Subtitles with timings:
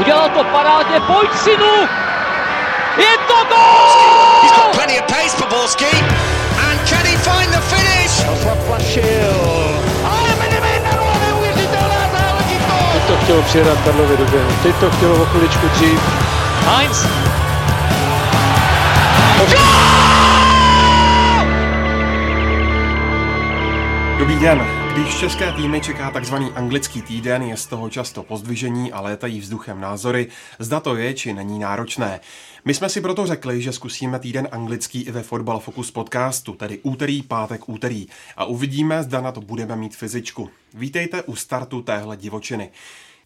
[0.00, 1.88] Udělal to parádně, pojď synu!
[2.96, 4.42] Je to gol!
[4.42, 6.04] He's got plenty of pace for Borski.
[6.68, 8.10] And can he find the finish?
[8.44, 9.80] Zaplašil.
[10.04, 10.90] Ale Medemena,
[11.26, 12.92] neuvěřitelná záležitost!
[12.92, 14.50] Teď to chtělo přijedat Karlovi do běhu.
[14.62, 16.00] Teď to chtělo o chviličku dřív.
[16.66, 17.06] Heinz.
[24.18, 24.79] Dobrý den.
[24.92, 29.80] Když české týmy čeká takzvaný anglický týden, je z toho často pozdvižení a létají vzduchem
[29.80, 30.28] názory,
[30.58, 32.20] zda to je či není náročné.
[32.64, 36.78] My jsme si proto řekli, že zkusíme týden anglický i ve Fotbal Focus podcastu, tedy
[36.82, 38.06] úterý, pátek, úterý.
[38.36, 40.50] A uvidíme, zda na to budeme mít fyzičku.
[40.74, 42.70] Vítejte u startu téhle divočiny.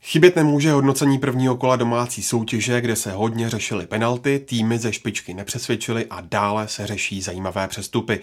[0.06, 5.34] Chybět nemůže hodnocení prvního kola domácí soutěže, kde se hodně řešily penalty, týmy ze špičky
[5.34, 8.20] nepřesvědčily a dále se řeší zajímavé přestupy.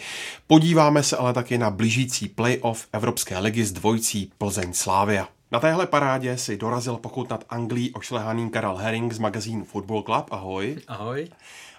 [0.48, 5.28] Podíváme se ale taky na blížící playoff Evropské ligy s dvojcí Plzeň Slávia.
[5.52, 10.26] Na téhle parádě si dorazil pochutnat Anglii ošlehaný Karel Herring z magazínu Football Club.
[10.32, 10.78] Ahoj.
[10.88, 11.28] Ahoj.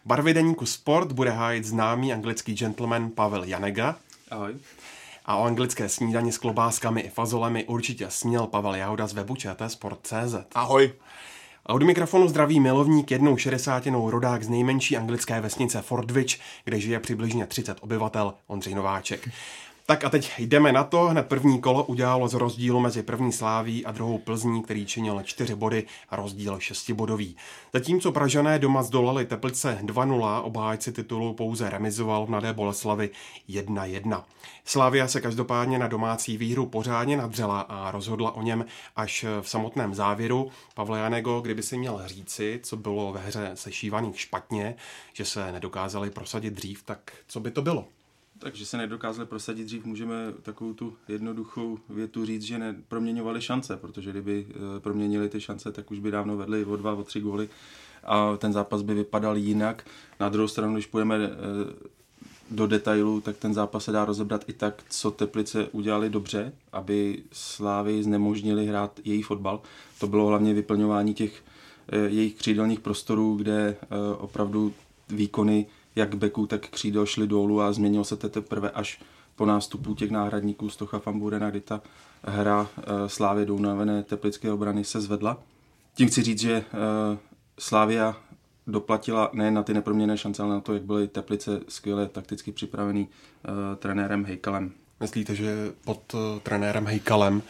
[0.04, 3.96] Barvy deníku Sport bude hájit známý anglický gentleman Pavel Janega.
[4.30, 4.54] Ahoj.
[5.24, 9.34] A o anglické snídani s klobáskami i fazolemi určitě sněl Pavel Jahoda z webu
[9.68, 10.34] Sport.cz.
[10.54, 10.92] Ahoj.
[11.66, 17.00] A od mikrofonu zdraví milovník jednou šedesátinou rodák z nejmenší anglické vesnice Fordwich, kde žije
[17.00, 19.28] přibližně 30 obyvatel, Ondřej Nováček.
[19.86, 21.00] Tak a teď jdeme na to.
[21.08, 25.54] Hned první kolo udělalo z rozdílu mezi první sláví a druhou Plzní, který činil 4
[25.54, 27.36] body a rozdíl 6 bodový.
[27.72, 33.10] Zatímco Pražané doma zdolali Teplice 2-0, obhájci titulu pouze remizoval v Mladé Boleslavi
[33.48, 34.24] 1-1.
[34.64, 38.64] Slávia se každopádně na domácí výhru pořádně nadřela a rozhodla o něm
[38.96, 40.50] až v samotném závěru.
[40.74, 44.74] Pavle Janego, kdyby si měl říci, co bylo ve hře sešívaných špatně,
[45.12, 47.84] že se nedokázali prosadit dřív, tak co by to bylo?
[48.42, 54.10] Takže se nedokázali prosadit dřív, můžeme takovou tu jednoduchou větu říct, že neproměňovali šance, protože
[54.10, 57.48] kdyby eh, proměnili ty šance, tak už by dávno vedli o dva, o tři góly
[58.04, 59.86] a ten zápas by vypadal jinak.
[60.20, 61.28] Na druhou stranu, když půjdeme eh,
[62.50, 67.22] do detailu, tak ten zápas se dá rozebrat i tak, co Teplice udělali dobře, aby
[67.32, 69.60] Slávy znemožnili hrát její fotbal.
[70.00, 71.44] To bylo hlavně vyplňování těch
[71.88, 73.76] eh, jejich křídelních prostorů, kde
[74.18, 74.72] opravdu
[75.08, 75.66] výkony
[75.96, 79.00] jak beku, tak křídel šli dolů a změnilo se to teprve až
[79.36, 81.80] po nástupu těch náhradníků Stocha Famburena, kdy ta
[82.24, 85.38] hra e, Slávě do unavené teplické obrany se zvedla.
[85.94, 86.64] Tím chci říct, že e,
[87.58, 88.16] Slávia
[88.66, 93.08] doplatila ne na ty neproměné šance, ale na to, jak byly Teplice skvěle takticky připravený
[93.08, 94.72] e, trenérem Hejkalem.
[95.00, 97.42] Myslíte, že pod trenérem Hejkalem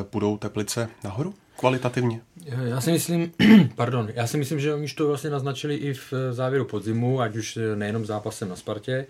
[0.00, 1.34] e, půjdou Teplice nahoru?
[1.56, 2.20] Kvalitativně?
[2.64, 3.32] Já si myslím,
[3.74, 7.58] pardon, já si myslím, že oni to vlastně naznačili i v závěru podzimu, ať už
[7.74, 9.06] nejenom zápasem na Spartě,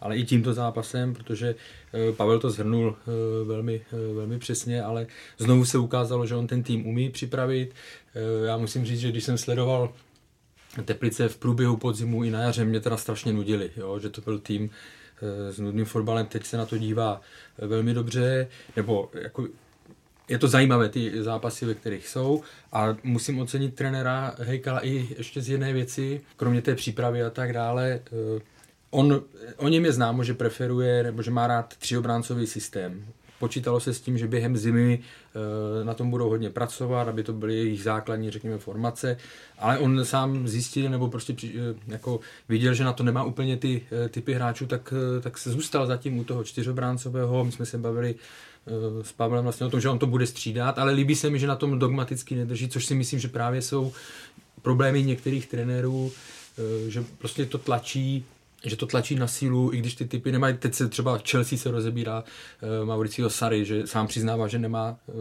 [0.00, 1.54] ale i tímto zápasem, protože
[1.92, 5.06] eh, Pavel to zhrnul eh, velmi, eh, velmi přesně, ale
[5.38, 7.74] znovu se ukázalo, že on ten tým umí připravit.
[8.46, 9.92] Já musím říct, že když jsem sledoval
[10.84, 14.38] Teplice v průběhu podzimu i na jaře, mě teda strašně nudili, jo, že to byl
[14.38, 14.70] tým
[15.50, 17.20] s nudným fotbalem, teď se na to dívá
[17.58, 19.46] velmi dobře, nebo jako
[20.28, 22.42] je to zajímavé, ty zápasy, ve kterých jsou
[22.72, 27.52] a musím ocenit trenéra Hejkala i ještě z jedné věci, kromě té přípravy a tak
[27.52, 28.00] dále.
[28.06, 28.40] Eh,
[28.90, 29.22] on,
[29.56, 33.04] o něm je známo, že preferuje, nebo že má rád třiobráncový systém.
[33.38, 37.32] Počítalo se s tím, že během zimy eh, na tom budou hodně pracovat, aby to
[37.32, 39.16] byly jejich základní, řekněme, formace,
[39.58, 41.50] ale on sám zjistil, nebo prostě eh,
[41.86, 46.18] jako viděl, že na to nemá úplně ty typy hráčů, tak, tak se zůstal zatím
[46.18, 47.44] u toho čtyřobráncového.
[47.44, 48.14] My jsme se bavili
[49.02, 51.46] s Pavlem vlastně o tom, že on to bude střídat, ale líbí se mi, že
[51.46, 53.92] na tom dogmaticky nedrží, což si myslím, že právě jsou
[54.62, 56.12] problémy některých trenérů,
[56.58, 58.24] eh, že prostě to tlačí
[58.64, 61.70] že to tlačí na sílu, i když ty typy nemají, teď se třeba Chelsea se
[61.70, 65.14] rozebírá uh, Mauricio Sary, že sám přiznává, že nemá uh,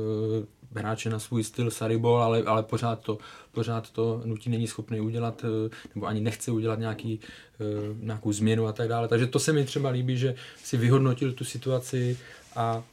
[0.76, 3.18] hráče na svůj styl Saribol, ale, ale pořád, to,
[3.52, 5.50] pořád to nutí není schopný udělat, uh,
[5.96, 7.20] nebo ani nechce udělat nějaký,
[7.60, 9.08] uh, nějakou změnu a tak dále.
[9.08, 12.18] Takže to se mi třeba líbí, že si vyhodnotil tu situaci
[12.56, 12.84] a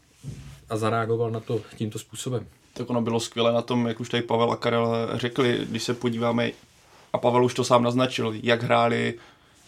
[0.70, 2.46] a zareagoval na to tímto způsobem.
[2.74, 5.94] Tak ono bylo skvělé na tom, jak už tady Pavel a Karel řekli, když se
[5.94, 6.50] podíváme,
[7.12, 9.14] a Pavel už to sám naznačil, jak hráli,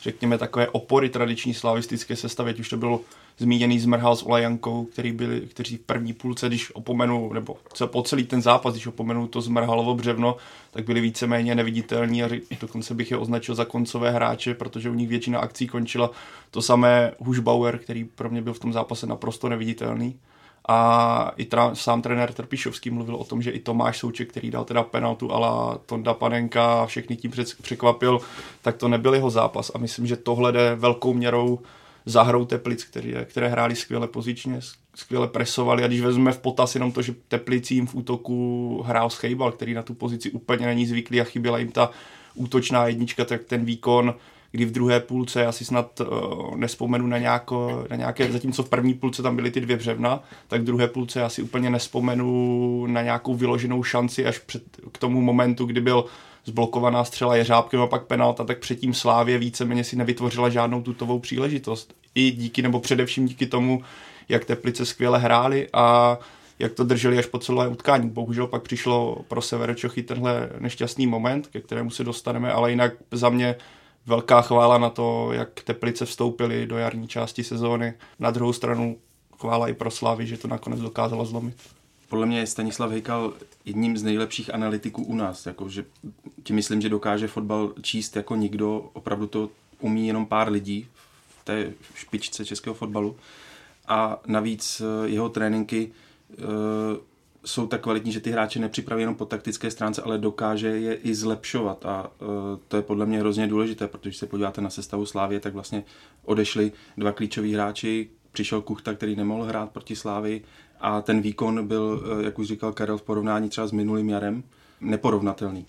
[0.03, 3.01] řekněme, takové opory tradiční slavistické sestavy, ať už to bylo
[3.39, 7.57] zmíněný Zmrhal s Olajankou, který byli, kteří v první půlce, když opomenu, nebo
[7.87, 10.37] po celý ten zápas, když opomenu to Zmrhalovo břevno,
[10.71, 12.29] tak byli víceméně neviditelní a
[12.61, 16.11] dokonce bych je označil za koncové hráče, protože u nich většina akcí končila.
[16.51, 20.17] To samé Hušbauer, který pro mě byl v tom zápase naprosto neviditelný.
[20.69, 24.65] A i tra- sám trenér Trpišovský mluvil o tom, že i Tomáš Souček, který dal
[24.65, 27.33] teda penaltu ala Tonda Panenka a všechny tím
[27.63, 28.21] překvapil,
[28.63, 29.71] tak to nebyl jeho zápas.
[29.75, 31.59] A myslím, že tohle jde velkou měrou
[32.07, 34.61] zahrou Teplic, které, které hráli skvěle pozičně,
[34.95, 39.53] skvěle presovali a když vezmeme v potaz jenom to, že Teplicím v útoku hrál Schejbal,
[39.53, 41.91] který na tu pozici úplně není zvyklý a chyběla jim ta
[42.35, 44.15] útočná jednička, tak ten výkon
[44.55, 48.95] kdy v druhé půlce asi snad uh, nespomenu na, nějako, na nějaké, zatímco v první
[48.95, 53.35] půlce tam byly ty dvě břevna, tak v druhé půlce asi úplně nespomenu na nějakou
[53.35, 54.63] vyloženou šanci až před,
[54.93, 56.05] k tomu momentu, kdy byl
[56.45, 61.95] zblokovaná střela Jeřábkem a pak penalta, tak předtím Slávě víceméně si nevytvořila žádnou tutovou příležitost.
[62.15, 63.83] I díky, nebo především díky tomu,
[64.29, 66.19] jak Teplice skvěle hráli a
[66.59, 68.11] jak to drželi až po celé utkání.
[68.11, 73.29] Bohužel pak přišlo pro Severočochy tenhle nešťastný moment, ke kterému se dostaneme, ale jinak za
[73.29, 73.57] mě
[74.07, 77.95] velká chvála na to, jak Teplice vstoupili do jarní části sezóny.
[78.19, 78.97] Na druhou stranu
[79.39, 81.57] chvála i pro Slavy, že to nakonec dokázalo zlomit.
[82.09, 83.33] Podle mě je Stanislav Hejkal
[83.65, 85.47] jedním z nejlepších analytiků u nás.
[85.47, 85.85] Jako, že
[86.43, 88.91] tím myslím, že dokáže fotbal číst jako nikdo.
[88.93, 89.49] Opravdu to
[89.81, 90.89] umí jenom pár lidí
[91.41, 93.17] v té špičce českého fotbalu.
[93.89, 95.91] A navíc eh, jeho tréninky
[96.33, 96.35] eh,
[97.45, 101.15] jsou tak kvalitní, že ty hráče nepřipraví jenom po taktické stránce, ale dokáže je i
[101.15, 102.29] zlepšovat a uh,
[102.69, 105.85] to je podle mě hrozně důležité, protože když se podíváte na sestavu Slávě, tak vlastně
[106.25, 110.43] odešli dva klíčoví hráči, přišel Kuchta, který nemohl hrát proti Slávy
[110.81, 114.45] a ten výkon byl, uh, jak už říkal Karel, v porovnání třeba s minulým jarem
[114.81, 115.67] neporovnatelný.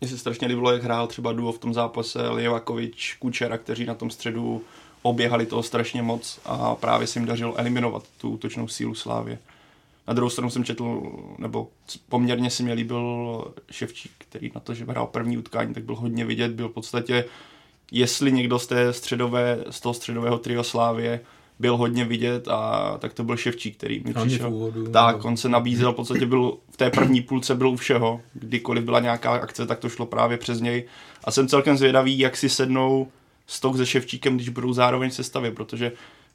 [0.00, 3.94] Mně se strašně líbilo, jak hrál třeba duo v tom zápase Lievakovič, Kučera, kteří na
[3.94, 4.62] tom středu
[5.02, 9.38] oběhali toho strašně moc a právě se jim dařilo eliminovat tu útočnou sílu Slávě.
[10.08, 11.02] Na druhou stranu jsem četl,
[11.38, 11.68] nebo
[12.08, 16.24] poměrně si mě líbil Ševčík, který na to, že hrál první utkání, tak byl hodně
[16.24, 17.24] vidět, byl v podstatě,
[17.92, 21.20] jestli někdo z, té středové, z toho středového trio Slávě
[21.58, 24.54] byl hodně vidět a tak to byl Ševčík, který mi přišel.
[24.54, 25.28] Úvodu, tak, nebo...
[25.28, 28.20] on se nabízel, v podstatě byl v té první půlce byl u všeho.
[28.34, 30.84] Kdykoliv byla nějaká akce, tak to šlo právě přes něj.
[31.24, 33.08] A jsem celkem zvědavý, jak si sednou
[33.46, 35.92] Stok se Ševčíkem, když budou zároveň v sestavě, protože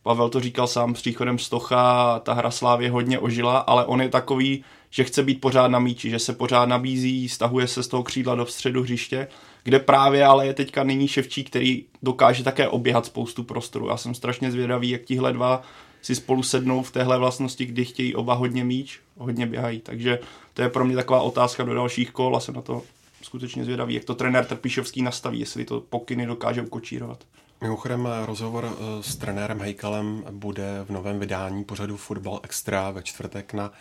[0.07, 4.09] Pavel to říkal sám s příchodem Stocha, ta hra Slávě hodně ožila, ale on je
[4.09, 8.03] takový, že chce být pořád na míči, že se pořád nabízí, stahuje se z toho
[8.03, 9.27] křídla do středu hřiště,
[9.63, 13.87] kde právě ale je teďka nyní Ševčík, který dokáže také oběhat spoustu prostoru.
[13.87, 15.61] Já jsem strašně zvědavý, jak tihle dva
[16.01, 19.79] si spolu sednou v téhle vlastnosti, kdy chtějí oba hodně míč, hodně běhají.
[19.79, 20.19] Takže
[20.53, 22.81] to je pro mě taková otázka do dalších kol a jsem na to
[23.21, 27.23] skutečně zvědavý, jak to trenér Trpišovský nastaví, jestli to pokyny dokáže ukočírovat.
[27.61, 33.53] Mimochodem rozhovor eh, s trenérem Hejkalem bude v novém vydání pořadu Football Extra ve čtvrtek
[33.53, 33.71] na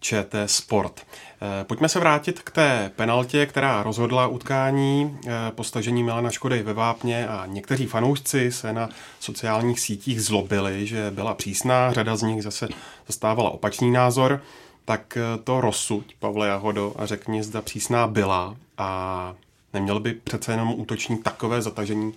[0.00, 1.06] ČT Sport.
[1.42, 6.62] Eh, pojďme se vrátit k té penaltě, která rozhodla utkání eh, po stažení Milana Škody
[6.62, 8.88] ve Vápně a někteří fanoušci se na
[9.20, 12.68] sociálních sítích zlobili, že byla přísná, řada z nich zase
[13.06, 14.42] zastávala opačný názor.
[14.84, 19.34] Tak to rozsuď, Pavle Jahodo, a řekni, zda přísná byla a
[19.74, 22.12] neměl by přece jenom útočník takové zatažení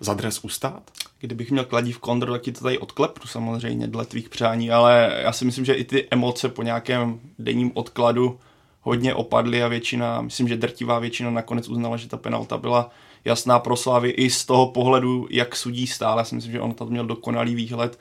[0.00, 0.82] za dres ustát?
[1.20, 5.20] Kdybych měl kladí v kontrol, tak ti to tady odklepnu samozřejmě dle tvých přání, ale
[5.22, 8.38] já si myslím, že i ty emoce po nějakém denním odkladu
[8.80, 12.90] hodně opadly a většina, myslím, že drtivá většina nakonec uznala, že ta penalta byla
[13.24, 16.20] jasná pro Slávy i z toho pohledu, jak sudí stále.
[16.20, 17.98] Já si myslím, že on tam měl dokonalý výhled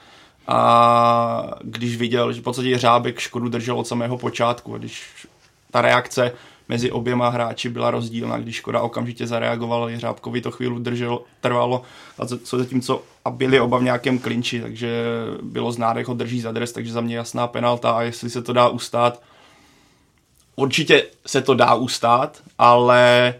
[0.47, 5.27] a když viděl, že v podstatě Řábek Škodu držel od samého počátku a když
[5.71, 6.31] ta reakce
[6.71, 11.81] mezi oběma hráči byla rozdílná, když Škoda okamžitě zareagoval, Jeřábkovi to chvíli držel, trvalo,
[12.19, 15.05] a co zatímco a byli oba v nějakém klinči, takže
[15.41, 18.41] bylo znát, jak ho drží za dres, takže za mě jasná penalta a jestli se
[18.41, 19.21] to dá ustát,
[20.55, 23.33] určitě se to dá ustát, ale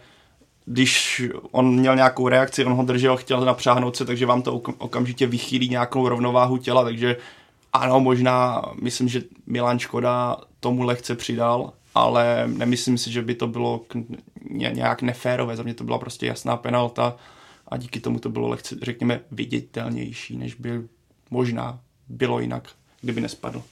[0.66, 5.28] když on měl nějakou reakci, on ho držel, chtěl napřáhnout se, takže vám to okamžitě
[5.28, 7.18] vychýlí nějakou rovnováhu těla, takže
[7.74, 13.48] ano, možná myslím, že Milan Škoda tomu lehce přidal, ale nemyslím si, že by to
[13.48, 13.86] bylo
[14.50, 15.56] nějak neférové.
[15.56, 17.18] Za mě to byla prostě jasná penalta
[17.68, 20.82] a díky tomu to bylo lehce, řekněme, viditelnější, než by
[21.30, 21.80] možná
[22.10, 22.70] bylo jinak,
[23.02, 23.64] kdyby nespadl.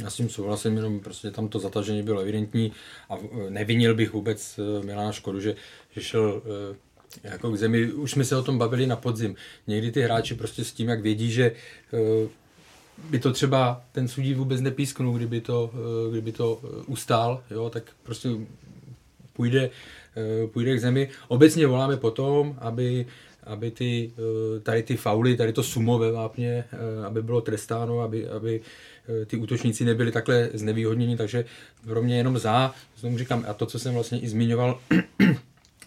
[0.00, 2.72] Já s tím souhlasím, jenom prostě tam to zatažení bylo evidentní
[3.10, 3.14] a
[3.48, 5.54] nevinil bych vůbec eh, Milana Škodu, že,
[5.90, 6.76] že šel eh,
[7.22, 7.92] jako k zemi.
[7.92, 9.36] Už jsme se o tom bavili na podzim.
[9.66, 11.52] Někdy ty hráči prostě s tím, jak vědí, že
[13.10, 17.70] by to třeba ten sudí vůbec nepísknul, kdyby to, eh, kdyby to eh, ustál, jo,
[17.70, 18.28] tak prostě
[19.32, 19.70] půjde,
[20.16, 21.08] eh, půjde k zemi.
[21.28, 23.06] Obecně voláme potom, aby,
[23.44, 24.12] aby ty,
[24.62, 26.64] tady ty fauly, tady to sumo ve vápně,
[27.06, 28.60] aby bylo trestáno, aby, aby
[29.26, 31.44] ty útočníci nebyli takhle znevýhodněni, takže
[31.84, 34.80] pro mě jenom za, znovu říkám, a to, co jsem vlastně i zmiňoval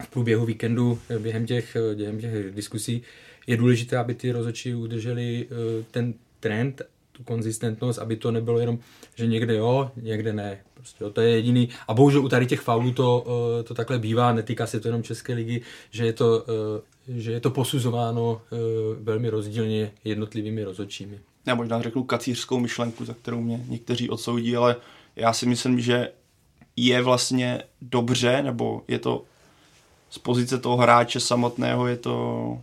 [0.03, 3.01] v průběhu víkendu během těch, během těch diskusí,
[3.47, 5.47] je důležité, aby ty rozhodčí udrželi
[5.91, 6.81] ten trend
[7.21, 8.79] tu konzistentnost, aby to nebylo jenom,
[9.15, 10.59] že někde jo, někde ne.
[10.73, 11.69] Prostě jo, to je jediný.
[11.87, 13.25] A bohužel u tady těch faulů to,
[13.59, 15.61] eh, to takhle bývá, netýká se to jenom České ligy,
[15.91, 18.55] že je to, eh, že je to posuzováno e,
[19.03, 21.19] velmi rozdílně jednotlivými rozhodčími.
[21.45, 24.75] Já možná řeknu kacířskou myšlenku, za kterou mě někteří odsoudí, ale
[25.15, 26.11] já si myslím, že
[26.75, 29.23] je vlastně dobře, nebo je to
[30.09, 32.57] z pozice toho hráče samotného, je to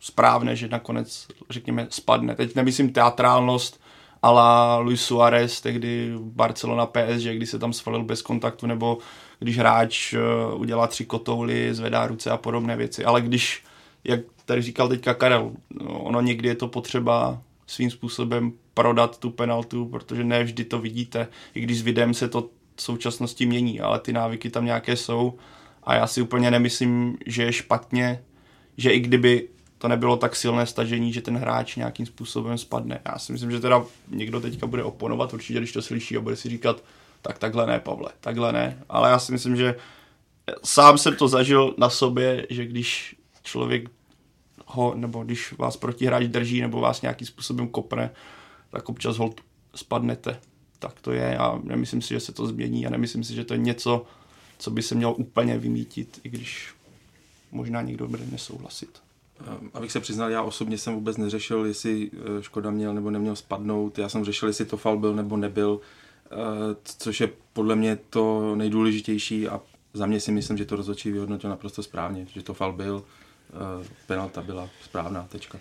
[0.00, 2.34] správné, že nakonec, řekněme, spadne.
[2.34, 3.79] Teď nemyslím teatrálnost,
[4.22, 8.98] ale Luis Suarez, tehdy Barcelona PSG, kdy se tam svalil bez kontaktu, nebo
[9.38, 10.18] když hráč eh,
[10.54, 13.04] udělá tři kotouly, zvedá ruce a podobné věci.
[13.04, 13.64] Ale když,
[14.04, 19.30] jak tady říkal teďka Karel, no, ono někdy je to potřeba svým způsobem prodat tu
[19.30, 23.80] penaltu, protože ne vždy to vidíte, i když s videem se to v současnosti mění,
[23.80, 25.38] ale ty návyky tam nějaké jsou
[25.82, 28.22] a já si úplně nemyslím, že je špatně,
[28.76, 29.48] že i kdyby
[29.80, 33.00] to nebylo tak silné stažení, že ten hráč nějakým způsobem spadne.
[33.04, 36.36] Já si myslím, že teda někdo teďka bude oponovat, určitě, když to slyší a bude
[36.36, 36.84] si říkat,
[37.22, 38.82] tak takhle ne, Pavle, takhle ne.
[38.88, 39.74] Ale já si myslím, že
[40.64, 43.90] sám jsem to zažil na sobě, že když člověk
[44.66, 48.10] ho, nebo když vás protihráč drží, nebo vás nějakým způsobem kopne,
[48.70, 49.34] tak občas ho
[49.74, 50.40] spadnete.
[50.78, 53.54] Tak to je a nemyslím si, že se to změní a nemyslím si, že to
[53.54, 54.06] je něco,
[54.58, 56.74] co by se mělo úplně vymítit, i když
[57.52, 59.09] možná někdo bude nesouhlasit.
[59.46, 63.36] Ehm, abych se přiznal, já osobně jsem vůbec neřešil, jestli eh, Škoda měl nebo neměl
[63.36, 63.98] spadnout.
[63.98, 65.80] Já jsem řešil, jestli to fal byl nebo nebyl,
[66.24, 66.36] eh,
[66.98, 69.60] což je podle mě to nejdůležitější a
[69.94, 73.04] za mě si myslím, že to rozhodčí vyhodnotil naprosto správně, že to fal byl,
[73.50, 75.58] eh, penalta byla správná, tečka.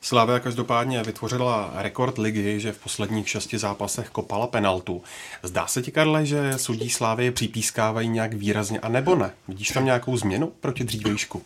[0.00, 5.02] Slávia každopádně vytvořila rekord ligy, že v posledních šesti zápasech kopala penaltu.
[5.42, 9.30] Zdá se ti, Karle, že sudí Slávy připískávají nějak výrazně, a nebo ne?
[9.48, 11.42] Vidíš tam nějakou změnu proti dřívějšku?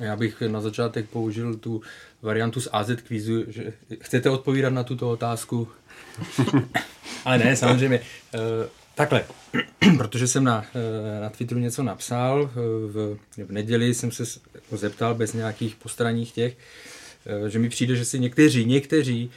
[0.00, 1.82] Já bych na začátek použil tu
[2.22, 5.68] variantu z AZ kvízu, že chcete odpovídat na tuto otázku?
[7.24, 8.00] Ale ne, samozřejmě.
[8.34, 8.38] Eh,
[8.94, 9.24] takhle,
[9.96, 14.24] protože jsem na, eh, na Twitteru něco napsal, eh, v, v neděli jsem se
[14.72, 16.56] zeptal bez nějakých postranních těch,
[17.48, 19.30] že mi přijde, že si někteří, někteří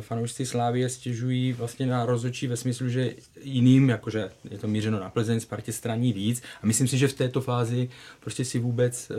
[0.00, 5.10] fanoušci Slávie stěžují vlastně na rozhodčí ve smyslu, že jiným, jakože je to mířeno na
[5.10, 7.88] Plzeň, Spartě straní víc a myslím si, že v této fázi
[8.20, 9.12] prostě si vůbec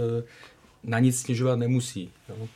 [0.84, 2.10] na nic stěžovat nemusí.
[2.30, 2.48] Jo.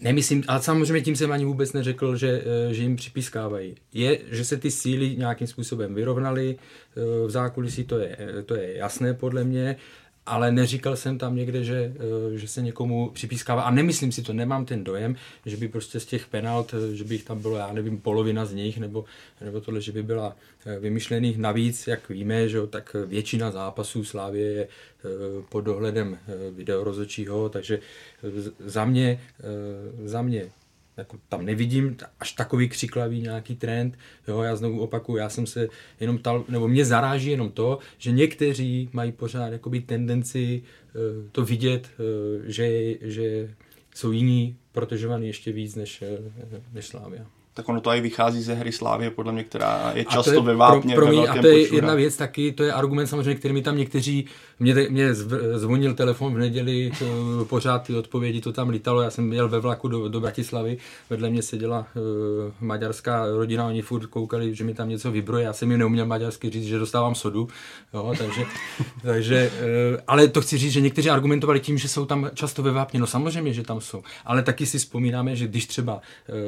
[0.00, 3.74] Nemyslím, ale samozřejmě tím jsem ani vůbec neřekl, že, eh, že jim připískávají.
[3.92, 8.76] Je, že se ty síly nějakým způsobem vyrovnaly, eh, v zákulisí to je, to je
[8.76, 9.76] jasné podle mě,
[10.26, 13.62] ale neříkal jsem tam někde, že, eh, že se někomu připískává.
[13.62, 15.16] A nemyslím si to, nemám ten dojem,
[15.46, 18.52] že by prostě z těch penalt, že by jich tam bylo, já nevím, polovina z
[18.52, 19.04] nich, nebo,
[19.40, 24.52] nebo tohle, že by byla eh, vymyšlených navíc, jak víme, že tak většina zápasů Slávě
[24.52, 25.08] je eh,
[25.48, 26.18] pod dohledem
[26.50, 27.78] videorozočího, takže
[28.58, 29.20] za mě,
[30.04, 30.50] za mě
[30.96, 33.98] jako tam nevidím až takový křiklavý nějaký trend.
[34.28, 35.68] Jo, já znovu opakuju, já jsem se
[36.00, 40.62] jenom tal, nebo mě zaráží jenom to, že někteří mají pořád jakoby tendenci
[40.94, 43.54] uh, to vidět, uh, že, že
[43.94, 48.54] jsou jiní protežovaní ještě víc než, uh, než Slávia tak ono to i vychází ze
[48.54, 50.94] hry Slávě, podle mě, která je často je ve vápně.
[50.94, 53.62] Pro, pro mě, a to je jedna věc taky, to je argument samozřejmě, který mi
[53.62, 54.26] tam někteří,
[54.60, 55.14] mě, mě
[55.54, 59.60] zvonil telefon v neděli, to, pořád ty odpovědi, to tam lítalo, já jsem jel ve
[59.60, 60.78] vlaku do, do Bratislavy,
[61.10, 62.02] vedle mě seděla uh,
[62.60, 66.50] maďarská rodina, oni furt koukali, že mi tam něco vybroje, já jsem mi neuměl maďarsky
[66.50, 67.48] říct, že dostávám sodu,
[67.94, 68.44] jo, takže,
[69.02, 72.70] takže uh, ale to chci říct, že někteří argumentovali tím, že jsou tam často ve
[72.70, 76.00] vápně, no samozřejmě, že tam jsou, ale taky si vzpomínáme, že když třeba uh,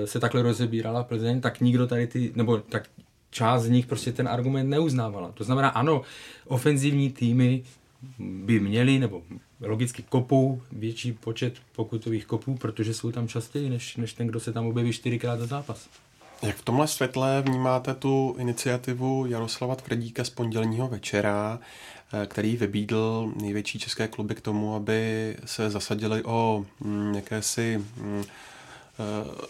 [0.04, 2.88] se takhle rozebírala hrála Plzeň, tak nikdo tady ty, nebo tak
[3.30, 5.32] část z nich prostě ten argument neuznávala.
[5.32, 6.02] To znamená, ano,
[6.46, 7.62] ofenzivní týmy
[8.18, 9.22] by měli, nebo
[9.60, 14.52] logicky kopou větší počet pokutových kopů, protože jsou tam častěji, než, než ten, kdo se
[14.52, 15.88] tam objeví čtyřikrát za zápas.
[16.42, 21.58] Jak v tomhle světle vnímáte tu iniciativu Jaroslava Tvrdíka z pondělního večera,
[22.12, 28.24] eh, který vybídl největší české kluby k tomu, aby se zasadili o mm, jakési mm,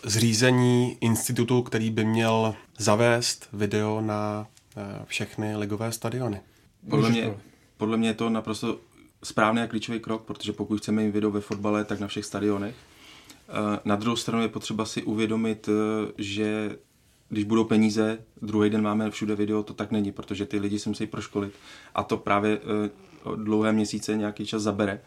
[0.05, 6.40] zřízení institutu, který by měl zavést video na eh, všechny ligové stadiony.
[6.90, 7.35] Podle mě,
[7.76, 8.78] podle mě je to naprosto
[9.23, 12.75] správný a klíčový krok, protože pokud chceme mít video ve fotbale, tak na všech stadionech.
[13.49, 15.69] Eh, na druhou stranu je potřeba si uvědomit,
[16.19, 16.76] že
[17.28, 20.88] když budou peníze, druhý den máme všude video, to tak není, protože ty lidi se
[20.88, 21.52] musí proškolit
[21.95, 22.61] a to právě
[23.37, 25.00] dlouhé měsíce nějaký čas zabere.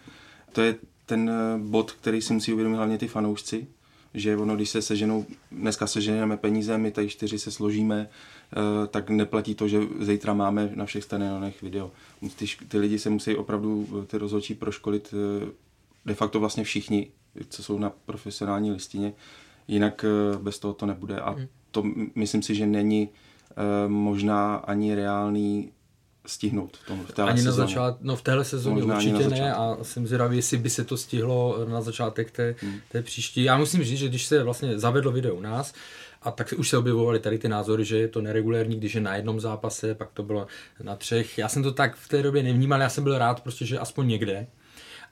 [0.51, 3.67] To je ten bod, který si musí uvědomit hlavně ty fanoušci,
[4.13, 9.09] že ono, když se seženou, dneska seženeme peníze, my tady čtyři se složíme, eh, tak
[9.09, 11.91] neplatí to, že zítra máme na všech stadionech video.
[12.35, 15.51] Ty, ty lidi se musí opravdu, eh, ty rozhodčí proškolit eh,
[16.05, 17.11] de facto vlastně všichni,
[17.49, 19.13] co jsou na profesionální listině,
[19.67, 20.05] jinak
[20.41, 21.47] bez toho to nebude a hmm.
[21.71, 21.83] to
[22.15, 23.09] myslím si, že není
[23.87, 25.71] možná ani reálný
[26.25, 27.61] stihnout v, tom, v téhle ani sezóně.
[27.61, 30.83] na začát, no v téhle sezóně Možná určitě ne a jsem zvědavý, jestli by se
[30.83, 32.55] to stihlo na začátek té,
[32.91, 33.43] té příští.
[33.43, 35.73] Já musím říct, že když se vlastně zavedlo video u nás,
[36.21, 39.15] a tak už se objevovaly tady ty názory, že je to neregulérní, když je na
[39.15, 40.47] jednom zápase, pak to bylo
[40.83, 41.37] na třech.
[41.37, 44.07] Já jsem to tak v té době nevnímal, já jsem byl rád prostě, že aspoň
[44.07, 44.47] někde.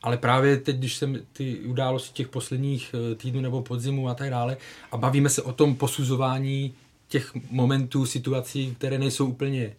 [0.01, 4.29] Ale právě teď, když jsem ty události těch posledních eh, týdnů nebo podzimu a tak
[4.29, 4.57] dále
[4.91, 6.73] a bavíme se o tom posuzování
[7.07, 9.75] těch momentů, situací, které nejsou úplně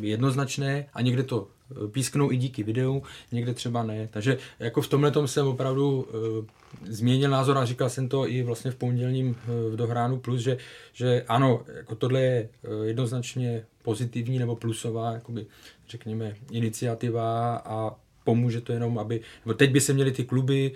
[0.00, 4.08] jednoznačné a někde to eh, písknou i díky videu, někde třeba ne.
[4.12, 6.44] Takže jako v tomhle tom jsem opravdu uh,
[6.88, 10.56] změnil názor a říkal jsem to i vlastně v pondělním uh, v Dohránu Plus, že,
[10.92, 12.48] že ano, jako tohle je
[12.84, 15.46] jednoznačně pozitivní nebo plusová, jakoby,
[15.88, 20.72] řekněme, iniciativa a pomůže to jenom, aby, nebo teď by se měly ty kluby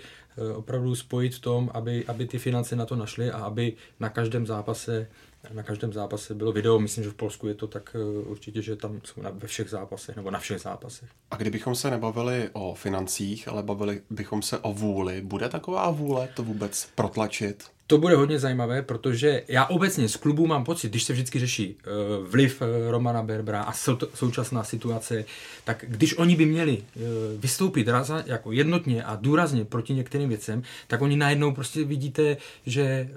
[0.55, 4.45] opravdu spojit v tom, aby, aby ty finance na to našly a aby na každém
[4.45, 5.07] zápase
[5.53, 8.75] na každém zápase bylo video, myslím, že v Polsku je to tak eh, určitě, že
[8.75, 11.09] tam jsou na, ve všech zápasech, nebo na všech zápasech.
[11.31, 16.29] A kdybychom se nebavili o financích, ale bavili bychom se o vůli, bude taková vůle
[16.35, 17.63] to vůbec protlačit?
[17.89, 21.75] To bude hodně zajímavé, protože já obecně z klubů mám pocit, když se vždycky řeší
[21.75, 25.25] uh, vliv uh, Romana Berbera a sou, současná situace,
[25.63, 27.03] tak když oni by měli uh,
[27.39, 33.09] vystoupit raza, jako jednotně a důrazně proti některým věcem, tak oni najednou prostě vidíte, že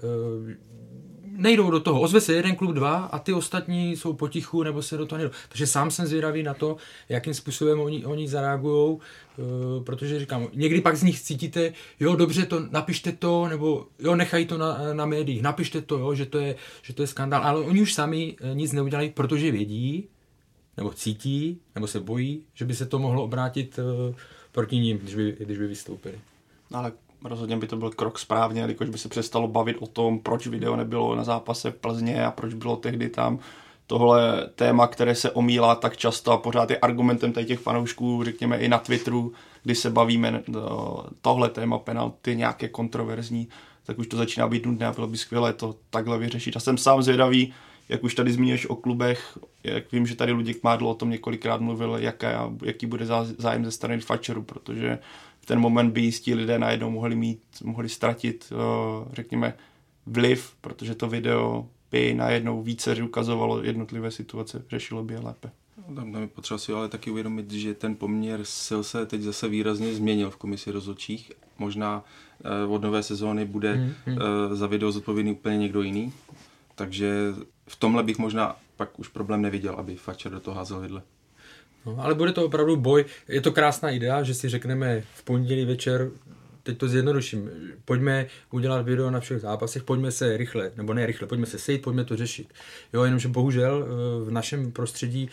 [1.37, 2.01] nejdou do toho.
[2.01, 5.35] Ozve se jeden klub, dva a ty ostatní jsou potichu nebo se do toho nejdou.
[5.49, 6.77] Takže sám jsem zvědavý na to,
[7.09, 12.47] jakým způsobem oni, oni zareagují, uh, protože říkám, někdy pak z nich cítíte, jo, dobře,
[12.47, 16.39] to napište to, nebo jo, nechají to na, na médiích, napište to, jo, že to,
[16.39, 20.09] je, že to je skandál, ale oni už sami eh, nic neudělají, protože vědí,
[20.77, 24.15] nebo cítí, nebo se bojí, že by se to mohlo obrátit uh,
[24.53, 26.15] proti ním, když by, když by vystoupili.
[26.71, 26.93] No, ale
[27.25, 30.77] rozhodně by to byl krok správně, jelikož by se přestalo bavit o tom, proč video
[30.77, 33.39] nebylo na zápase v Plzně a proč bylo tehdy tam
[33.87, 38.59] tohle téma, které se omílá tak často a pořád je argumentem tady těch fanoušků, řekněme
[38.59, 43.49] i na Twitteru, kdy se bavíme no, tohle téma penalty nějaké kontroverzní,
[43.87, 46.57] tak už to začíná být nudné a bylo by skvělé to takhle vyřešit.
[46.57, 47.55] A jsem sám zvědavý,
[47.89, 51.61] jak už tady zmíníš o klubech, jak vím, že tady Luděk Mádlo o tom několikrát
[51.61, 53.07] mluvil, jaká, jaký bude
[53.39, 54.99] zájem ze strany Fatcheru, protože
[55.43, 58.53] v ten moment by jistí lidé najednou mohli mít, mohli ztratit,
[59.13, 59.55] řekněme,
[60.07, 65.51] vliv, protože to video by najednou více ukazovalo jednotlivé situace, řešilo by je lépe.
[65.95, 69.49] Tam, tam je potřeba si ale taky uvědomit, že ten poměr sil se teď zase
[69.49, 71.33] výrazně změnil v komisi rozhodčích.
[71.59, 72.05] Možná
[72.67, 74.17] uh, od nové sezóny bude hmm, hmm.
[74.17, 76.13] Uh, za video zodpovědný úplně někdo jiný.
[76.75, 77.35] Takže
[77.69, 81.03] v tomhle bych možná pak už problém neviděl, aby Fatcher do toho házel vidle.
[81.87, 83.05] No, ale bude to opravdu boj.
[83.29, 86.11] Je to krásná idea, že si řekneme v pondělí večer,
[86.63, 87.51] teď to zjednoduším,
[87.85, 91.83] pojďme udělat video na všech zápasech, pojďme se rychle, nebo ne rychle, pojďme se sejít,
[91.83, 92.49] pojďme to řešit.
[92.93, 93.87] Jo, jenomže bohužel
[94.25, 95.29] v našem prostředí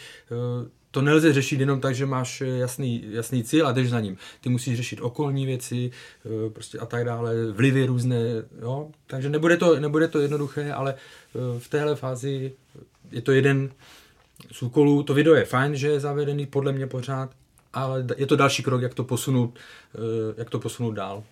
[0.92, 4.18] to nelze řešit jenom tak, že máš jasný, jasný cíl a jdeš za ním.
[4.42, 5.92] Ty musíš řešit okolní věci
[6.54, 8.20] prostě a tak dále, vlivy různé,
[8.62, 8.90] jo?
[9.08, 10.96] takže nebude to, nebude to jednoduché, ale
[11.60, 12.52] v téhle fázi
[13.12, 13.72] je to jeden
[14.52, 15.04] z úkolů.
[15.04, 17.30] To video je fajn, že je zavedený, podle mě pořád,
[17.73, 19.60] ale je to další krok, jak to posunout,
[20.38, 21.23] jak to posunout dál.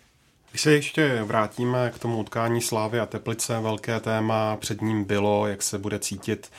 [0.52, 5.48] Když se ještě vrátíme k tomu utkání Slávy a Teplice, velké téma před ním bylo,
[5.48, 6.52] jak se bude cítit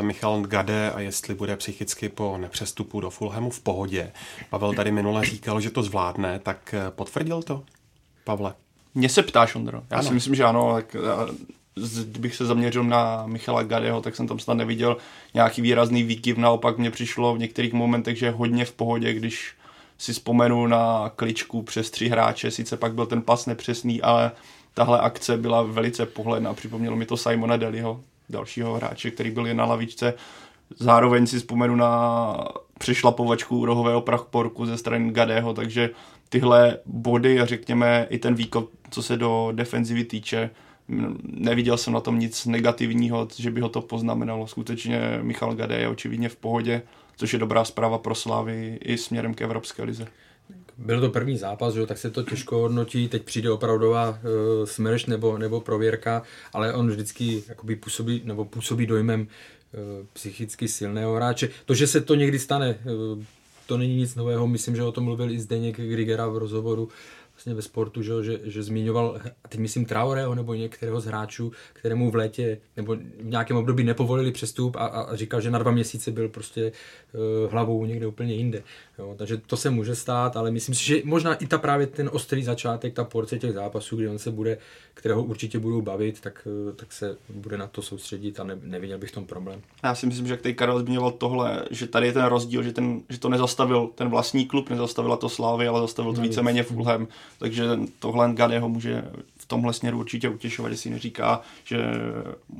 [0.00, 4.12] Michal Gade a jestli bude psychicky po nepřestupu do Fulhamu v pohodě.
[4.50, 7.64] Pavel tady minule říkal, že to zvládne, tak potvrdil to?
[8.24, 8.54] Pavle?
[8.94, 9.82] Mně se ptáš, Ondro.
[9.90, 10.08] Já ano.
[10.08, 10.74] si myslím, že ano.
[10.74, 10.96] Tak
[12.04, 14.96] kdybych se zaměřil na Michala Gadeho, tak jsem tam snad neviděl
[15.34, 16.36] nějaký výrazný výkyv.
[16.36, 19.54] Naopak mně přišlo v některých momentech, že je hodně v pohodě, když
[19.98, 24.30] si vzpomenu na kličku přes tři hráče, sice pak byl ten pas nepřesný, ale
[24.74, 26.54] tahle akce byla velice pohledná.
[26.54, 30.14] Připomnělo mi to Simona Deliho, dalšího hráče, který byl jen na lavičce.
[30.78, 32.34] Zároveň si vzpomenu na
[32.78, 35.90] přešlapovačku rohového prachporku ze strany Gadeho, takže
[36.28, 40.50] tyhle body a řekněme i ten výkon, co se do defenzivy týče,
[41.22, 44.46] neviděl jsem na tom nic negativního, že by ho to poznamenalo.
[44.46, 46.82] Skutečně Michal Gade je očividně v pohodě,
[47.16, 50.06] což je dobrá zpráva pro Slávy i směrem k Evropské lize.
[50.78, 51.86] Byl to první zápas, že?
[51.86, 54.16] tak se to těžko hodnotí, teď přijde opravdová uh,
[54.64, 56.22] smrš nebo, nebo prověrka,
[56.52, 59.26] ale on vždycky jakoby působí, nebo působí dojmem uh,
[60.12, 61.48] psychicky silného hráče.
[61.66, 63.22] To, že se to někdy stane, uh,
[63.66, 66.88] to není nic nového, myslím, že o tom mluvil i Zdeněk Grigera v rozhovoru
[67.38, 72.10] vlastně ve sportu, že, že, že zmiňoval, teď myslím Traoreho nebo některého z hráčů, kterému
[72.10, 76.10] v létě nebo v nějakém období nepovolili přestup a, a říkal, že na dva měsíce
[76.10, 76.72] byl prostě
[77.12, 78.62] uh, hlavou někde úplně jinde.
[78.98, 82.10] Jo, takže to se může stát, ale myslím si, že možná i ta právě ten
[82.12, 84.58] ostrý začátek, ta porce těch zápasů, kdy on se bude,
[84.94, 88.98] kterého určitě budou bavit, tak, eh, tak se bude na to soustředit a ne, neviděl
[88.98, 89.60] bych v tom problém.
[89.82, 92.72] Já si myslím, že jak tady Karel zmiňoval tohle, že tady je ten rozdíl, že,
[92.72, 97.08] ten, že to nezastavil ten vlastní klub, nezastavila to Slávy, ale zastavil to víceméně Fulham,
[97.38, 97.64] takže
[97.98, 99.04] tohle Gade ho může
[99.38, 101.78] v tomhle směru určitě utěšovat, že si neříká, že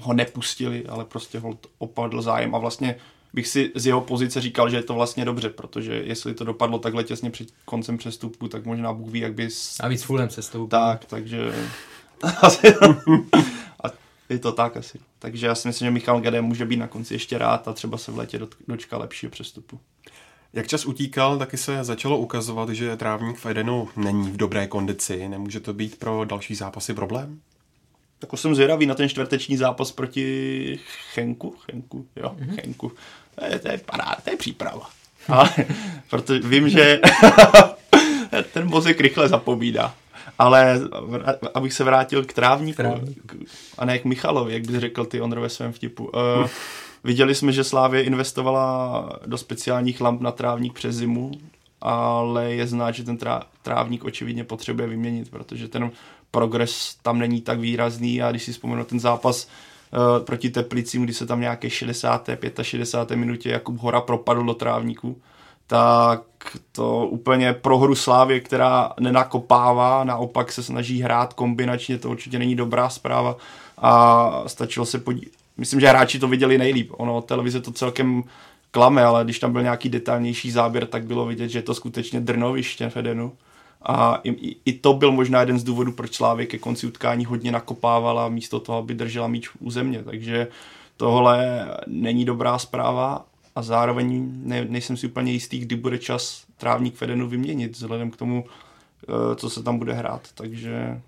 [0.00, 2.96] ho nepustili, ale prostě ho opadl zájem a vlastně
[3.32, 6.78] bych si z jeho pozice říkal, že je to vlastně dobře, protože jestli to dopadlo
[6.78, 9.48] takhle těsně před koncem přestupu, tak možná Bůh ví, jak by...
[9.80, 10.66] A víc Fulham přestupu.
[10.66, 11.54] Tak, takže...
[13.82, 13.88] a
[14.28, 14.98] je to tak asi.
[15.18, 17.98] Takže já si myslím, že Michal Gade může být na konci ještě rád a třeba
[17.98, 19.80] se v létě dočká lepšího přestupu.
[20.52, 25.28] Jak čas utíkal, taky se začalo ukazovat, že trávník v Edenu není v dobré kondici.
[25.28, 27.40] Nemůže to být pro další zápasy problém?
[28.18, 30.78] Tak jsem zvědavý na ten čtvrteční zápas proti
[31.12, 31.54] Chenku.
[31.70, 32.60] Chenku, jo, mm-hmm.
[32.60, 32.92] Chenku.
[33.34, 34.90] To je, to je paráda, to je příprava.
[35.28, 35.50] Ale,
[36.10, 37.00] protože vím, že
[38.52, 39.94] ten mozek rychle zapomíná.
[40.38, 40.80] Ale
[41.54, 43.32] abych se vrátil k trávníku, Trávník.
[43.78, 46.04] a ne k Michalovi, jak bys řekl ty Ondro ve svém vtipu.
[46.04, 46.48] Uh,
[47.04, 51.30] viděli jsme, že Slávě investovala do speciálních lamp na trávník přes zimu,
[51.80, 53.18] ale je znát, že ten
[53.62, 55.90] trávník očividně potřebuje vyměnit, protože ten
[56.30, 61.14] progres tam není tak výrazný a když si vzpomenu ten zápas uh, proti Teplicím, kdy
[61.14, 62.30] se tam nějaké 60.
[62.62, 63.16] 65.
[63.16, 65.20] minutě Jakub Hora propadl do trávníku,
[65.66, 66.22] tak
[66.72, 72.54] to úplně pro hru Slávě, která nenakopává, naopak se snaží hrát kombinačně, to určitě není
[72.54, 73.36] dobrá zpráva
[73.78, 75.37] a stačilo se podívat.
[75.58, 76.92] Myslím, že hráči to viděli nejlíp.
[76.96, 78.24] Ono, televize to celkem
[78.70, 82.20] klame, ale když tam byl nějaký detailnější záběr, tak bylo vidět, že je to skutečně
[82.20, 83.32] drnoviště v Edenu.
[83.82, 87.52] A i, i, to byl možná jeden z důvodů, proč Slávě ke konci utkání hodně
[87.52, 90.02] nakopávala místo toho, aby držela míč u země.
[90.02, 90.48] Takže
[90.96, 96.94] tohle není dobrá zpráva a zároveň ne, nejsem si úplně jistý, kdy bude čas trávník
[96.94, 98.44] Fedenu vyměnit, vzhledem k tomu,
[99.02, 100.28] eh, co se tam bude hrát.
[100.34, 101.00] Takže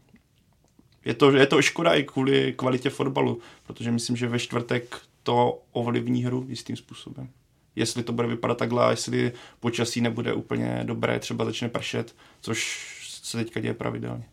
[1.04, 5.62] je to, je to škoda i kvůli kvalitě fotbalu, protože myslím, že ve čtvrtek to
[5.72, 7.28] ovlivní hru jistým způsobem.
[7.76, 12.86] Jestli to bude vypadat takhle jestli počasí nebude úplně dobré, třeba začne pršet, což
[13.22, 14.24] se teďka děje pravidelně.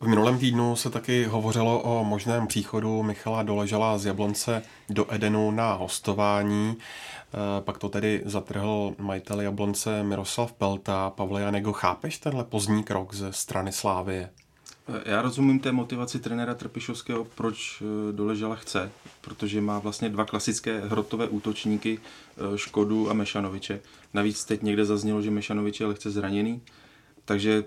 [0.00, 5.50] V minulém týdnu se taky hovořilo o možném příchodu Michala Doležala z Jablonce do Edenu
[5.50, 6.76] na hostování.
[6.76, 11.10] Eh, pak to tedy zatrhl majitel Jablonce Miroslav Pelta.
[11.10, 14.30] Pavle Janego, chápeš tenhle pozdní krok ze strany Slávie?
[14.94, 20.24] Eh, já rozumím té motivaci trenéra Trpišovského, proč eh, Doležala chce, protože má vlastně dva
[20.24, 21.98] klasické hrotové útočníky,
[22.56, 23.80] Škodu a Mešanoviče.
[24.14, 26.62] Navíc teď někde zaznělo, že Mešanovič je lehce zraněný,
[27.24, 27.64] takže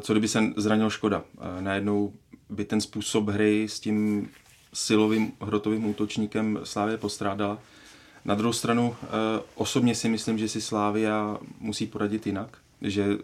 [0.00, 1.24] co kdyby se zranil Škoda?
[1.60, 2.12] Najednou
[2.50, 4.28] by ten způsob hry s tím
[4.72, 7.58] silovým hrotovým útočníkem Slávě postrádala.
[8.24, 9.08] Na druhou stranu eh,
[9.54, 13.22] osobně si myslím, že si Slávia musí poradit jinak, že eh,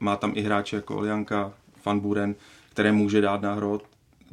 [0.00, 1.52] má tam i hráče jako Olianka,
[1.84, 2.34] Van Buren,
[2.76, 3.84] které může dát na hrot.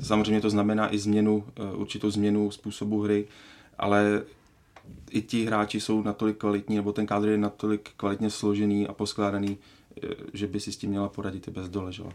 [0.01, 3.27] Samozřejmě to znamená i změnu, eh, určitou změnu způsobu hry,
[3.77, 4.21] ale
[5.12, 9.58] i ti hráči jsou natolik kvalitní, nebo ten kádr je natolik kvalitně složený a poskládaný,
[10.34, 12.13] že by si s tím měla poradit i bez doležela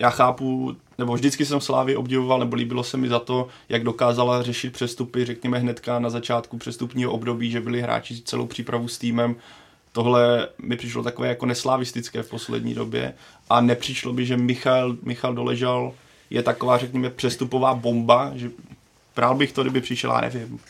[0.00, 4.42] já chápu, nebo vždycky jsem Slávy obdivoval, nebo líbilo se mi za to, jak dokázala
[4.42, 9.36] řešit přestupy, řekněme hnedka na začátku přestupního období, že byli hráči celou přípravu s týmem.
[9.92, 13.14] Tohle mi přišlo takové jako neslavistické v poslední době
[13.50, 15.92] a nepřišlo by, že Michal, Michal Doležal
[16.30, 18.50] je taková, řekněme, přestupová bomba, že
[19.14, 20.60] prál bych to, kdyby přišel, já nevím,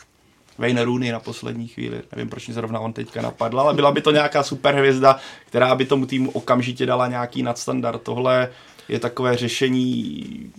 [0.57, 2.01] Wayne Rooney na poslední chvíli.
[2.11, 5.85] Nevím, proč mě zrovna on teďka napadl, ale byla by to nějaká superhvězda, která by
[5.85, 8.01] tomu týmu okamžitě dala nějaký nadstandard.
[8.01, 8.49] Tohle
[8.89, 10.53] je takové řešení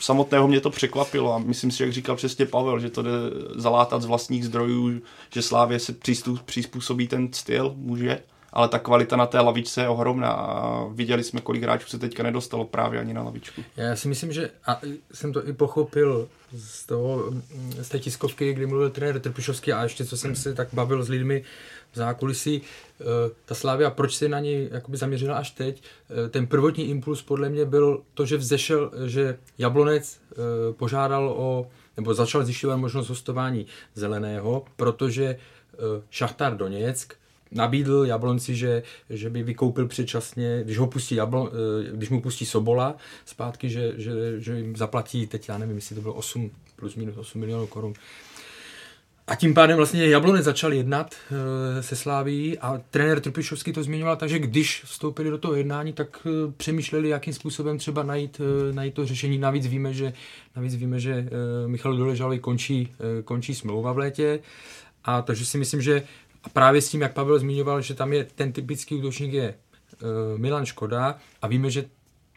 [0.00, 3.10] samotného mě to překvapilo a myslím si, jak říkal přesně Pavel, že to jde
[3.54, 5.02] zalátat z vlastních zdrojů,
[5.34, 5.94] že Slávě se
[6.44, 8.20] přizpůsobí ten styl, může,
[8.52, 12.22] ale ta kvalita na té lavičce je ohromná a viděli jsme, kolik hráčů se teďka
[12.22, 13.62] nedostalo právě ani na lavičku.
[13.76, 14.80] Já si myslím, že a
[15.12, 17.32] jsem to i pochopil z, toho,
[17.80, 21.08] z té tiskovky, kdy mluvil trenér Trpišovský a ještě co jsem se tak bavil s
[21.08, 21.44] lidmi,
[21.92, 22.62] v zákulisí.
[23.00, 23.04] Eh,
[23.44, 25.82] ta Slávia, proč se na ní jakoby zaměřila až teď?
[26.26, 30.36] Eh, ten prvotní impuls podle mě byl to, že vzešel, že Jablonec eh,
[30.72, 35.36] požádal o, nebo začal zjišťovat možnost hostování zeleného, protože
[36.10, 37.14] Šachtar Doněck
[37.50, 41.50] nabídl Jablonci, že, že by vykoupil předčasně, když, ho pustí Jablon,
[41.92, 46.02] když mu pustí Sobola zpátky, že, že, že jim zaplatí, teď já nevím, jestli to
[46.02, 47.94] bylo 8 plus minus 8 milionů korun
[49.30, 54.16] A tím pádem vlastně Jablonec začal jednat e, se Sláví a trenér Trpišovský to zmiňoval,
[54.16, 58.94] takže když vstoupili do toho jednání, tak e, přemýšleli, jakým způsobem třeba najít, e, najít
[58.94, 59.38] to řešení.
[59.38, 60.12] Navíc víme, že,
[60.56, 61.28] navíc víme, že e,
[61.68, 64.40] Michal Doležalý končí, e, končí smlouva v létě
[65.04, 66.02] a takže si myslím, že
[66.44, 69.54] a právě s tím, jak Pavel zmiňoval, že tam je ten typický útočník je e,
[70.36, 71.84] Milan Škoda a víme, že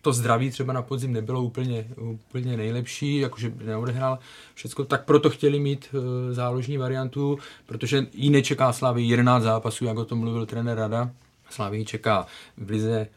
[0.04, 4.20] to zdraví třeba na podzim nebylo úplně, úplně nejlepší, jakože neodehrál
[4.54, 9.98] všechno, tak proto chtěli mít e, záložní variantu, protože jí nečeká Slavy 11 zápasů, jak
[9.98, 11.12] o tom mluvil trenér Rada.
[11.50, 12.26] Slavy čeká
[12.58, 13.08] v Lize, e,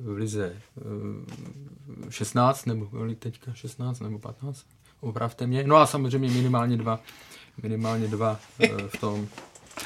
[0.00, 0.46] v Lize
[2.06, 4.64] e, 16, nebo teďka 16 nebo 15,
[5.00, 5.64] opravte mě.
[5.66, 7.00] No a samozřejmě minimálně dva,
[7.62, 9.28] minimálně dva e, v tom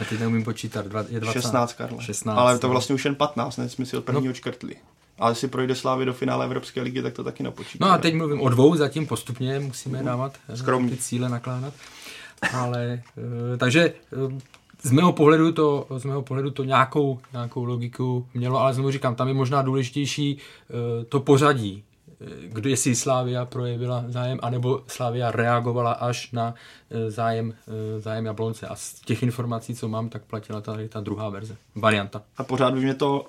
[0.01, 2.03] já teď neumím počítat, dva, je 20, 16, Karle.
[2.03, 2.71] 16, Ale to no.
[2.71, 3.69] vlastně už jen 15, ne?
[3.69, 4.35] Jsme si od prvního no.
[4.35, 4.77] čkrtli.
[5.19, 7.87] Ale jestli projde Slávy do finále Evropské ligy, tak to taky napočítá.
[7.87, 10.91] No a teď mluvím o dvou, zatím postupně musíme dávat eh, Skromný.
[10.91, 11.75] ty cíle nakládat.
[12.53, 13.03] Ale,
[13.53, 14.39] eh, takže eh,
[14.83, 19.15] z mého pohledu to, z mého pohledu to nějakou, nějakou logiku mělo, ale znovu říkám,
[19.15, 20.39] tam je možná důležitější
[21.09, 21.85] to pořadí,
[22.43, 26.55] kdo jestli Slávia projevila zájem, anebo Slávia reagovala až na
[27.09, 27.55] zájem,
[27.99, 28.67] zájem Jablonce.
[28.67, 32.23] A z těch informací, co mám, tak platila ta, ta druhá verze, varianta.
[32.37, 33.27] A pořád by mě to,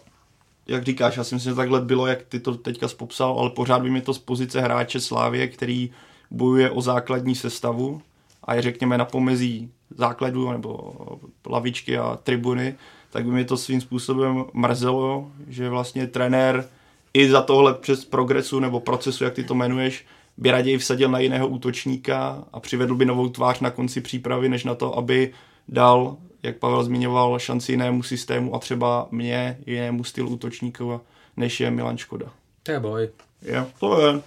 [0.69, 3.81] jak říkáš, já si myslím, že takhle bylo, jak ty to teďka popsal, ale pořád
[3.81, 5.89] by mě to z pozice hráče Slávie, který
[6.31, 8.01] bojuje o základní sestavu
[8.43, 10.93] a je řekněme na pomezí základu nebo
[11.49, 12.75] lavičky a tribuny,
[13.11, 16.69] tak by mě to svým způsobem mrzelo, že vlastně trenér
[17.13, 20.05] i za tohle přes progresu nebo procesu, jak ty to jmenuješ,
[20.37, 24.63] by raději vsadil na jiného útočníka a přivedl by novou tvář na konci přípravy, než
[24.63, 25.33] na to, aby
[25.67, 31.01] dal, jak Pavel zmiňoval, šanci jinému systému a třeba mě, jinému stylu útočníkova,
[31.37, 32.31] než je Milan Škoda.
[32.63, 33.09] To je boj.
[33.41, 34.21] Jo, to je.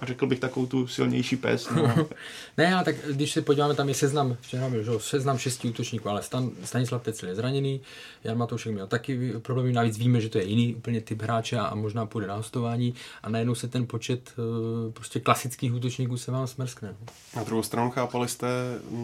[0.00, 1.70] A řekl bych takovou tu silnější pes.
[1.70, 2.08] No.
[2.58, 6.08] ne, ale tak když se podíváme, tam je seznam, včera byl, že, seznam šesti útočníků,
[6.08, 7.80] ale Stan, Stanislav Tecel je zraněný,
[8.24, 11.64] Jan Matoušek měl taky problémy, navíc víme, že to je jiný úplně typ hráče a,
[11.64, 16.30] a možná půjde na hostování a najednou se ten počet uh, prostě klasických útočníků se
[16.30, 16.88] vám smrskne.
[17.00, 17.06] No.
[17.36, 18.48] Na druhou stranu chápali jste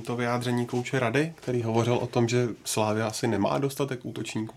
[0.07, 4.55] to vyjádření kouče Rady, který hovořil o tom, že Slávia asi nemá dostatek útočníků?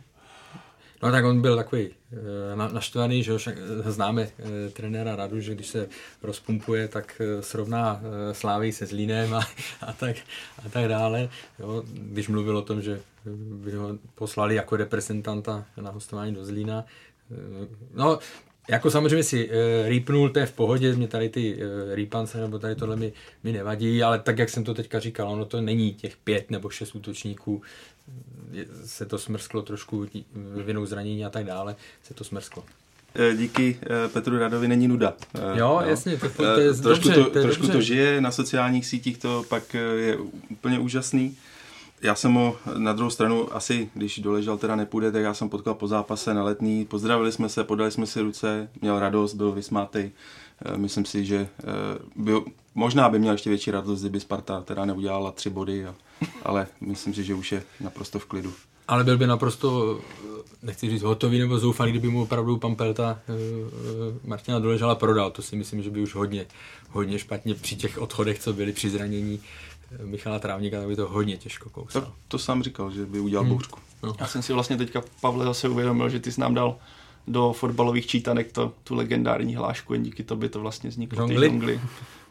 [1.03, 5.67] No tak on byl takový e, naštvaný, že však známe e, trenéra Radu, že když
[5.67, 5.89] se
[6.23, 9.47] rozpumpuje, tak srovná Slávy se Zlínem a,
[9.81, 10.15] a, tak,
[10.65, 11.29] a tak dále.
[11.59, 13.01] Jo, když mluvil o tom, že
[13.35, 16.85] by ho poslali jako reprezentanta na hostování do Zlína.
[17.93, 18.19] No,
[18.69, 22.59] jako samozřejmě si e, rýpnul, to je v pohodě, mě tady ty e, rýpance nebo
[22.59, 25.93] tady tohle mi, mi nevadí, ale tak, jak jsem to teďka říkal, ono to není
[25.93, 27.61] těch pět nebo šest útočníků,
[28.85, 30.07] se to smrsklo trošku
[30.65, 32.63] vinou zranění a tak dále, se to smrsklo.
[33.37, 33.79] Díky
[34.13, 35.13] Petru Radovi není nuda.
[35.55, 35.89] Jo, no.
[35.89, 37.77] jasně, to, to je trošku, dobře, to, to, je trošku dobře.
[37.77, 40.17] to žije, na sociálních sítích to pak je
[40.49, 41.37] úplně úžasný.
[42.01, 45.73] Já jsem ho na druhou stranu asi, když doležel teda nepůjde, tak já jsem potkal
[45.73, 50.11] po zápase na letný, pozdravili jsme se, podali jsme si ruce, měl radost, byl vysmátej.
[50.75, 51.47] Myslím si, že
[52.15, 52.33] by,
[52.75, 55.95] možná by měl ještě větší radost, kdyby Sparta teda neudělala tři body, a,
[56.43, 58.53] ale myslím si, že už je naprosto v klidu.
[58.87, 59.99] Ale byl by naprosto,
[60.63, 63.19] nechci říct hotový nebo zoufalý, kdyby mu opravdu pan Pelta
[64.25, 65.31] Martina Doležala prodal.
[65.31, 66.45] To si myslím, že by už hodně,
[66.89, 69.41] hodně špatně při těch odchodech, co byly při zranění
[70.03, 72.01] Michala Trávníka, tak by to hodně těžko kousal.
[72.01, 73.53] To, to sám říkal, že by udělal hmm.
[73.53, 73.79] bouřku.
[74.03, 74.15] No.
[74.19, 76.75] Já jsem si vlastně teďka, Pavle, zase uvědomil, že ty jsi nám dal
[77.27, 81.17] do fotbalových čítanek to, tu legendární hlášku, jen díky tobě to vlastně vzniklo.
[81.17, 81.47] Žongli?
[81.47, 81.81] žongli.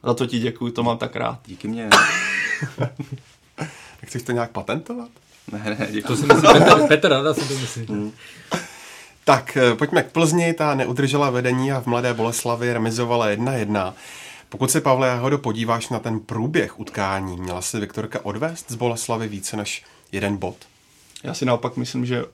[0.05, 1.41] Za to ti děkuji, to mám tak rád.
[1.47, 1.89] Díky mě.
[3.57, 5.09] tak chceš to nějak patentovat?
[5.53, 6.09] Ne, ne, děkuji.
[6.09, 7.87] To si myslí Petr, Petr Rada si to myslí.
[7.87, 8.13] Hmm.
[9.25, 13.93] Tak, pojďme k Plzni, ta neudržela vedení a v Mladé Boleslavi remizovala 1-1.
[14.49, 19.29] Pokud se, Pavle Jahodo, podíváš na ten průběh utkání, měla se Viktorka odvést z Boleslavy
[19.29, 20.57] více než jeden bod?
[21.23, 22.25] Já si naopak myslím, že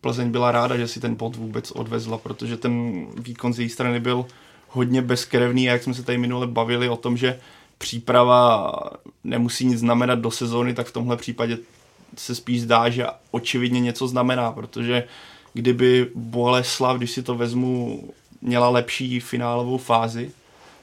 [0.00, 4.00] Plzeň byla ráda, že si ten bod vůbec odvezla, protože ten výkon z její strany
[4.00, 4.26] byl
[4.68, 7.40] hodně bezkrevný a jak jsme se tady minule bavili o tom, že
[7.78, 8.72] příprava
[9.24, 11.58] nemusí nic znamenat do sezóny, tak v tomhle případě
[12.16, 15.04] se spíš zdá, že očividně něco znamená, protože
[15.52, 18.02] kdyby Boleslav, když si to vezmu,
[18.42, 20.30] měla lepší finálovou fázi,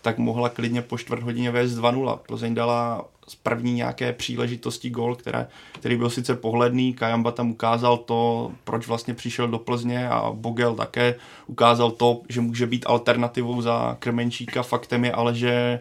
[0.06, 2.18] tak mohla klidně po čtvrt hodině vést 2-0.
[2.18, 7.98] Plzeň dala z první nějaké příležitosti gol, které, který byl sice pohledný, Kajamba tam ukázal
[7.98, 11.16] to, proč vlastně přišel do Plzně a Bogel také
[11.48, 14.64] ukázal to, že může být alternativou za Krmenčíka.
[14.64, 15.80] Faktem je ale, že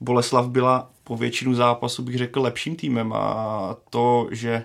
[0.00, 4.64] Boleslav byla po většinu zápasu, bych řekl, lepším týmem a to, že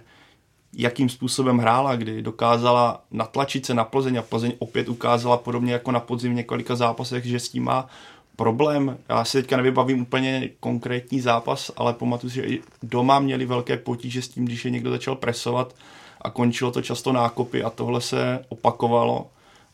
[0.74, 5.92] jakým způsobem hrála, kdy dokázala natlačit se na Plzeň a Plzeň opět ukázala podobně jako
[5.92, 7.88] na podzim několika zápasech, že s tím má
[8.36, 8.98] problém.
[9.10, 13.78] Já si teďka nevybavím úplně konkrétní zápas, ale pamatuju si, že i doma měli velké
[13.78, 15.76] potíže s tím, když je někdo začal presovat
[16.22, 19.28] a končilo to často nákopy a tohle se opakovalo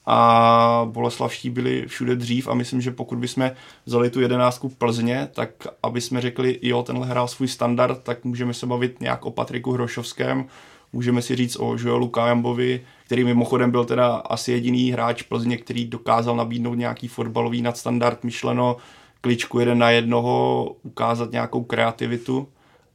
[0.06, 3.52] a Boleslavští byli všude dřív a myslím, že pokud bychom
[3.86, 5.50] vzali tu jedenáctku Plzně, tak
[5.84, 9.72] aby jsme řekli, jo, tenhle hrál svůj standard, tak můžeme se bavit nějak o Patriku
[9.72, 10.46] Hrošovském,
[10.94, 15.88] můžeme si říct o Joelu Kajambovi, který mimochodem byl teda asi jediný hráč Plzně, který
[15.88, 18.78] dokázal nabídnout nějaký fotbalový nadstandard, myšleno
[19.22, 22.48] kličku jeden na jednoho, ukázat nějakou kreativitu.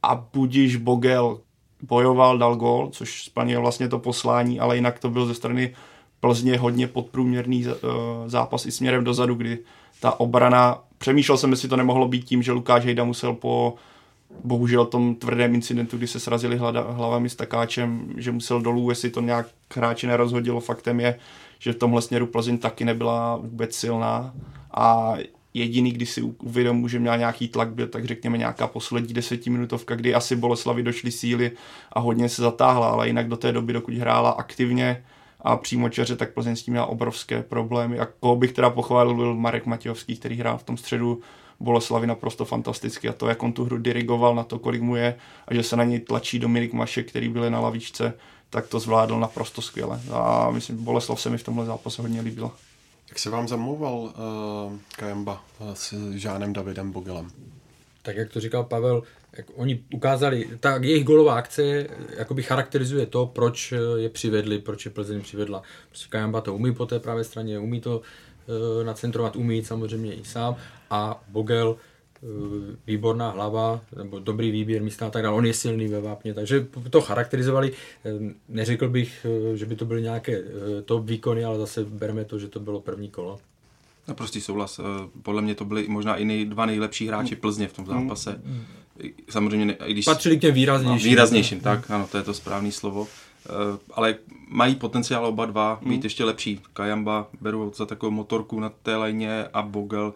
[0.03, 1.39] A budíš Bogel
[1.81, 5.75] bojoval, dal gol, což splnil vlastně to poslání, ale jinak to byl ze strany
[6.19, 7.73] Plzně hodně podprůměrný eh,
[8.29, 9.59] zápas i směrem dozadu, kdy
[9.99, 13.73] ta obrana, přemýšlel jsem, jestli to nemohlo být tím, že Lukáš Hejda musel po
[14.43, 19.21] bohužel tom tvrdém incidentu, kdy se srazili hlavami s takáčem, že musel dolů, jestli to
[19.21, 20.59] nějak hráče nerozhodilo.
[20.59, 21.19] Faktem je,
[21.59, 24.33] že v tomhle směru Plzeň taky nebyla vůbec silná
[24.73, 25.13] a
[25.53, 30.15] jediný, když si uvědomu, že měl nějaký tlak, byl tak řekněme nějaká poslední desetiminutovka, kdy
[30.15, 31.51] asi Boleslavi došly síly
[31.93, 35.03] a hodně se zatáhla, ale jinak do té doby, dokud hrála aktivně,
[35.45, 37.99] a přímo čeře, tak Plzeň s tím měla obrovské problémy.
[37.99, 41.21] A koho bych teda pochválil, byl Marek Matějovský, který hrál v tom středu
[41.59, 45.15] Boleslavy naprosto fantasticky a to, jak on tu hru dirigoval na to, kolik mu je
[45.47, 48.13] a že se na něj tlačí Dominik Mašek, který byl na lavičce,
[48.49, 50.01] tak to zvládl naprosto skvěle.
[50.13, 52.51] A myslím, Boleslav se mi v tomhle zápase hodně líbila.
[53.09, 54.11] Jak se vám zamlouval uh,
[54.95, 57.31] Kajamba s Žánem Davidem Bogelem?
[58.01, 59.03] Tak jak to říkal Pavel,
[59.37, 61.87] jak oni ukázali, tak jejich golová akce
[62.17, 65.61] jakoby charakterizuje to, proč je přivedli, proč je Plzeň přivedla.
[65.89, 68.03] Prostě Kajamba to umí po té pravé straně, umí to uh,
[68.83, 70.55] nacentrovat, umí samozřejmě i sám
[70.89, 72.29] a Bogel uh,
[72.87, 75.35] výborná hlava, nebo dobrý výběr místa a tak dále.
[75.35, 77.71] On je silný ve vápně, takže to charakterizovali.
[78.49, 80.43] Neřekl bych, že by to byly nějaké
[80.85, 83.39] top výkony, ale zase bereme to, že to bylo první kolo.
[84.07, 84.79] Naprostý souhlas.
[85.23, 88.41] Podle mě to byly možná i nej, dva nejlepší hráči Plzně v tom zápase.
[88.43, 88.65] Mm
[89.29, 90.05] samozřejmě, i když...
[90.05, 91.09] Patřili k těm výraznějším.
[91.09, 93.07] Výraznějším, tak, ano, to je to správné slovo.
[93.45, 93.49] Eh,
[93.93, 94.15] ale
[94.47, 96.03] mají potenciál oba dva být hmm.
[96.03, 96.61] ještě lepší.
[96.73, 100.13] Kajamba beru za takovou motorku na té lajně a Bogel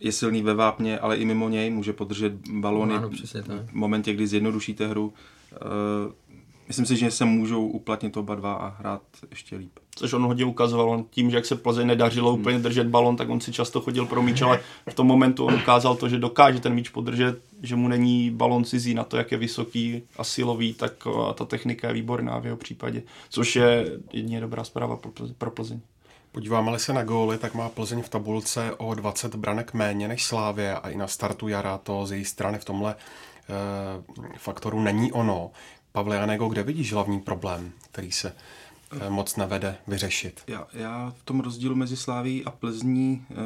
[0.00, 4.14] je silný ve vápně, ale i mimo něj může podržet balony ano, přesně, v momentě,
[4.14, 5.12] kdy zjednodušíte hru.
[6.68, 10.22] Eh, myslím si, že se můžou uplatnit oba dva a hrát ještě líp což on
[10.22, 10.90] hodně ukazoval.
[10.90, 12.62] On tím, že jak se Plzeň nedařilo úplně hmm.
[12.62, 15.96] držet balon, tak on si často chodil pro míč, ale v tom momentu on ukázal
[15.96, 19.38] to, že dokáže ten míč podržet, že mu není balon cizí na to, jak je
[19.38, 20.92] vysoký a silový, tak
[21.34, 24.98] ta technika je výborná v jeho případě, což je jedině dobrá zpráva
[25.38, 25.80] pro Plzeň.
[26.32, 30.74] Podíváme-li se na góly, tak má Plzeň v tabulce o 20 branek méně než Slávě
[30.74, 32.98] a i na startu jara to z její strany v tomhle e,
[34.38, 35.50] faktoru není ono.
[35.92, 38.32] Pavle Janego, kde vidíš hlavní problém, který se
[38.92, 40.40] Eh, moc nevede vyřešit.
[40.46, 43.36] Já, já v tom rozdílu mezi Sláví a Plzní uh,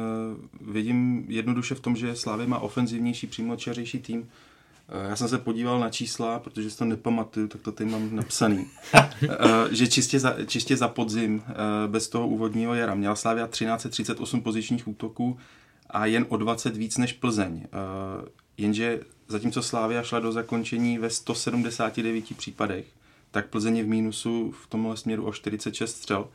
[0.73, 4.19] vidím jednoduše v tom, že Slávě má ofenzivnější, přímočařejší tým.
[4.19, 8.15] Uh, já jsem se podíval na čísla, protože si to nepamatuju, tak to tady mám
[8.15, 8.67] napsaný.
[8.93, 9.29] uh,
[9.71, 14.87] že čistě za, čistě za podzim, uh, bez toho úvodního jara, měla Slávia 1338 pozičních
[14.87, 15.37] útoků
[15.89, 17.53] a jen o 20 víc než Plzeň.
[17.53, 18.27] Uh,
[18.57, 18.99] jenže
[19.33, 22.85] zatímco Slávia šla do zakončení ve 179 případech,
[23.31, 26.27] tak Plzeň je v mínusu v tomhle směru o 46 střel.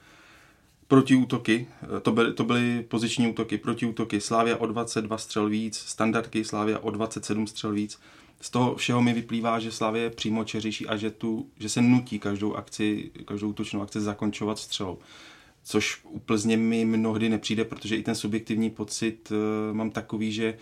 [0.89, 1.69] Proti útoky,
[2.03, 6.79] to byly, to byly poziční útoky, proti útoky Slávia o 22 střel víc, standardky Slávia
[6.79, 8.01] o 27 střel víc.
[8.41, 11.83] Z toho všeho mi vyplývá, že Slávia je přímo čeřejší a že, tu, že se
[11.83, 14.99] nutí každou akci, každou útočnou akci zakončovat střelou
[15.69, 20.59] což u Plzně mi mnohdy nepřijde, protože i ten subjektivní pocit uh, mám takový, že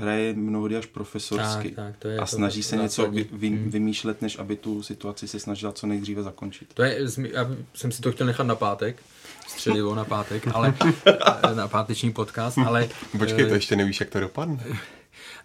[0.00, 3.48] hraje mnohdy až profesorsky tak, tak, to je a snaží to, se něco vy, vy,
[3.48, 3.70] hmm.
[3.70, 6.74] vymýšlet, než aby tu situaci se snažila co nejdříve zakončit.
[6.74, 6.98] To je,
[7.32, 9.02] já jsem si to chtěl nechat na pátek,
[9.48, 10.74] střelivo na pátek, ale
[11.54, 12.88] na páteční podcast, ale...
[13.18, 14.64] Počkej, to eh, ještě nevíš, jak to dopadne.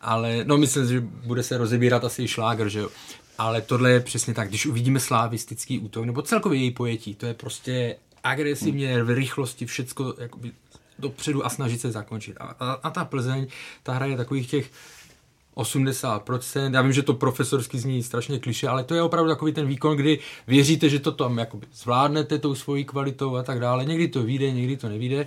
[0.02, 2.90] Ale, no myslím, že bude se rozebírat asi i šláger, že jo.
[3.38, 7.34] Ale tohle je přesně tak, když uvidíme slavistický útok, nebo celkově její pojetí, to je
[7.34, 10.52] prostě agresivně, v rychlosti, všecko jakoby
[11.00, 12.38] dopředu a snažit se zakončit.
[12.40, 13.48] A, a, a ta Plzeň,
[13.84, 14.72] ta hra je takových těch
[15.56, 19.68] 80%, já vím, že to profesorsky zní strašně kliše, ale to je opravdu takový ten
[19.68, 23.86] výkon, kdy věříte, že to tam jakoby zvládnete tou svojí kvalitou a tak dále.
[23.86, 25.26] Někdy to vyjde, někdy to nevíde.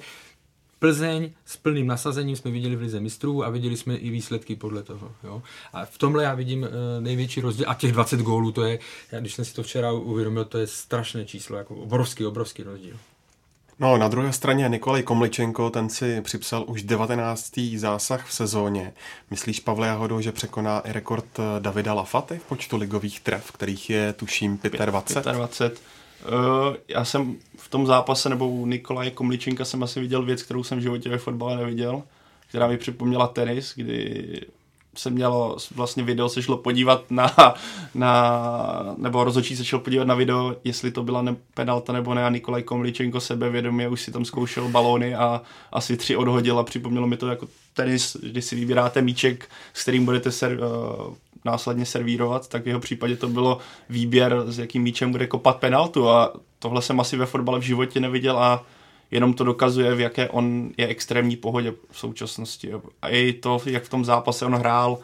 [0.78, 4.82] Plzeň s plným nasazením jsme viděli v Lize mistrů a viděli jsme i výsledky podle
[4.82, 5.12] toho.
[5.24, 5.42] Jo?
[5.72, 6.68] A v tomhle já vidím e,
[7.00, 7.66] největší rozdíl.
[7.68, 8.78] A těch 20 gólů, to je,
[9.12, 12.96] já, když jsem si to včera uvědomil, to je strašné číslo, jako obrovský, obrovský rozdíl.
[13.78, 17.60] No, na druhé straně Nikolaj Komličenko, ten si připsal už 19.
[17.76, 18.92] zásah v sezóně.
[19.30, 23.90] Myslíš, Pavle Jahodou, že překoná i rekord eh, Davida Lafaty v počtu ligových tref, kterých
[23.90, 25.34] je tuším 25?
[25.34, 25.82] 25.
[26.22, 30.64] Uh, já jsem v tom zápase, nebo u Nikolaje Komličenka jsem asi viděl věc, kterou
[30.64, 32.02] jsem v životě ve fotbale neviděl.
[32.48, 34.40] která mi připomněla tenis, kdy
[34.96, 37.34] se mělo, vlastně video se šlo podívat na,
[37.94, 42.24] na nebo rozhodčí se šel podívat na video, jestli to byla ne, penalta nebo ne
[42.24, 47.06] a Nikolaj Komličenko sebevědomě už si tam zkoušel balóny a asi tři odhodil a připomnělo
[47.06, 51.14] mi to jako tenis, kdy si vybíráte míček, s kterým budete ser, uh,
[51.44, 56.08] následně servírovat, tak v jeho případě to bylo výběr, s jakým míčem bude kopat penaltu
[56.08, 58.64] a tohle jsem asi ve fotbale v životě neviděl a
[59.12, 62.72] jenom to dokazuje, v jaké on je extrémní pohodě v současnosti.
[63.02, 64.98] A i to, jak v tom zápase on hrál,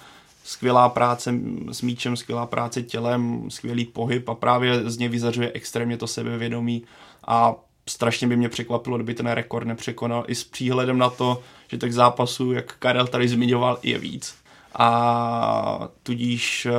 [0.44, 1.34] skvělá práce
[1.70, 6.82] s míčem, skvělá práce tělem, skvělý pohyb a právě z něj vyzařuje extrémně to sebevědomí
[7.26, 7.54] a
[7.88, 11.94] strašně by mě překvapilo, kdyby ten rekord nepřekonal i s příhledem na to, že těch
[11.94, 14.34] zápasů, jak Karel tady zmiňoval, je víc.
[14.74, 16.72] A tudíž eh,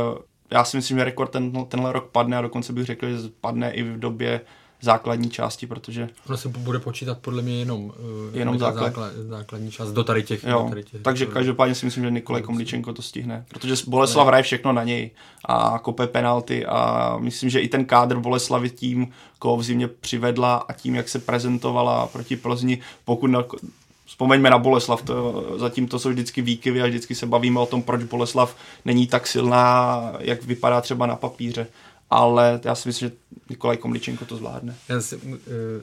[0.52, 3.72] já si myslím, že rekord ten, tenhle rok padne a dokonce bych řekl, že padne
[3.72, 4.42] i v době
[4.82, 6.10] základní části, protože...
[6.28, 7.94] Ono se bude počítat podle mě jenom, uh,
[8.34, 8.84] jenom základ.
[8.84, 10.44] základ, základní část do tady těch.
[10.44, 14.28] Jo, do tady těch takže každopádně si myslím, že Nikolaj Komličenko to stihne, protože Boleslav
[14.28, 15.12] hraje všechno na něj
[15.46, 19.08] a kope penalty a myslím, že i ten kádr Boleslavy tím,
[19.40, 23.44] koho v zimě přivedla a tím, jak se prezentovala proti Plzni, pokud na,
[24.10, 27.84] Vzpomeňme na Boleslav, to, zatím to jsou vždycky výkyvy a vždycky se bavíme o tom,
[27.84, 28.56] proč Boleslav
[28.86, 31.68] není tak silná, jak vypadá třeba na papíře
[32.10, 33.16] ale já si myslím, že
[33.50, 34.76] Nikolaj Komličenko to zvládne.
[34.90, 35.38] Já jsem, uh,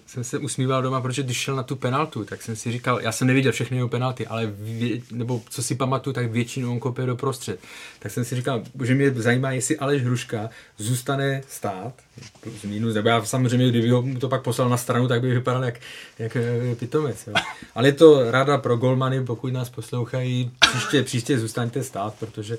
[0.07, 3.12] jsem se usmíval doma, protože když šel na tu penaltu, tak jsem si říkal, já
[3.12, 7.07] jsem neviděl všechny jeho penalty, ale vě, nebo co si pamatuju, tak většinou on kopie
[7.07, 7.61] do prostřed.
[7.99, 11.95] Tak jsem si říkal, že mě zajímá, jestli Aleš Hruška zůstane stát,
[12.41, 15.64] plus minus, nebo já samozřejmě, kdyby ho to pak poslal na stranu, tak by vypadal
[15.64, 15.81] jak,
[16.18, 17.27] jak eh, pitomec.
[17.27, 17.35] Jo.
[17.74, 22.59] Ale je to rada pro golmany, pokud nás poslouchají, příště, příště zůstaňte stát, protože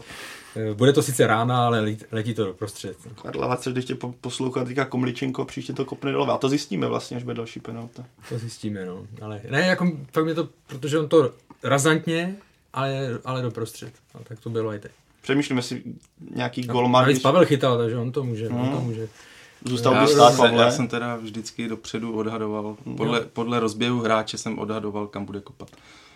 [0.73, 2.97] bude to sice rána, ale letí to do prostřed.
[3.21, 6.33] Karla Vace, když tě poslouchá teďka Komličenko, příště to kopne doleva.
[6.33, 8.05] A to zjistíme vlastně, až bude další penalta.
[8.29, 9.07] To zjistíme, no.
[9.21, 11.31] Ale ne, jako fakt mě to, protože on to
[11.63, 12.35] razantně,
[12.73, 13.93] ale, ale do prostřed.
[14.13, 14.91] A tak to bylo i teď.
[15.21, 15.83] Přemýšlím, jestli
[16.35, 17.05] nějaký no, golman...
[17.05, 17.19] Když...
[17.19, 18.49] Pavel chytal, takže on to může.
[18.49, 18.61] Hmm.
[18.61, 19.07] On to může.
[19.65, 20.63] Zůstal já, by stát, Pavle.
[20.63, 22.77] Já jsem teda vždycky dopředu odhadoval.
[22.97, 25.69] Podle, podle rozběhu hráče jsem odhadoval, kam bude kopat.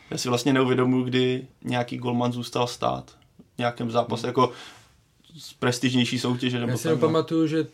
[0.09, 3.20] Já si vlastně neuvědomuji, kdy nějaký golman zůstal stát
[3.61, 4.51] nějakém zápase, jako
[5.37, 6.59] z prestižnější soutěže.
[6.59, 7.67] Nebo Já si pamatuju, že uh,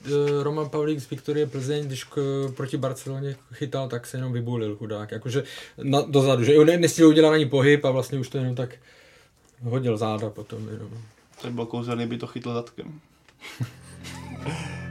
[0.43, 2.17] Roman Pavlík z Viktorie Plzeň, když k,
[2.55, 5.11] proti Barceloně chytal, tak se jenom vybulil chudák.
[5.11, 5.43] Jakože
[5.83, 8.75] na, dozadu, že ne, nestihl udělat ani pohyb a vlastně už to jenom tak
[9.63, 10.69] hodil záda potom.
[10.69, 10.89] Jenom.
[11.41, 12.99] To byl kouzelný, by to chytl zadkem.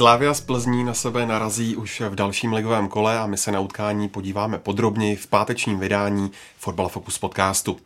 [0.00, 3.60] Slávia z Plzní na sebe narazí už v dalším ligovém kole a my se na
[3.60, 7.76] utkání podíváme podrobněji v pátečním vydání Fotbal Focus podcastu.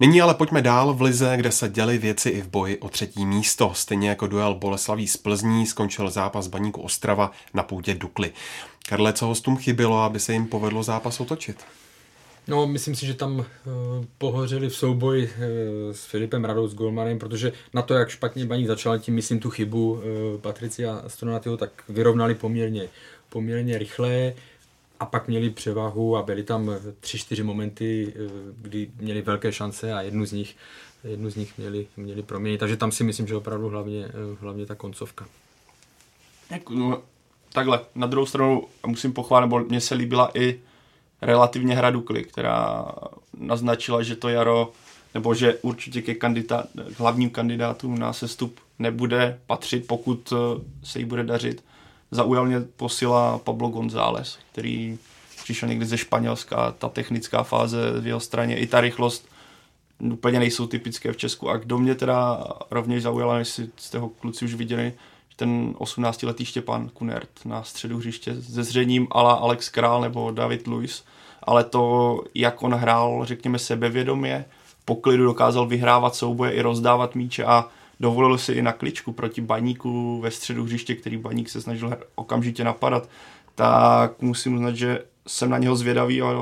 [0.00, 3.26] Nyní ale pojďme dál v lize, kde se děly věci i v boji o třetí
[3.26, 3.72] místo.
[3.74, 8.32] Stejně jako duel Boleslaví z Plzní skončil zápas Baníku Ostrava na půdě Dukly.
[8.88, 11.56] Karle, co hostům chybělo, aby se jim povedlo zápas otočit?
[12.48, 13.44] No, myslím si, že tam uh,
[14.18, 15.32] pohořeli v souboji uh,
[15.92, 19.50] s Filipem Radou, s Golmanem, protože na to, jak špatně Baník začal, tím myslím tu
[19.50, 20.00] chybu uh,
[20.40, 22.88] Patricia Stronatyho, tak vyrovnali poměrně,
[23.28, 24.34] poměrně rychle
[25.00, 26.70] a pak měli převahu a byly tam
[27.00, 28.14] tři, čtyři momenty,
[28.56, 30.56] kdy měli velké šance a jednu z nich,
[31.04, 32.60] jednu z nich měli, měli proměnit.
[32.60, 34.08] Takže tam si myslím, že opravdu hlavně,
[34.40, 35.26] hlavně ta koncovka.
[36.70, 37.02] No,
[37.52, 40.60] takhle, na druhou stranu musím pochválit, nebo mně se líbila i
[41.22, 42.86] relativně hra Dukly, která
[43.38, 44.72] naznačila, že to jaro,
[45.14, 46.66] nebo že určitě ke kandidát,
[46.98, 51.64] hlavním kandidátům na sestup nebude patřit, pokud eh, se jí bude dařit.
[52.10, 54.98] Zaujal mě posila Pablo González, který
[55.42, 59.28] přišel někdy ze Španělska, ta technická fáze v jeho straně, i ta rychlost
[60.00, 61.50] úplně nejsou typické v Česku.
[61.50, 64.92] A kdo mě teda rovněž zaujala, jestli jste ho kluci už viděli,
[65.36, 71.04] ten 18-letý Štěpán Kunert na středu hřiště se zřením ala Alex Král nebo David Luis,
[71.42, 74.44] ale to, jak on hrál, řekněme, sebevědomě,
[74.84, 77.68] poklidu dokázal vyhrávat souboje i rozdávat míče a
[78.00, 82.64] dovolil si i na kličku proti baníku ve středu hřiště, který baník se snažil okamžitě
[82.64, 83.08] napadat,
[83.54, 86.32] tak musím uznat, že jsem na něho zvědavý a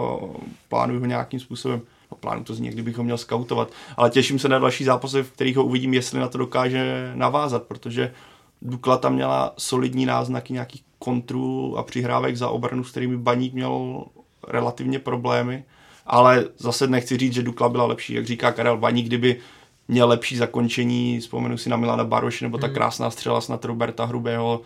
[0.68, 1.80] plánuju ho nějakým způsobem.
[2.10, 5.30] No plánu to zní, kdybych ho měl skautovat, ale těším se na další zápasy, v
[5.30, 8.12] kterých ho uvidím, jestli na to dokáže navázat, protože
[8.62, 14.04] Dukla tam měla solidní náznaky nějakých kontrů a přihrávek za obranu, s kterými Baník měl
[14.48, 15.64] relativně problémy,
[16.06, 19.40] ale zase nechci říct, že Dukla byla lepší, jak říká Karel Baník, kdyby
[19.88, 22.74] měl lepší zakončení, vzpomenu si na Milana Baroš nebo ta hmm.
[22.74, 24.60] krásná střela snad Roberta Hrubého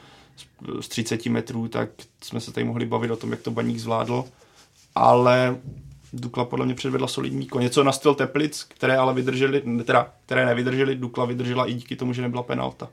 [0.80, 1.88] z 30 metrů, tak
[2.22, 4.24] jsme se tady mohli bavit o tom, jak to Baník zvládl,
[4.94, 5.56] ale
[6.12, 7.62] Dukla podle mě předvedla solidní výkon.
[7.62, 12.12] Něco na styl Teplic, které ale vydrželi, teda, které nevydrželi, Dukla vydržela i díky tomu,
[12.12, 12.88] že nebyla penalta.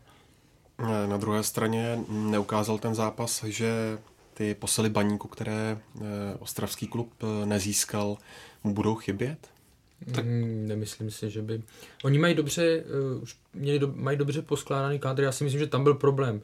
[1.08, 3.98] Na druhé straně neukázal ten zápas, že
[4.34, 6.02] ty posily baníku, které eh,
[6.40, 8.18] ostravský klub eh, nezískal,
[8.64, 9.38] mu budou chybět?
[10.16, 10.26] Tak...
[10.26, 11.62] Mm, nemyslím si, že by...
[12.04, 12.84] Oni mají dobře,
[13.16, 16.42] uh, už měli do, mají dobře poskládaný kádr, já si myslím, že tam byl problém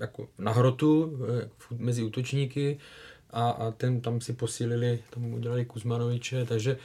[0.00, 2.78] jako na hrotu uh, mezi útočníky
[3.30, 6.78] a, a ten tam si posílili, tam udělali Kuzmanoviče, takže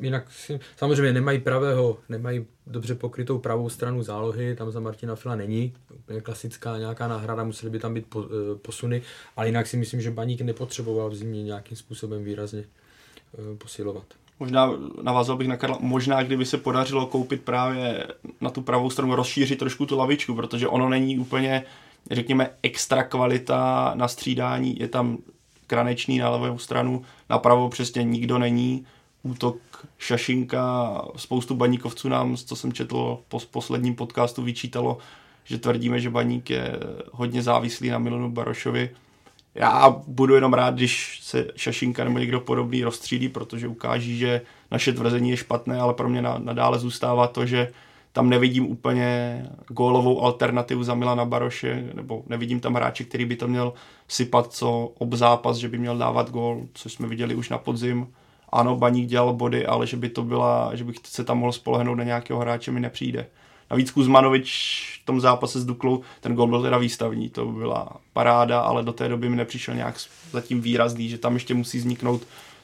[0.00, 5.36] jinak si, samozřejmě nemají pravého, nemají dobře pokrytou pravou stranu zálohy, tam za Martina Fila
[5.36, 8.26] není, úplně klasická nějaká náhrada, museli by tam být po, uh,
[8.62, 9.02] posuny,
[9.36, 12.64] ale jinak si myslím, že Baník nepotřeboval v zimě nějakým způsobem výrazně
[13.38, 14.04] uh, posilovat.
[14.40, 14.72] Možná
[15.02, 18.06] navázal bych na Karla, možná kdyby se podařilo koupit právě
[18.40, 21.64] na tu pravou stranu, rozšířit trošku tu lavičku, protože ono není úplně,
[22.10, 25.18] řekněme, extra kvalita na střídání, je tam
[25.66, 28.86] kranečný na levou stranu, napravo přesně nikdo není,
[29.22, 29.56] útok
[29.98, 34.98] Šašinka, spoustu baníkovců nám, co jsem četl po posledním podcastu, vyčítalo,
[35.44, 36.72] že tvrdíme, že baník je
[37.12, 38.90] hodně závislý na Milanu Barošovi,
[39.56, 44.92] já budu jenom rád, když se Šašinka nebo někdo podobný rozstřídí, protože ukáží, že naše
[44.92, 47.72] tvrzení je špatné, ale pro mě nadále zůstává to, že
[48.12, 53.48] tam nevidím úplně gólovou alternativu za Milana Baroše, nebo nevidím tam hráče, který by to
[53.48, 53.72] měl
[54.08, 58.06] sypat co obzápas, že by měl dávat gól, což jsme viděli už na podzim.
[58.56, 61.98] Ano, Baník dělal body, ale že by to byla, že bych se tam mohl spolehnout
[61.98, 63.26] na nějakého hráče, mi nepřijde.
[63.70, 68.60] Navíc Kuzmanovič v tom zápase s Duklou, ten gol byl teda výstavní, to byla paráda,
[68.60, 69.94] ale do té doby mi nepřišel nějak
[70.32, 72.22] zatím výrazný, že tam ještě musí vzniknout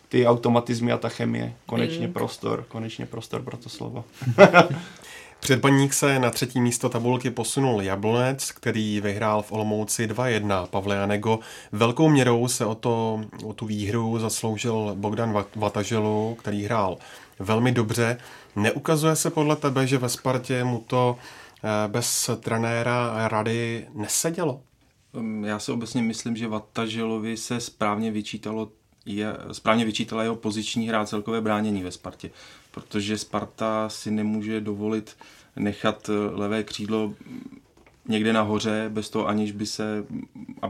[0.09, 1.55] ty automatizmy a ta chemie.
[1.67, 2.13] Konečně mm.
[2.13, 4.05] prostor, konečně prostor pro to slovo.
[5.43, 11.39] Předbaník se na třetí místo tabulky posunul Jablonec, který vyhrál v Olomouci 2-1 Pavle Janego.
[11.73, 16.99] Velkou měrou se o, to, o tu výhru zasloužil Bogdan Vataželu, který hrál
[17.39, 18.19] velmi dobře.
[18.57, 21.19] Neukazuje se podle tebe, že ve Spartě mu to
[21.65, 24.61] eh, bez trenéra rady nesedělo?
[25.45, 28.69] Já si obecně myslím, že Vataželovi se správně vyčítalo
[29.07, 32.31] je, správně vyčítala jeho poziční hra celkové bránění ve Spartě,
[32.73, 35.17] protože Sparta si nemůže dovolit
[35.57, 37.15] nechat eh, levé křídlo
[38.09, 40.05] někde nahoře, bez toho aniž by se,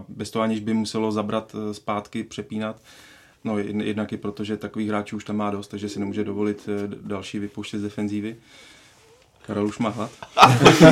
[0.08, 2.76] bez toho aniž by muselo zabrat eh, zpátky, přepínat.
[3.44, 6.68] No jednak i proto, že takových hráčů už tam má dost, takže si nemůže dovolit
[6.68, 8.36] eh, další vypouštět z defenzívy.
[9.46, 10.10] Karel už má hlad.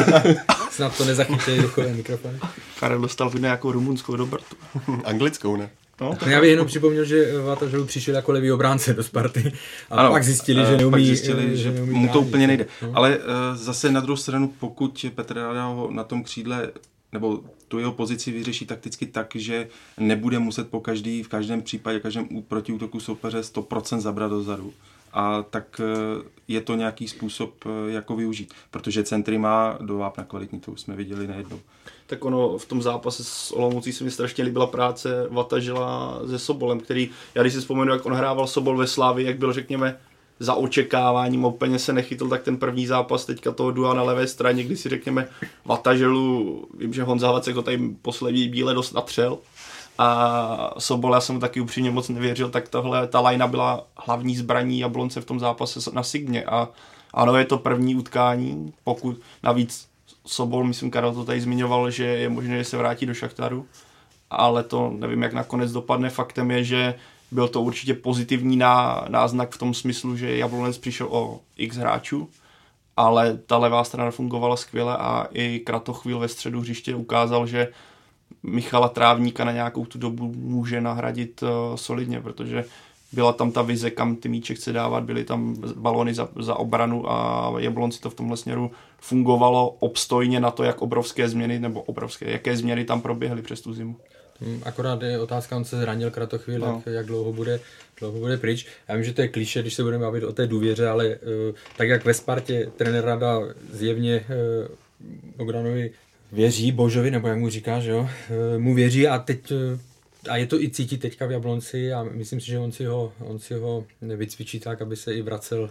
[0.71, 2.39] Snad to nezachytí duchové mikrofony.
[2.81, 4.57] Karel dostal v nějakou rumunskou dobrtu.
[5.05, 5.71] Anglickou, ne?
[6.01, 6.19] No.
[6.27, 9.53] Já bych jenom připomněl, že Vataželu přišel jako levý obránce do Sparty
[9.91, 10.91] a ano, pak zjistili, že neumí.
[10.91, 12.67] Pak zjistili, že neumí mu to úplně nejde.
[12.83, 12.91] No.
[12.95, 13.25] Ale uh,
[13.55, 16.71] zase na druhou stranu, pokud Petr Rada ho na tom křídle
[17.13, 22.01] nebo tu jeho pozici vyřeší takticky tak, že nebude muset po každý, v každém případě,
[22.01, 24.73] každém protiútoku soupeře 100% zabrat dozadu.
[25.13, 30.61] A tak eh, je to nějaký způsob, jako využít, protože centry má do vápna kvalitní,
[30.61, 31.61] to už jsme viděli nejednou.
[32.07, 36.81] Tak ono v tom zápase s Olomoucí se mi strašně líbila práce Vatažila se Sobolem,
[36.81, 39.99] který, já když si vzpomenu, jak on hrával Sobol ve Slávi, jak byl, řekněme,
[40.41, 44.65] za očekáváním, úplně se nechytl, tak ten první zápas teďka toho dua na levé straně,
[44.65, 45.29] kdy si řekněme
[45.65, 49.39] Vataželu, vím, že Honza Vacek ho tady poslední bíle dost natřel,
[50.03, 54.79] a Sobol, já jsem taky upřímně moc nevěřil, tak tohle, ta lajna byla hlavní zbraní
[54.79, 56.69] Jablonce v tom zápase na Signě a
[57.15, 59.89] ano, je to první utkání, pokud navíc
[60.27, 63.67] Sobol, myslím, Karel to tady zmiňoval, že je možné, že se vrátí do Šachtaru,
[64.31, 66.11] ale to nevím, jak nakonec dopadne.
[66.11, 66.95] Faktem je, že
[67.31, 72.29] byl to určitě pozitivní ná, náznak v tom smyslu, že Jablonec přišel o x hráčů,
[72.97, 77.69] ale ta levá strana fungovala skvěle a i Kratochvíl ve středu hřiště ukázal, že
[78.43, 82.65] Michala Trávníka na nějakou tu dobu může nahradit uh, solidně, protože
[83.13, 87.13] byla tam ta vize, kam ty míče chce dávat, byly tam balony za, za obranu
[87.13, 92.31] a Jablonci to v tomhle směru fungovalo obstojně na to, jak obrovské změny, nebo obrovské,
[92.31, 93.97] jaké změny tam proběhly přes tu zimu.
[94.41, 96.83] Hmm, akorát je otázka, on se zranil kratochvíli, no.
[96.87, 97.61] jak, jak dlouho bude,
[97.99, 98.67] dlouho bude pryč.
[98.89, 101.55] Já vím, že to je kliše, když se budeme bavit o té důvěře, ale uh,
[101.77, 103.41] tak jak ve Spartě trenér Rada
[103.73, 104.77] zjevně uh,
[105.37, 105.91] Bogdanovi
[106.33, 108.09] věří Božovi, nebo jak mu říká, že jo, uh,
[108.59, 109.59] mu věří a teď uh,
[110.29, 113.13] a je to i cítit teďka v Jablonci a myslím si, že on si ho,
[113.21, 115.71] on si ho vycvičí tak, aby se i vracel,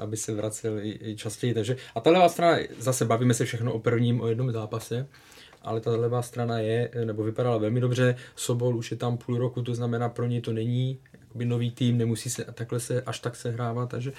[0.00, 1.54] aby se vracel i, i častěji.
[1.54, 5.06] Takže, a ta levá strana, zase bavíme se všechno o prvním, o jednom zápase,
[5.62, 8.16] ale ta levá strana je, nebo vypadala velmi dobře.
[8.36, 10.98] Sobol už je tam půl roku, to znamená pro něj to není
[11.36, 14.12] jakoby nový tým, nemusí se takhle se až tak sehrávat, takže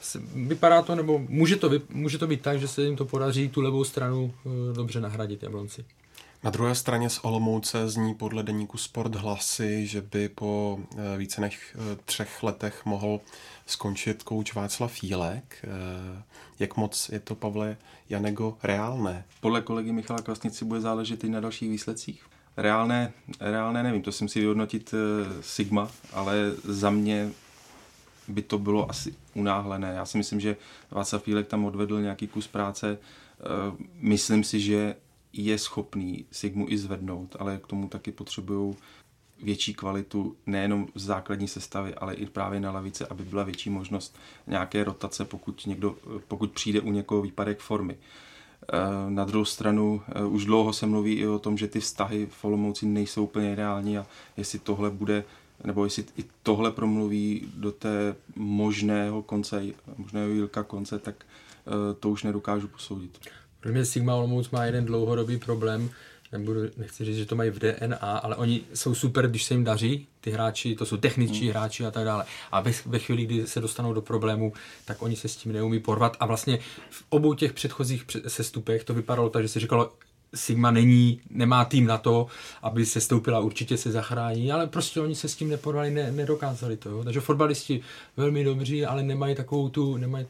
[0.00, 3.48] se, vypadá to, nebo může to, může to být tak, že se jim to podaří
[3.48, 5.84] tu levou stranu eh, dobře nahradit Jablonci.
[6.42, 11.40] Na druhé straně z Olomouce zní podle deníku Sport hlasy, že by po eh, více
[11.40, 13.20] než eh, třech letech mohl
[13.66, 15.64] skončit kouč Václav Fílek.
[15.64, 16.22] Eh,
[16.58, 17.76] jak moc je to, Pavle
[18.08, 19.24] Janego, reálné?
[19.40, 22.24] Podle kolegy Michala Kvasnici bude záležet i na dalších výsledcích.
[22.58, 24.94] Reálné, reálné nevím, to si musí vyhodnotit
[25.40, 27.30] Sigma, ale za mě
[28.28, 29.92] by to bylo asi unáhlené.
[29.96, 30.56] Já si myslím, že
[30.90, 32.98] Václav Fílek tam odvedl nějaký kus práce.
[34.00, 34.94] Myslím si, že
[35.32, 38.76] je schopný Sigmu i zvednout, ale k tomu taky potřebují
[39.42, 44.16] větší kvalitu nejenom z základní sestavy, ale i právě na lavice, aby byla větší možnost
[44.46, 45.96] nějaké rotace, pokud, někdo,
[46.28, 47.96] pokud přijde u někoho výpadek formy.
[48.72, 52.28] Eh, na druhou stranu eh, už dlouho se mluví i o tom, že ty vztahy
[52.30, 54.06] v Olomouci nejsou úplně ideální a
[54.36, 55.24] jestli tohle bude,
[55.64, 59.62] nebo jestli i tohle promluví do té možného konce,
[59.96, 61.14] možného Jilka konce, tak
[61.66, 63.18] eh, to už nedokážu posoudit.
[63.60, 65.90] Pro mě Sigma Olomouc má jeden dlouhodobý problém,
[66.32, 69.64] nebudu, nechci říct, že to mají v DNA, ale oni jsou super, když se jim
[69.64, 71.50] daří, ty hráči, to jsou techničtí hmm.
[71.50, 72.24] hráči a tak dále.
[72.52, 74.52] A ve, ve chvíli, kdy se dostanou do problému,
[74.84, 76.16] tak oni se s tím neumí porvat.
[76.20, 76.58] A vlastně
[76.90, 79.92] v obou těch předchozích sestupech to vypadalo tak, že se říkalo,
[80.34, 82.26] Sigma není, nemá tým na to,
[82.62, 86.76] aby se stoupila, určitě se zachrání, ale prostě oni se s tím neporvali, ne, nedokázali
[86.76, 86.90] to.
[86.90, 87.04] Jo.
[87.04, 87.80] Takže fotbalisti
[88.16, 90.26] velmi dobří, ale nemají takovou tu, nemají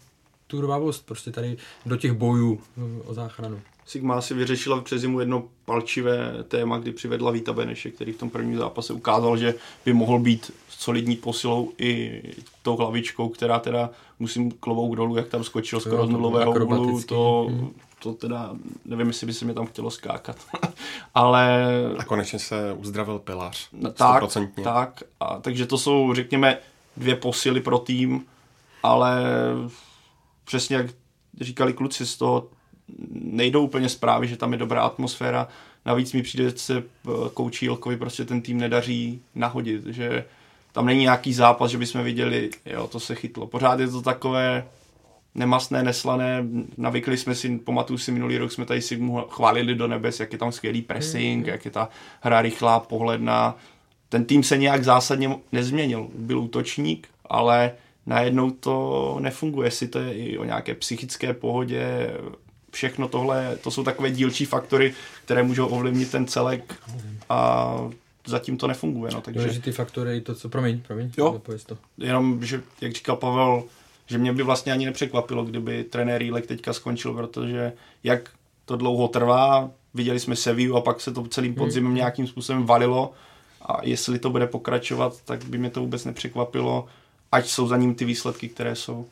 [0.47, 3.61] tu rvavost prostě tady do těch bojů eh, o záchranu.
[3.89, 8.31] Sigma si vyřešila přes zimu jedno palčivé téma, kdy přivedla Víta Beneše, který v tom
[8.31, 12.23] prvním zápase ukázal, že by mohl být solidní posilou i
[12.63, 17.47] tou hlavičkou, která teda musím klobouk dolů, jak tam skočil skoro z nulového úhlu, to,
[17.51, 17.71] hmm.
[18.03, 18.51] to teda
[18.85, 20.37] nevím, jestli by se mi tam chtělo skákat.
[21.15, 21.67] Ale...
[21.99, 23.69] A konečně se uzdravil pilař.
[23.95, 24.25] Tak,
[24.65, 25.03] tak.
[25.21, 26.59] A, takže to jsou, řekněme,
[26.97, 28.27] dvě posily pro tým,
[28.83, 29.23] ale
[30.45, 30.87] přesně jak
[31.41, 32.49] říkali kluci, z toho
[33.11, 35.49] nejdou úplně zprávy, že tam je dobrá atmosféra.
[35.87, 40.25] Navíc mi přijde, že se eh, koučí Ilkovi prostě ten tým nedaří nahodit, že
[40.73, 43.47] tam není nějaký zápas, že bychom viděli, jo, to se chytlo.
[43.47, 44.67] Pořád je to takové
[45.35, 46.45] nemastné, neslané.
[46.77, 50.39] Navykli jsme si, pamatuju si minulý rok, jsme tady si chválili do nebes, jak je
[50.39, 51.53] tam skvělý pressing, mm.
[51.53, 51.89] jak je ta
[52.21, 53.57] hra rychlá, pohledná.
[54.09, 56.09] Ten tým se nějak zásadně nezměnil.
[56.15, 57.73] Byl útočník, ale
[58.07, 62.11] najednou to nefunguje, jestli to je i o nějaké psychické pohodě,
[62.79, 66.75] všechno tohle, to jsou takové dílčí faktory, které můžou ovlivnit ten celek
[67.29, 67.75] a
[68.27, 69.13] zatím to nefunguje.
[69.15, 69.41] No, takže...
[69.41, 71.79] Důležitý faktory, to, co, promiň, promiň, jo, to.
[71.99, 73.63] jenom, že, jak říkal Pavel,
[74.07, 77.73] že mě by vlastně ani nepřekvapilo, kdyby trenér Jílek teďka skončil, protože
[78.05, 78.31] jak
[78.65, 81.97] to dlouho trvá, viděli jsme Seviu a pak se to celým podzimem hmm.
[81.97, 83.13] nějakým způsobem valilo
[83.63, 86.89] a jestli to bude pokračovat, tak by mě to vůbec nepřekvapilo
[87.33, 89.07] ať jsou za ním ty výsledky, které jsou.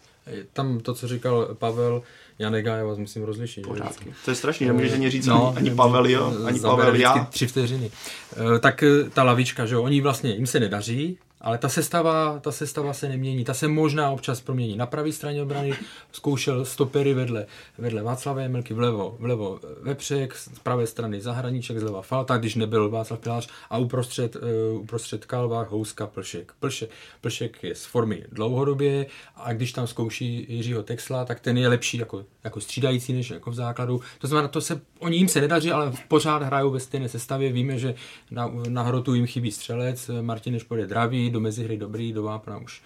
[0.53, 2.03] Tam to, co říkal Pavel,
[2.39, 3.67] Janega, já vás musím rozlišit.
[3.67, 4.15] Pořádky.
[4.25, 7.25] To je strašný, nemůžeš ani říct no, ani Pavel, jo, ani Pavel, já.
[7.25, 7.91] tři vteřiny.
[8.33, 12.39] Eh, tak eh, ta lavička, že jo, oni vlastně, jim se nedaří, ale ta sestava,
[12.39, 13.45] ta sestava se nemění.
[13.45, 14.77] Ta se možná občas promění.
[14.77, 15.75] Na pravé straně obrany
[16.13, 17.47] zkoušel stopery vedle,
[17.79, 23.21] vedle Václava Jemelky, vlevo, vlevo Vepřek, z pravé strany Zahraníček, zleva Falta, když nebyl Václav
[23.21, 26.53] Pilář a uprostřed, uh, uprostřed Kalvách, Houska, Plšek.
[26.61, 26.91] Plšek.
[27.21, 29.07] Plšek je z formy dlouhodobě
[29.37, 33.51] a když tam zkouší Jiřího Texla, tak ten je lepší jako, jako střídající než jako
[33.51, 34.01] v základu.
[34.19, 37.53] To znamená, to se, oni jim se nedaří, ale pořád hrajou ve stejné sestavě.
[37.53, 37.95] Víme, že
[38.31, 40.87] na, na hrotu jim chybí střelec, Martin Nešpor je
[41.31, 42.83] do mezihry dobrý, do vápna už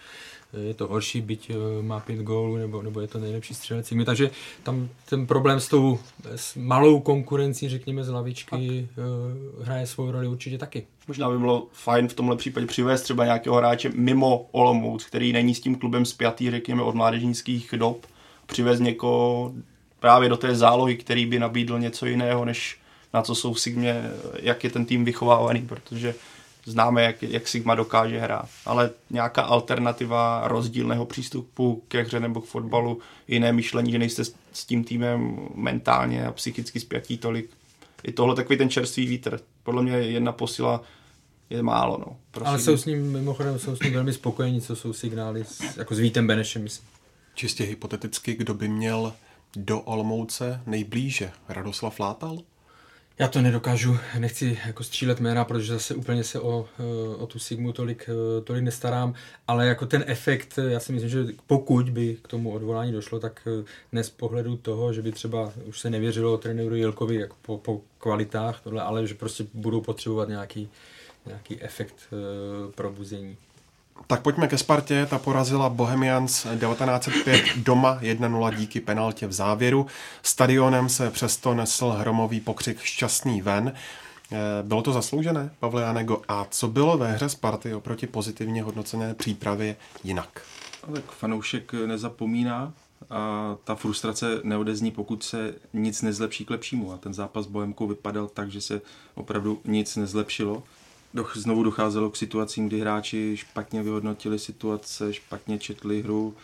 [0.55, 3.93] eh, je to horší, byť eh, má pět gólů, nebo, nebo je to nejlepší střelec.
[4.05, 4.31] Takže
[4.63, 5.99] tam ten problém s tou
[6.37, 8.61] s malou konkurencí, řekněme, z lavičky tak.
[8.61, 10.87] Eh, hraje svou roli určitě taky.
[11.09, 15.55] Možná by bylo fajn v tomhle případě přivést třeba nějakého hráče mimo Olomouc, který není
[15.55, 18.07] s tím klubem spjatý, řekněme, od mládežnických dob,
[18.47, 19.53] přivést někoho
[20.01, 22.81] právě do té zálohy, který by nabídl něco jiného, než
[23.15, 24.11] na co jsou v Sigmě,
[24.43, 26.15] jak je ten tým vychovávaný, protože
[26.71, 32.47] známe, jak, jak Sigma dokáže hrát, ale nějaká alternativa rozdílného přístupu ke hře nebo k
[32.47, 32.99] fotbalu,
[33.29, 37.51] jiné myšlení, že nejste s tím týmem mentálně a psychicky spjatí tolik.
[38.03, 39.41] I tohle takový ten čerstvý vítr.
[39.63, 40.83] Podle mě jedna posila
[41.51, 41.99] je málo.
[41.99, 42.17] No.
[42.31, 42.49] Prosím.
[42.49, 45.95] Ale jsou s ním, mimochodem, jsou s ním velmi spokojení, co jsou signály, s, jako
[45.95, 46.89] s Vítem Benešem, myslím.
[47.35, 49.13] Čistě hypoteticky, kdo by měl
[49.57, 51.31] do Olomouce nejblíže?
[51.49, 52.39] Radoslav Látal?
[53.21, 56.69] Já to nedokážu, nechci jako střílet jména, protože zase úplně se o,
[57.19, 58.11] o tu Sigmu tolik,
[58.45, 59.15] tolik nestarám,
[59.49, 63.49] ale jako ten efekt, já si myslím, že pokud by k tomu odvolání došlo, tak
[63.93, 67.81] dnes z pohledu toho, že by třeba už se nevěřilo trenéru Jilkovi jako po, po
[67.99, 70.69] kvalitách, tohle, ale že prostě budou potřebovat nějaký,
[71.27, 72.09] nějaký efekt
[72.75, 73.37] probuzení.
[74.07, 75.07] Tak pojďme ke Spartě.
[75.07, 79.87] Ta porazila Bohemians 1905 doma 1-0 díky penaltě v závěru.
[80.23, 83.73] Stadionem se přesto nesl hromový pokřik šťastný ven.
[84.33, 86.23] Eh, bylo to zasloužené, Pavle Janego?
[86.29, 90.43] A co bylo ve hře Sparty oproti pozitivně hodnocené přípravě jinak?
[90.95, 92.73] Tak fanoušek nezapomíná
[93.11, 96.93] a ta frustrace neodezní, pokud se nic nezlepší k lepšímu.
[96.93, 98.81] A ten zápas s Bohemkou vypadal tak, že se
[99.15, 100.63] opravdu nic nezlepšilo.
[101.35, 106.35] Znovu docházelo k situacím, kdy hráči špatně vyhodnotili situace, špatně četli hru,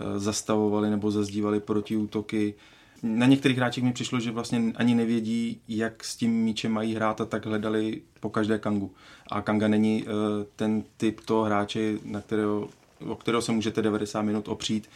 [0.00, 2.54] eh, zastavovali nebo zazdívali proti útoky.
[3.02, 7.20] Na některých hráčích mi přišlo, že vlastně ani nevědí, jak s tím míčem mají hrát
[7.20, 8.90] a tak hledali po každé kangu.
[9.30, 10.10] A kanga není eh,
[10.56, 12.68] ten typ toho hráče, na kterého,
[13.06, 14.88] o kterého se můžete 90 minut opřít,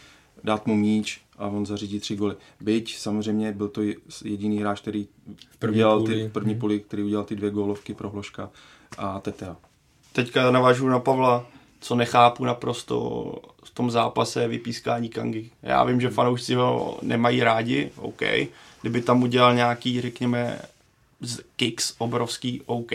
[0.45, 2.37] dát mu míč a on zařídí tři goly.
[2.61, 3.83] Byť samozřejmě byl to
[4.25, 5.09] jediný hráč, který
[5.51, 6.15] v první udělal půli.
[6.15, 6.61] ty první hmm.
[6.61, 8.51] půli, který udělal ty dvě gólovky pro Hloška
[8.99, 9.57] a Tetea.
[10.13, 11.47] Teďka navážu na Pavla,
[11.81, 13.35] co nechápu naprosto
[13.65, 15.51] v tom zápase vypískání Kangy.
[15.63, 18.23] Já vím, že fanoušci ho nemají rádi, OK.
[18.81, 20.59] Kdyby tam udělal nějaký, řekněme,
[21.57, 22.93] kicks obrovský, OK.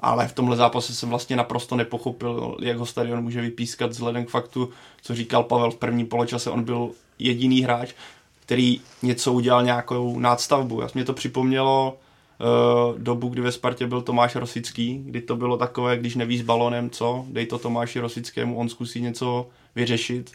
[0.00, 4.30] Ale v tomhle zápase jsem vlastně naprosto nepochopil, jak ho stadion může vypískat vzhledem k
[4.30, 4.70] faktu,
[5.02, 6.50] co říkal Pavel v prvním poločase.
[6.50, 7.92] On byl jediný hráč,
[8.40, 10.80] který něco udělal nějakou nádstavbu.
[10.80, 11.96] Já mě to připomnělo
[12.98, 16.90] dobu, kdy ve Spartě byl Tomáš Rosický, kdy to bylo takové, když nevíš s balonem,
[16.90, 20.32] co, dej to Tomáši Rosickému, on zkusí něco vyřešit.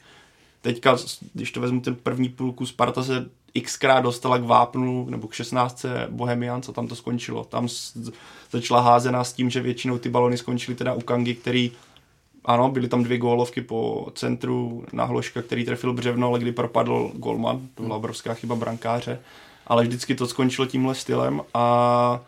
[0.62, 0.98] Teďka,
[1.34, 3.30] když to vezmu ten první půlku, Sparta se
[3.64, 5.86] xkrát dostala k vápnu nebo k 16.
[6.10, 7.44] Bohemian, co tam to skončilo.
[7.44, 7.68] Tam
[8.52, 11.72] začala házená s tím, že většinou ty balony skončily teda u Kangy, který
[12.46, 17.12] ano, byly tam dvě gólovky po centru na Hloška, který trefil břevno, ale kdy propadl
[17.14, 19.20] golman, to byla obrovská chyba brankáře
[19.68, 22.20] ale vždycky to skončilo tímhle stylem a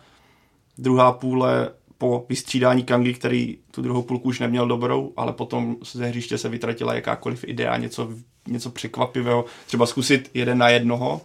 [0.77, 6.05] druhá půle po vystřídání Kangy, který tu druhou půlku už neměl dobrou, ale potom ze
[6.05, 8.09] hřiště se vytratila jakákoliv idea, něco,
[8.47, 11.21] něco překvapivého, třeba zkusit jeden na jednoho,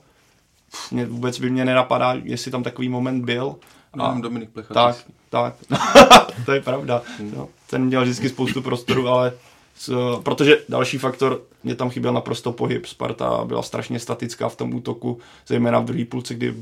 [0.91, 3.57] mě, vůbec by mě nenapadá, jestli tam takový moment byl.
[3.93, 5.05] A, no, Dominik Plechatis.
[5.31, 7.03] Tak, tak, to je pravda.
[7.37, 9.33] No, ten měl vždycky spoustu prostoru, ale
[10.23, 12.87] protože další faktor, mě tam chyběl naprosto pohyb.
[12.87, 16.55] Sparta byla strašně statická v tom útoku, zejména v druhé půlce, kdy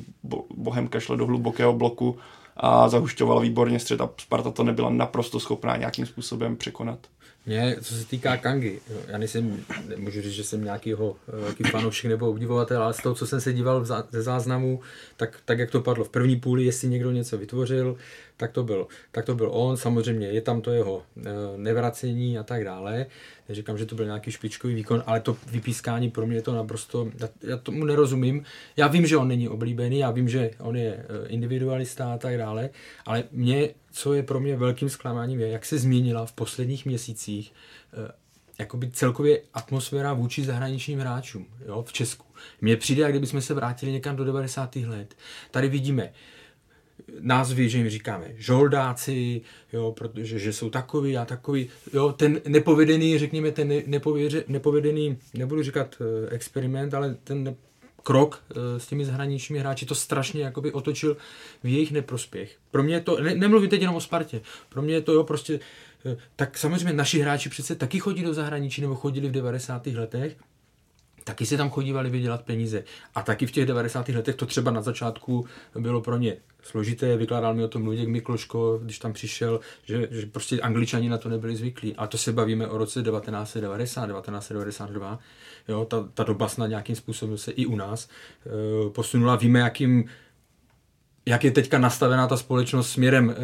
[0.55, 2.19] Bohemka šla do hlubokého bloku
[2.57, 6.99] a zahušťovala výborně střed a Sparta to nebyla naprosto schopná nějakým způsobem překonat.
[7.47, 12.11] Mě, co se týká Kangy, já nejsem, nemůžu říct, že jsem nějaký jeho velký fanoušek
[12.11, 14.81] nebo obdivovatel, ale z toho, co jsem se díval ze záznamu,
[15.17, 17.97] tak, tak jak to padlo v první půli, jestli někdo něco vytvořil,
[18.37, 19.77] tak to byl, tak to byl on.
[19.77, 21.23] Samozřejmě je tam to jeho eh,
[21.57, 23.07] nevracení a tak dále.
[23.49, 27.11] Neříkám, že to byl nějaký špičkový výkon, ale to vypískání pro mě je to naprosto,
[27.21, 28.45] já, já tomu nerozumím.
[28.77, 32.39] Já vím, že on není oblíbený, já vím, že on je eh, individualista a tak
[32.39, 32.71] dále,
[33.07, 37.53] ale mě, co je pro mě velkým zklamáním, je, jak se změnila v posledních měsících
[37.93, 38.13] eh,
[38.59, 42.25] jakoby celkově atmosféra vůči zahraničním hráčům jo, v Česku.
[42.61, 44.77] Mně přijde, jak kdybychom se vrátili někam do 90.
[44.77, 45.15] let.
[45.51, 46.13] Tady vidíme
[47.21, 49.41] názvy, že jim říkáme žoldáci,
[49.73, 53.73] jo, protože že jsou takový a takový, jo, ten nepovedený, řekněme, ten
[54.47, 57.57] nepovedený, nebudu říkat uh, experiment, ale ten
[58.03, 61.17] krok uh, s těmi zahraničními hráči to strašně jakoby otočil
[61.63, 62.57] v jejich neprospěch.
[62.71, 65.61] Pro mě to, ne, nemluvím teď jenom o Spartě, pro mě je to jo, prostě,
[66.05, 69.87] uh, tak samozřejmě naši hráči přece taky chodí do zahraničí nebo chodili v 90.
[69.87, 70.37] letech,
[71.25, 72.85] taky si tam chodívali vydělat peníze.
[73.15, 74.09] A taky v těch 90.
[74.09, 75.47] letech to třeba na začátku
[75.79, 80.27] bylo pro ně složité, vykládal mi o tom Luděk Mikloško, když tam přišel, že, že
[80.27, 81.97] prostě angličani na to nebyli zvyklí.
[81.97, 85.19] A to se bavíme o roce 1990, 1992.
[85.69, 89.37] Jo, ta, ta doba snad nějakým způsobem se i u nás e, posunula.
[89.37, 90.05] Víme, jakým
[91.27, 93.35] jak je teďka nastavená ta společnost směrem e,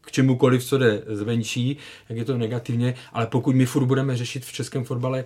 [0.00, 1.76] k čemukoliv, co jde zvenčí,
[2.08, 5.24] jak je to negativně, ale pokud my furt budeme řešit v českém fotbale e,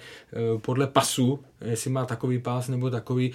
[0.58, 3.32] podle pasu, jestli má takový pás nebo takový,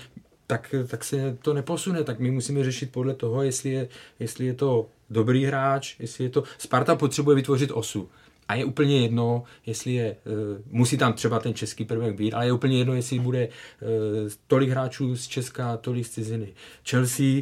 [0.48, 2.04] tak, tak se to neposune.
[2.04, 3.88] Tak my musíme řešit podle toho, jestli je,
[4.20, 6.44] jestli je to dobrý hráč, jestli je to...
[6.58, 8.10] Sparta potřebuje vytvořit osu.
[8.48, 12.46] A je úplně jedno, jestli je, uh, musí tam třeba ten český prvek být, ale
[12.46, 13.48] je úplně jedno, jestli bude
[14.48, 16.54] tolik hráčů z Česka, tolik z ciziny.
[16.90, 17.42] Chelsea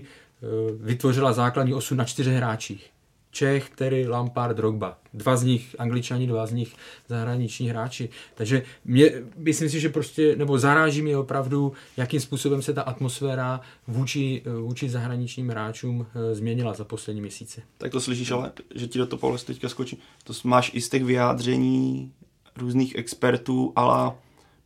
[0.81, 2.89] vytvořila základní osu na čtyřech hráčích.
[3.31, 4.97] Čech, který Lampard, Drogba.
[5.13, 6.75] Dva z nich angličani, dva z nich
[7.07, 8.09] zahraniční hráči.
[8.35, 13.61] Takže mě, myslím si, že prostě, nebo zaráží mě opravdu, jakým způsobem se ta atmosféra
[13.87, 17.61] vůči, vůči zahraničním hráčům eh, změnila za poslední měsíce.
[17.77, 19.99] Tak to slyšíš, ale že ti do toho Pavel teďka skočí.
[20.23, 22.11] To máš i z těch vyjádření
[22.57, 24.11] různých expertů, ale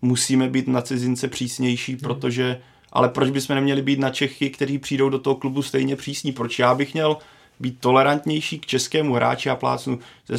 [0.02, 2.02] musíme být na cizince přísnější, hmm.
[2.02, 2.62] protože
[2.94, 6.32] ale proč bychom neměli být na Čechy, kteří přijdou do toho klubu stejně přísní?
[6.32, 7.18] Proč já bych měl
[7.60, 10.00] být tolerantnější k českému hráči a plácnu.
[10.28, 10.38] Ze,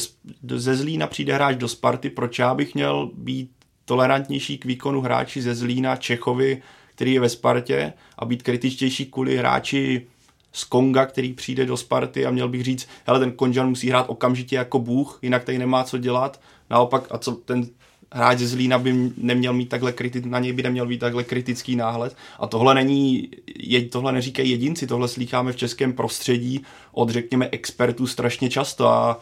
[0.56, 3.50] ze Zlína přijde hráč do Sparty, proč já bych měl být
[3.84, 6.62] tolerantnější k výkonu hráči ze Zlína, Čechovi,
[6.94, 10.06] který je ve Spartě a být kritičtější kvůli hráči
[10.52, 14.06] z Konga, který přijde do Sparty a měl bych říct, hele, ten Konžan musí hrát
[14.08, 16.40] okamžitě jako bůh, jinak tady nemá co dělat.
[16.70, 17.66] Naopak, a co ten
[18.14, 21.76] hráč ze Zlína by neměl mít takhle kriti- na něj by neměl být takhle kritický
[21.76, 22.16] náhled.
[22.38, 26.62] A tohle není, je, tohle neříkají jedinci, tohle slýcháme v českém prostředí
[26.92, 29.20] od, řekněme, expertů strašně často a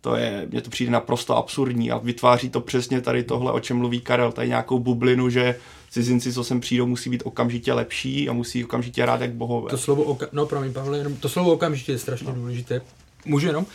[0.00, 3.76] to je, mně to přijde naprosto absurdní a vytváří to přesně tady tohle, o čem
[3.76, 5.56] mluví Karel, tady nějakou bublinu, že
[5.90, 9.70] cizinci, co sem přijdou, musí být okamžitě lepší a musí okamžitě rád jak bohové.
[9.70, 12.34] To slovo, oka- no promiň Pavle, jenom to slovo okamžitě je strašně no.
[12.34, 12.80] důležité.
[13.24, 13.66] Můžu jenom?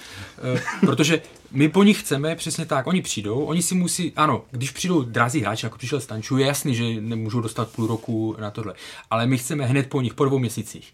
[0.55, 1.21] E, protože
[1.51, 5.41] my po nich chceme přesně tak, oni přijdou, oni si musí, ano, když přijdou drazí
[5.41, 8.73] hráči, jako přišel Stanču, je jasný, že nemůžou dostat půl roku na tohle,
[9.09, 10.93] ale my chceme hned po nich, po dvou měsících,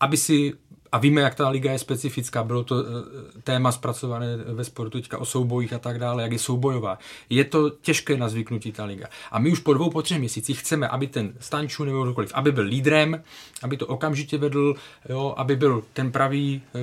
[0.00, 0.52] aby si
[0.94, 5.18] a víme, jak ta liga je specifická, bylo to eh, téma zpracované ve sportu teďka
[5.18, 6.98] o soubojích a tak dále, jak je soubojová.
[7.30, 9.06] Je to těžké na zvyknutí ta liga.
[9.30, 12.52] A my už po dvou, po třech měsících chceme, aby ten Stanču nebo kdokoliv, aby
[12.52, 13.22] byl lídrem,
[13.62, 14.74] aby to okamžitě vedl,
[15.08, 16.78] jo, aby byl ten pravý eh,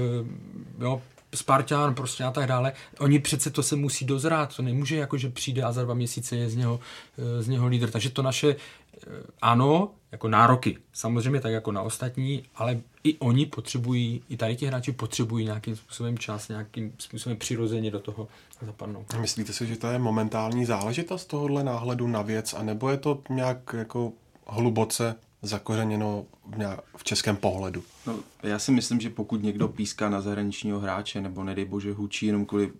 [0.84, 1.02] jo,
[1.36, 2.74] Spartan prostě a tak dále.
[3.00, 6.36] Oni přece to se musí dozrát, to nemůže jako, že přijde a za dva měsíce
[6.36, 6.80] je z něho,
[7.18, 7.92] eh, z něho lídr.
[7.92, 8.56] Takže to naše
[9.42, 14.66] ano, jako nároky, samozřejmě tak jako na ostatní, ale i oni potřebují, i tady ti
[14.66, 18.28] hráči potřebují nějakým způsobem čas, nějakým způsobem přirozeně do toho
[18.66, 19.14] zapadnout.
[19.20, 23.76] Myslíte si, že to je momentální záležitost tohohle náhledu na věc, anebo je to nějak
[23.78, 24.12] jako
[24.48, 26.26] hluboce zakořeněno
[26.98, 27.84] v českém pohledu?
[28.08, 32.26] No, já si myslím, že pokud někdo píská na zahraničního hráče, nebo nedej bože hučí
[32.26, 32.72] jenom kvůli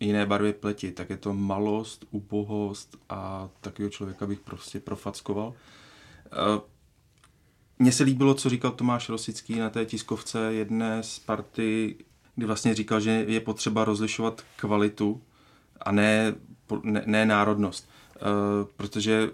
[0.00, 5.54] jiné barvě pleti, tak je to malost, ubohost a takového člověka bych prostě profackoval.
[6.26, 6.60] Eh,
[7.78, 11.96] mně se líbilo, co říkal Tomáš Rosický na té tiskovce jedné z party,
[12.34, 15.22] kdy vlastně říkal, že je potřeba rozlišovat kvalitu
[15.80, 16.34] a ne,
[16.82, 17.88] ne, ne národnost.
[18.16, 19.30] Uh, protože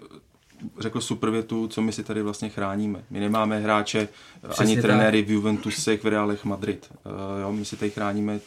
[0.79, 3.03] řekl super větu, co my si tady vlastně chráníme.
[3.09, 4.09] My nemáme hráče
[4.49, 6.89] Přesně ani trenéry v Juventusech, v Realech Madrid.
[7.05, 7.11] Uh,
[7.41, 8.39] jo, my si tady chráníme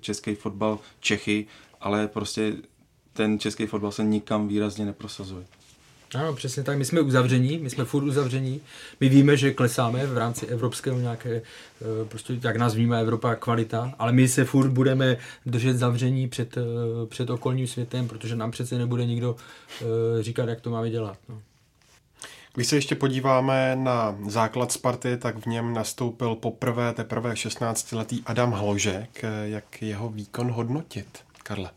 [0.00, 1.46] český fotbal Čechy,
[1.80, 2.52] ale prostě
[3.12, 5.44] ten český fotbal se nikam výrazně neprosazuje.
[6.14, 6.78] Ano, přesně tak.
[6.78, 8.60] My jsme uzavření, my jsme furt uzavření.
[9.00, 13.94] My víme, že klesáme v rámci evropského nějaké, eh, prostě jak nás víme Evropa kvalita,
[13.98, 16.62] ale my se furt budeme držet zavření před, eh,
[17.06, 19.36] před okolním světem, protože nám přece nebude nikdo
[19.80, 19.84] eh,
[20.22, 21.18] říkat, jak to máme dělat.
[21.28, 21.42] No.
[22.54, 28.52] Když se ještě podíváme na základ Sparty, tak v něm nastoupil poprvé teprve 16-letý Adam
[28.52, 29.24] Hložek.
[29.44, 31.06] Jak jeho výkon hodnotit,
[31.42, 31.70] Karle?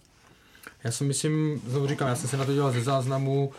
[0.84, 3.52] Já si myslím, znovu říkám, já jsem se na to dělal ze záznamu,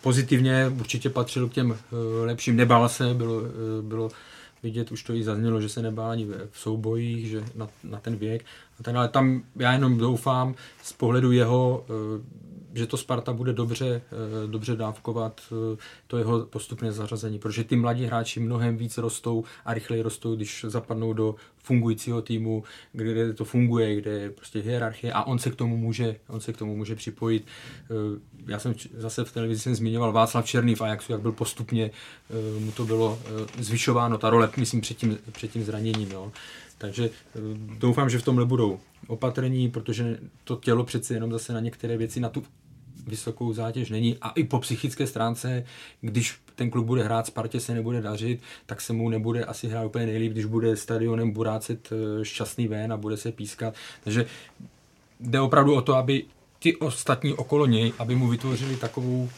[0.00, 2.56] pozitivně určitě patřil k těm eh, lepším.
[2.56, 4.10] Nebál se, bylo, eh, bylo
[4.62, 8.16] vidět, už to i zaznělo, že se nebál ani v soubojích, že na, na ten
[8.16, 8.44] věk.
[8.80, 11.84] A ten, ale tam já jenom doufám z pohledu jeho,
[12.74, 14.02] že to Sparta bude dobře,
[14.46, 15.40] dobře dávkovat
[16.06, 20.64] to jeho postupné zařazení, protože ty mladí hráči mnohem víc rostou a rychleji rostou, když
[20.68, 25.56] zapadnou do fungujícího týmu, kde to funguje, kde je prostě hierarchie a on se k
[25.56, 27.46] tomu může, on se k tomu může připojit.
[27.46, 31.90] Eh, já jsem zase v televizi jsem zmiňoval Václav Černý v Ajaxu, jak byl postupně,
[32.30, 36.10] eh, mu to bylo eh, zvyšováno, ta role, myslím, před tím, před tím zraněním.
[36.10, 36.32] Jo.
[36.78, 37.10] Takže
[37.78, 42.20] doufám, že v tomhle budou opatrní, protože to tělo přeci jenom zase na některé věci,
[42.20, 42.42] na tu
[43.06, 44.16] vysokou zátěž není.
[44.20, 45.64] A i po psychické stránce,
[46.00, 49.84] když ten klub bude hrát, Spartě se nebude dařit, tak se mu nebude asi hrát
[49.84, 53.74] úplně nejlíp, když bude stadionem burácet eh, šťastný ven a bude se pískat.
[54.04, 54.26] Takže
[55.20, 56.24] jde opravdu o to, aby
[56.58, 59.30] ti ostatní okolo něj, aby mu vytvořili takovou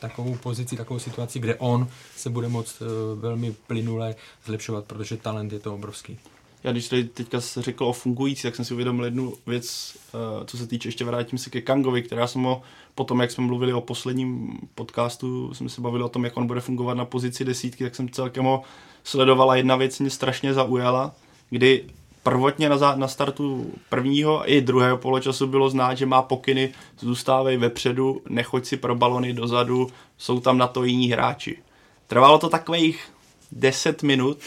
[0.00, 2.84] takovou pozici, takovou situaci, kde on se bude moct eh,
[3.20, 4.14] velmi plynule
[4.44, 6.18] zlepšovat, protože talent je to obrovský
[6.64, 10.46] já když tady teďka se řekl o fungující, tak jsem si uvědomil jednu věc, uh,
[10.46, 12.62] co se týče, ještě vrátím se ke Kangovi, která jsem ho
[12.94, 16.60] potom, jak jsme mluvili o posledním podcastu, jsme se bavili o tom, jak on bude
[16.60, 18.62] fungovat na pozici desítky, tak jsem celkem ho
[19.04, 19.56] sledovala.
[19.56, 21.14] Jedna věc mě strašně zaujala,
[21.50, 21.84] kdy
[22.22, 28.22] prvotně na, na startu prvního i druhého poločasu bylo znát, že má pokyny, zůstávej vepředu,
[28.28, 29.86] nechoď si pro balony dozadu,
[30.18, 31.58] jsou tam na to jiní hráči.
[32.06, 33.12] Trvalo to takových
[33.52, 34.38] 10 minut,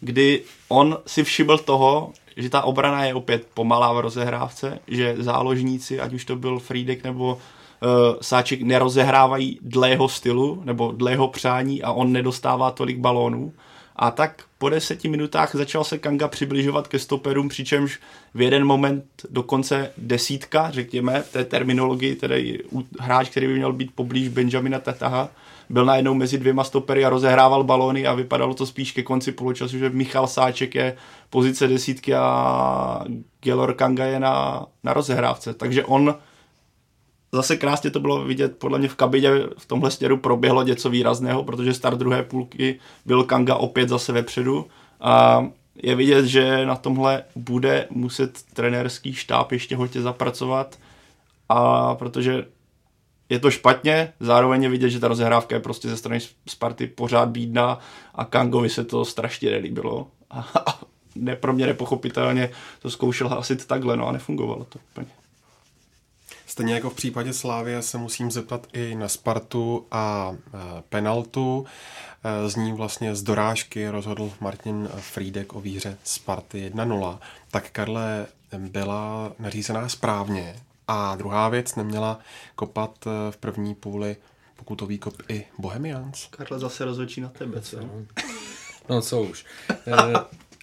[0.00, 6.00] kdy on si všiml toho, že ta obrana je opět pomalá v rozehrávce, že záložníci,
[6.00, 7.40] ať už to byl Friedek nebo uh,
[8.20, 13.52] Sáček, nerozehrávají dle jeho stylu nebo dle jeho přání a on nedostává tolik balónů.
[13.96, 18.00] A tak po deseti minutách začal se Kanga přibližovat ke stoperům, přičemž
[18.34, 22.62] v jeden moment dokonce desítka, řekněme, té terminologii, tedy
[23.00, 25.28] hráč, který by měl být poblíž Benjamina Tataha,
[25.74, 29.78] byl najednou mezi dvěma stopery a rozehrával balóny a vypadalo to spíš ke konci poločasu,
[29.78, 30.96] že Michal Sáček je
[31.30, 33.04] pozice desítky a
[33.40, 35.54] Gelor Kanga je na, na rozehrávce.
[35.54, 36.14] Takže on
[37.32, 41.44] zase krásně to bylo vidět, podle mě v kabině v tomhle směru proběhlo něco výrazného,
[41.44, 44.66] protože start druhé půlky byl Kanga opět zase vepředu
[45.00, 45.46] a
[45.82, 50.78] je vidět, že na tomhle bude muset trenérský štáb ještě hodně zapracovat
[51.48, 52.46] a protože
[53.28, 57.28] je to špatně, zároveň je vidět, že ta rozehrávka je prostě ze strany Sparty pořád
[57.28, 57.78] bídná
[58.14, 60.06] a Kangovi se to strašně nelíbilo.
[60.30, 60.80] A
[61.14, 62.50] ne, pro mě nepochopitelně
[62.82, 65.06] to zkoušel hasit takhle, no a nefungovalo to úplně.
[66.46, 71.66] Stejně jako v případě Slávie se musím zeptat i na Spartu a e, penaltu.
[72.24, 77.18] E, z ní vlastně z dorážky rozhodl Martin Friedek o výhře Sparty 1-0.
[77.50, 78.26] Tak Karle,
[78.58, 80.56] byla nařízená správně.
[80.88, 82.18] A druhá věc, neměla
[82.54, 84.16] kopat e, v první půli
[84.56, 86.26] pokutový kop i Bohemians?
[86.30, 87.78] Karle zase rozhodčí na tebe, co?
[88.88, 89.44] No co už.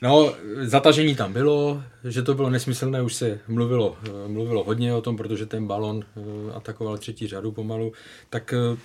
[0.02, 3.98] No, zatažení tam bylo, že to bylo nesmyslné, už se mluvilo,
[4.28, 7.94] mluvilo hodně o tom, protože ten balon eh, atakoval třetí řadu pomalu,
[8.30, 8.78] tak eh,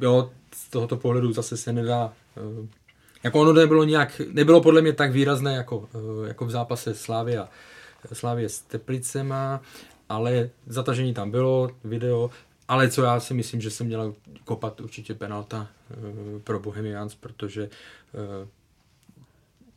[0.00, 2.68] jo, z tohoto pohledu zase se nedá, eh,
[3.22, 5.88] jako ono nebylo nějak, nebylo podle mě tak výrazné jako,
[6.26, 7.48] jako v zápase Slávia,
[8.12, 9.60] Slávě s Teplicema,
[10.08, 12.30] ale zatažení tam bylo, video,
[12.68, 14.12] ale co já si myslím, že se měla
[14.44, 15.66] kopat určitě penalta
[16.44, 17.70] pro Bohemians, protože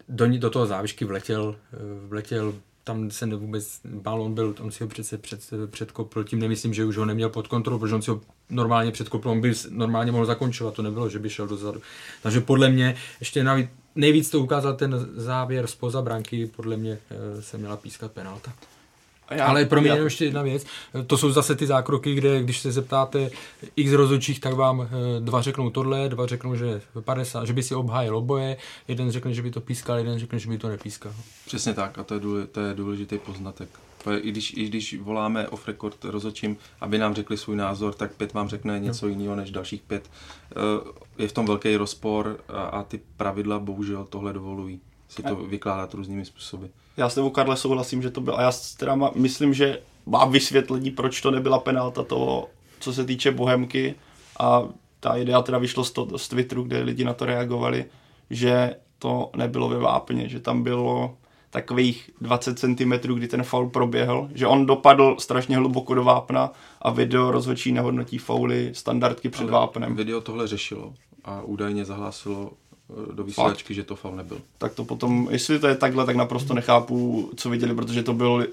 [0.09, 2.53] do, do toho závěšky vletěl, eh, vletěl
[2.83, 6.97] tam se vůbec, balon byl, on si ho přece před, předkopl, tím nemyslím, že už
[6.97, 10.73] ho neměl pod kontrolou, protože on si ho normálně předkopl, on by normálně mohl zakončovat,
[10.73, 11.81] to nebylo, že by šel dozadu.
[12.23, 17.41] Takže podle mě, ještě navíc, nejvíc to ukázal ten závěr spoza branky, podle mě eh,
[17.41, 18.53] se měla pískat penalta.
[19.31, 19.95] Já, Ale pro mě já...
[19.95, 20.65] ještě jedna věc.
[21.07, 23.29] To jsou zase ty zákroky, kde když se zeptáte
[23.75, 27.75] x rozhodčích, tak vám eh, dva řeknou tohle, dva řeknou, že 50, že by si
[27.75, 28.57] obhájil oboje,
[28.87, 31.13] jeden řekne, že by to pískal, jeden řekne, že by to nepískal.
[31.45, 33.69] Přesně tak a to je, důle, to je důležitý poznatek.
[34.21, 38.33] I když, I když voláme off record rozhodčím, aby nám řekli svůj názor, tak pět
[38.33, 39.09] vám řekne něco no.
[39.09, 40.09] jiného než dalších pět.
[40.51, 44.79] Eh, je v tom velký rozpor a, a ty pravidla bohužel tohle dovolují
[45.17, 46.65] si to vykládat různými způsoby.
[46.97, 48.39] Já s tebou, Karle, souhlasím, že to bylo.
[48.39, 52.49] A já teda má, myslím, že má vysvětlení, proč to nebyla penalta toho,
[52.79, 53.95] co se týče Bohemky.
[54.39, 54.63] A
[54.99, 57.85] ta idea teda vyšlo z, to, z Twitteru, kde lidi na to reagovali,
[58.29, 61.17] že to nebylo ve vápně, že tam bylo
[61.49, 66.51] takových 20 cm, kdy ten faul proběhl, že on dopadl strašně hluboko do vápna
[66.81, 69.95] a video rozhodčí nehodnotí fauly standardky před Ale vápnem.
[69.95, 70.93] Video tohle řešilo
[71.23, 72.51] a údajně zahlásilo
[73.13, 74.37] do vysílačky, že to faul nebyl.
[74.57, 78.47] Tak to potom, jestli to je takhle, tak naprosto nechápu, co viděli, protože to byl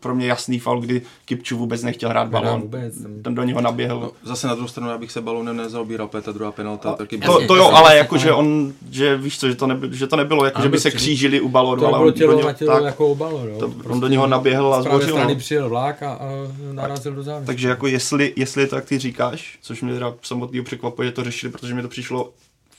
[0.00, 2.60] pro mě jasný faul, kdy Kipču vůbec nechtěl hrát balón.
[2.60, 2.94] Vůbec.
[3.22, 4.00] Ten do něho naběhl.
[4.00, 6.92] No, zase na druhou stranu, abych se balónem nezaobíral, ta druhá penalta.
[6.92, 10.06] taky to, to, jo, ale jako, že on, že víš co, že to, nebylo, že
[10.06, 11.80] to nebylo, jako, že by se křížili u balónu.
[11.80, 13.58] To ale bylo tělo na tělo tak, jako u balónu.
[13.58, 15.14] To, prostě on do něho naběhl a zbořil.
[15.14, 16.28] strany přijel vlák a, a
[16.72, 17.46] narazil do závěru.
[17.46, 21.12] Takže jako jestli, jestli je to, jak ty říkáš, což mě teda samotného překvapuje, že
[21.12, 22.32] to řešili, protože mi to přišlo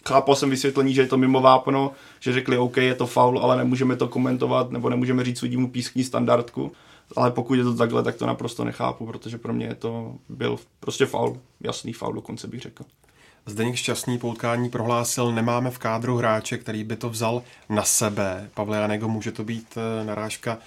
[0.08, 3.58] chápal jsem vysvětlení, že je to mimo vápno, že řekli, OK, je to faul, ale
[3.58, 6.72] nemůžeme to komentovat, nebo nemůžeme říct sudímu pískní standardku.
[7.16, 10.60] Ale pokud je to takhle, tak to naprosto nechápu, protože pro mě je to byl
[10.80, 12.84] prostě faul, jasný faul dokonce bych řekl.
[13.46, 18.50] Zdeněk Šťastný poutkání prohlásil, nemáme v kádru hráče, který by to vzal na sebe.
[18.54, 20.58] Pavle Janego, může to být eh, narážka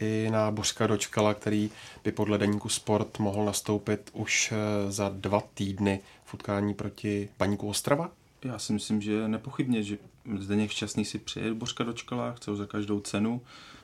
[0.00, 1.70] i na Bořka Dočkala, který
[2.04, 7.68] by podle deníku Sport mohl nastoupit už eh, za dva týdny v utkání proti Baníku
[7.68, 8.10] Ostrava?
[8.44, 9.98] Já si myslím, že nepochybně, že
[10.38, 13.40] Zdeněk Šťastný si přeje Bořka Dočkala, chce ho za každou cenu.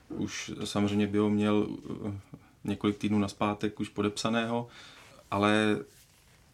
[0.09, 1.69] Už samozřejmě by ho měl
[2.07, 2.13] eh,
[2.65, 4.69] několik týdnů naspátek už podepsaného,
[5.31, 5.79] ale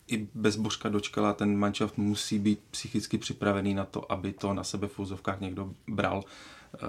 [0.07, 4.65] i bez Božka Dočkala ten manšaft musí být psychicky připravený na to, aby to na
[4.65, 6.25] sebe v úzovkách někdo bral.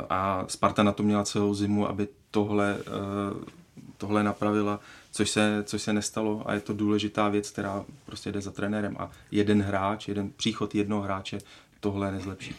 [0.09, 3.51] A Sparta na to měla celou zimu, aby tohle, eh,
[3.97, 4.79] tohle napravila
[5.15, 8.95] což se, což se nestalo a je to důležitá věc, která prostě jde za trenérem
[8.99, 11.37] a jeden hráč, jeden příchod jednoho hráče
[11.79, 12.55] tohle nezlepší.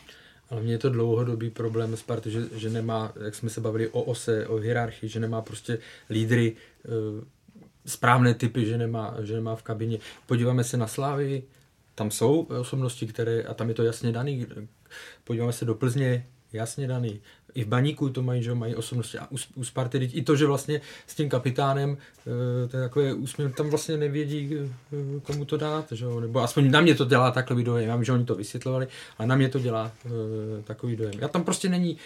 [0.50, 4.02] Ale mě je to dlouhodobý problém Sparty, že, že nemá, jak jsme se bavili o
[4.02, 5.78] ose, o hierarchii, že nemá prostě
[6.10, 6.88] lídry, e,
[7.86, 9.98] správné typy, že nemá, že nemá v kabině.
[10.26, 11.42] Podíváme se na Slávy,
[11.94, 14.46] tam jsou osobnosti, které, a tam je to jasně daný.
[15.24, 16.26] Podíváme se do Plzně,
[16.56, 17.20] jasně daný.
[17.54, 19.18] I v baníku to mají, že mají osobnosti.
[19.18, 23.14] A u, u Sparty i to, že vlastně s tím kapitánem, eh, to je takové
[23.14, 26.06] úsměv, tam vlastně nevědí, eh, komu to dát, že?
[26.20, 27.88] nebo aspoň na mě to dělá takový dojem.
[27.88, 28.88] Já vím, že oni to vysvětlovali,
[29.18, 29.92] ale na mě to dělá
[30.64, 31.14] takový dojem.
[31.18, 31.96] Já tam prostě není,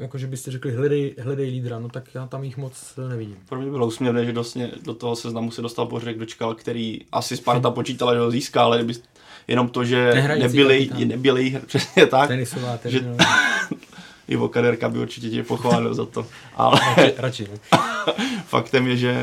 [0.00, 3.36] jako že byste řekli, hledej, hledej lídra, no tak já tam jich moc nevidím.
[3.48, 7.36] Pro mě bylo úsměvné, že vlastně do toho seznamu se dostal Bořek Dočkal, který asi
[7.36, 9.00] Sparta počítala, že ho získá, ale kdyby
[9.48, 12.28] jenom to, že nebyli, nebyli přesně tak.
[12.28, 13.00] Tenisová že,
[14.28, 16.26] Ivo Kaderka by určitě tě pochválil za to.
[16.56, 17.46] Ale radši, radši
[18.46, 19.16] faktem je, že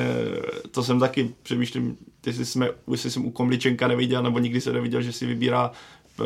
[0.71, 5.01] to jsem taky přemýšlím, jestli, jsme, jestli jsem u Komličenka neviděl, nebo nikdy se neviděl,
[5.01, 5.71] že si vybírá
[6.19, 6.23] eh,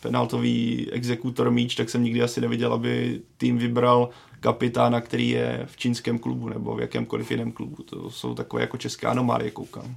[0.00, 4.08] penaltový exekutor míč, tak jsem nikdy asi neviděl, aby tým vybral
[4.40, 7.82] kapitána, který je v čínském klubu nebo v jakémkoliv jiném klubu.
[7.82, 9.96] To jsou takové jako české anomálie, koukám.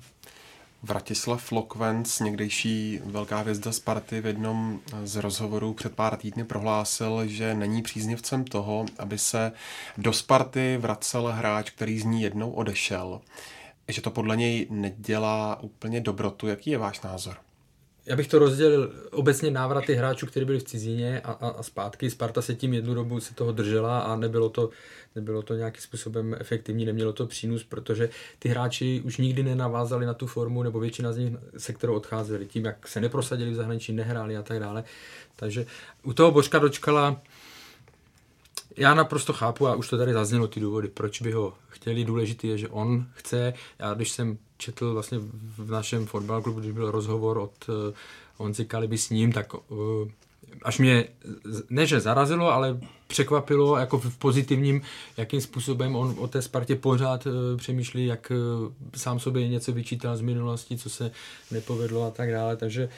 [0.86, 7.54] Vratislav Lokvenc, někdejší velká hvězda Sparty, v jednom z rozhovorů před pár týdny prohlásil, že
[7.54, 9.52] není příznivcem toho, aby se
[9.98, 13.22] do Sparty vracel hráč, který z ní jednou odešel.
[13.88, 16.48] Že to podle něj nedělá úplně dobrotu.
[16.48, 17.38] Jaký je váš názor?
[18.06, 22.10] Já bych to rozdělil obecně návraty hráčů, kteří byli v cizině a, a, a zpátky.
[22.10, 24.70] Sparta se tím jednu dobu se toho držela a nebylo to,
[25.16, 30.14] nebylo to nějakým způsobem efektivní, nemělo to přínos, protože ty hráči už nikdy nenavázali na
[30.14, 33.94] tu formu, nebo většina z nich, se kterou odcházeli, tím, jak se neprosadili v zahraničí,
[33.94, 34.84] nehráli a tak dále.
[35.36, 35.66] Takže
[36.04, 37.22] u toho Božka dočkala
[38.78, 41.54] já naprosto chápu, a už to tady zaznělo ty důvody, proč by ho
[41.84, 42.06] chtěli.
[42.06, 43.54] Důležitý je, že on chce.
[43.80, 45.18] Já když jsem četl vlastně
[45.58, 47.76] v našem fotbal klubu, když byl rozhovor od uh,
[48.38, 50.08] Onci Kaliby s ním, tak uh,
[50.64, 51.08] až mě,
[51.70, 54.82] ne že zarazilo, ale překvapilo jako v pozitivním,
[55.18, 60.18] jakým způsobem on o té Spartě pořád uh, přemýšlí, jak uh, sám sobě něco vyčítal
[60.18, 61.12] z minulosti, co se
[61.52, 62.58] nepovedlo a tak dále.
[62.58, 62.90] Takže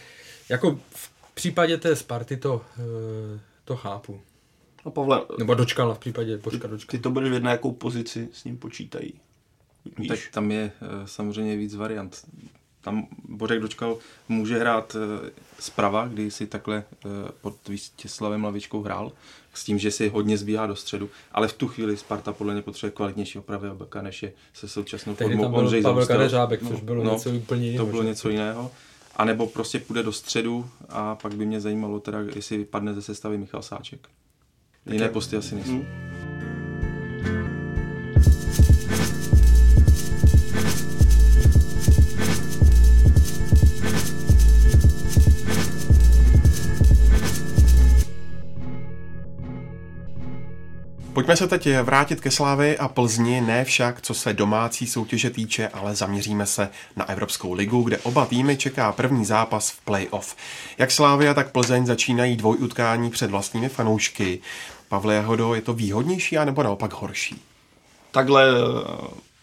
[0.49, 4.21] jako v případě té Sparty to, uh, to chápu.
[4.85, 6.91] No Pavle, Nebo dočkala v případě Božka dočkala.
[6.91, 9.13] Ty to budeš vědět, na jakou pozici s ním počítají.
[9.97, 10.07] Víš?
[10.07, 12.25] Tak tam je uh, samozřejmě víc variant.
[12.81, 13.97] Tam Bořek dočkal
[14.29, 15.29] může hrát uh,
[15.59, 17.11] zprava, kdy si takhle uh,
[17.41, 19.11] pod Vítězslavem Lavičkou hrál,
[19.53, 22.61] s tím, že si hodně zbíhá do středu, ale v tu chvíli Sparta podle mě
[22.61, 26.81] potřebuje kvalitnějšího pravého beka, než je se současnou formou tam byl Ondřej Pavel Kadeřábek, což
[26.81, 27.85] bylo no, něco úplně jiného.
[27.85, 28.71] To bylo něco jiného.
[29.15, 33.01] A nebo prostě půjde do středu a pak by mě zajímalo teda, jestli vypadne ze
[33.01, 34.09] sestavy Michal Sáček.
[34.91, 35.71] Jiné posty asi nejsou.
[35.71, 36.05] Hmm.
[51.15, 55.67] Pojďme se teď vrátit ke Slávy a Plzni, ne však co se domácí soutěže týče,
[55.67, 60.35] ale zaměříme se na Evropskou ligu, kde oba týmy čeká první zápas v playoff.
[60.77, 64.39] Jak Slávia, tak Plzeň začínají dvojutkání před vlastními fanoušky.
[64.89, 67.41] Pavle Jahodo, je to výhodnější a nebo naopak horší?
[68.11, 68.47] Takhle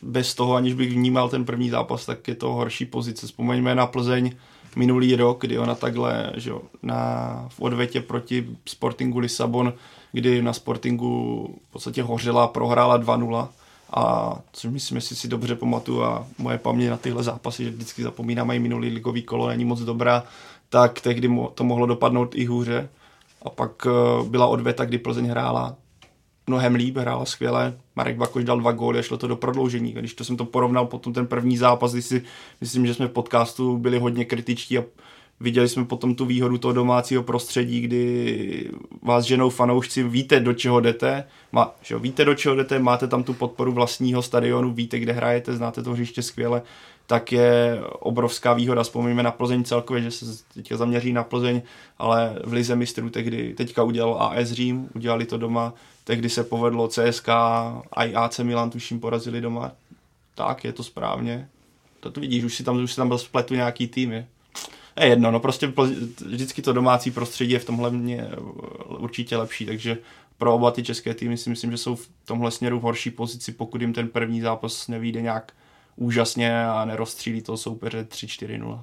[0.03, 3.27] bez toho, aniž bych vnímal ten první zápas, tak je to horší pozice.
[3.27, 4.33] Vzpomeňme na Plzeň
[4.77, 9.73] minulý rok, kdy ona takhle že na, v odvetě proti Sportingu Lisabon,
[10.13, 13.49] kdy na Sportingu v podstatě hořela, prohrála 2-0
[13.93, 18.03] a což myslím, jestli si dobře pamatuju a moje paměť na tyhle zápasy, že vždycky
[18.03, 20.25] zapomínám, mají minulý ligový kolo, není moc dobrá,
[20.69, 22.89] tak tehdy to mohlo dopadnout i hůře.
[23.43, 25.77] A pak eh, byla odveta, kdy Plzeň hrála
[26.47, 27.79] mnohem líp, hrála skvěle.
[27.97, 29.93] Marek Vakoš dal dva góly a šlo to do prodloužení.
[29.93, 32.23] Když to jsem to porovnal potom ten první zápas, kdy si
[32.61, 34.85] myslím, že jsme v podcastu byli hodně kritičtí a
[35.41, 38.71] viděli jsme potom tu výhodu toho domácího prostředí, kdy
[39.03, 43.23] vás ženou fanoušci, víte, do čeho jdete, má, že víte, do čeho jdete, máte tam
[43.23, 46.63] tu podporu vlastního stadionu, víte, kde hrajete, znáte to hřiště skvěle,
[47.13, 48.83] tak je obrovská výhoda.
[48.83, 51.63] Vzpomeňme na Plzeň celkově, že se teďka zaměří na Plzeň,
[51.99, 56.89] ale v Lize mistrů tehdy teďka udělal AS Řím, udělali to doma, tehdy se povedlo
[56.89, 57.29] CSK
[57.97, 59.73] i AC Milan, tuším, porazili doma.
[60.35, 61.49] Tak, je to správně.
[62.01, 64.27] To, to vidíš, už si tam, už si tam byl spletu nějaký tým, je.
[65.01, 65.73] Je jedno, no prostě
[66.27, 68.29] vždycky to domácí prostředí je v tomhle mě
[68.89, 69.99] určitě lepší, takže
[70.39, 73.53] pro oba ty české týmy si myslím, že jsou v tomhle směru v horší pozici,
[73.53, 75.53] pokud jim ten první zápas nevíde nějak
[76.03, 78.83] úžasně a nerozstřílí toho soupeře 3-4-0.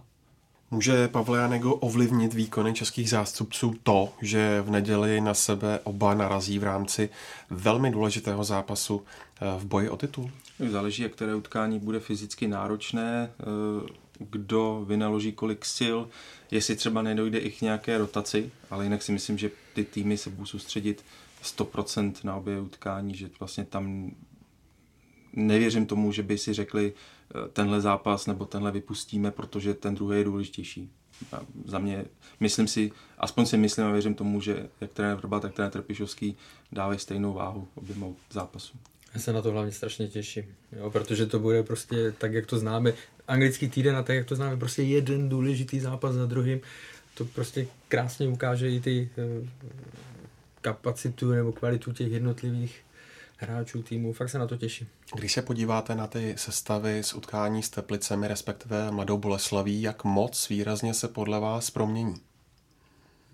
[0.72, 6.60] Může Pavle Janego ovlivnit výkony českých zástupců to, že v neděli na sebe oba narazí
[6.60, 7.10] v rámci
[7.50, 9.04] velmi důležitého zápasu
[9.42, 10.32] eh, v boji o titul?
[10.70, 13.44] Záleží, jak které utkání bude fyzicky náročné, eh,
[14.20, 15.98] kdo vynaloží kolik sil,
[16.52, 20.30] jestli třeba nedojde i k nějaké rotaci, ale jinak si myslím, že ty týmy se
[20.30, 21.06] budou soustředit
[21.44, 24.12] 100% na obě utkání, že vlastně tam
[25.34, 30.18] nevěřím tomu, že by si řekli, eh, tenhle zápas nebo tenhle vypustíme, protože ten druhý
[30.18, 30.90] je důležitější.
[31.32, 32.06] A za mě,
[32.40, 36.38] myslím si, aspoň si myslím a věřím tomu, že jak trenér Vrba, tak trenér Trpišovský
[36.72, 38.80] dávají stejnou váhu oběma zápasům.
[39.14, 42.60] Já se na to hlavně strašně těším, jo, protože to bude prostě tak, jak to
[42.60, 42.94] známe,
[43.28, 46.62] anglický týden a tak, jak to známe, prostě jeden důležitý zápas za druhým,
[47.14, 49.48] to prostě krásně ukáže i ty eh,
[50.62, 52.82] kapacitu nebo kvalitu těch jednotlivých
[53.40, 54.14] hráčů týmu.
[54.14, 54.88] Fakt se na to těším.
[55.16, 60.50] Když se podíváte na ty sestavy z utkání s Teplicemi, respektive Mladou Boleslaví, jak moc
[60.50, 62.16] výrazně se podle vás promění?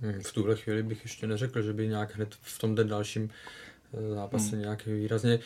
[0.01, 3.29] Hmm, v tuhle chvíli bych ještě neřekl, že by nějak hned v tom dalším
[3.93, 4.59] eh, zápase hmm.
[4.59, 5.39] nějak výrazně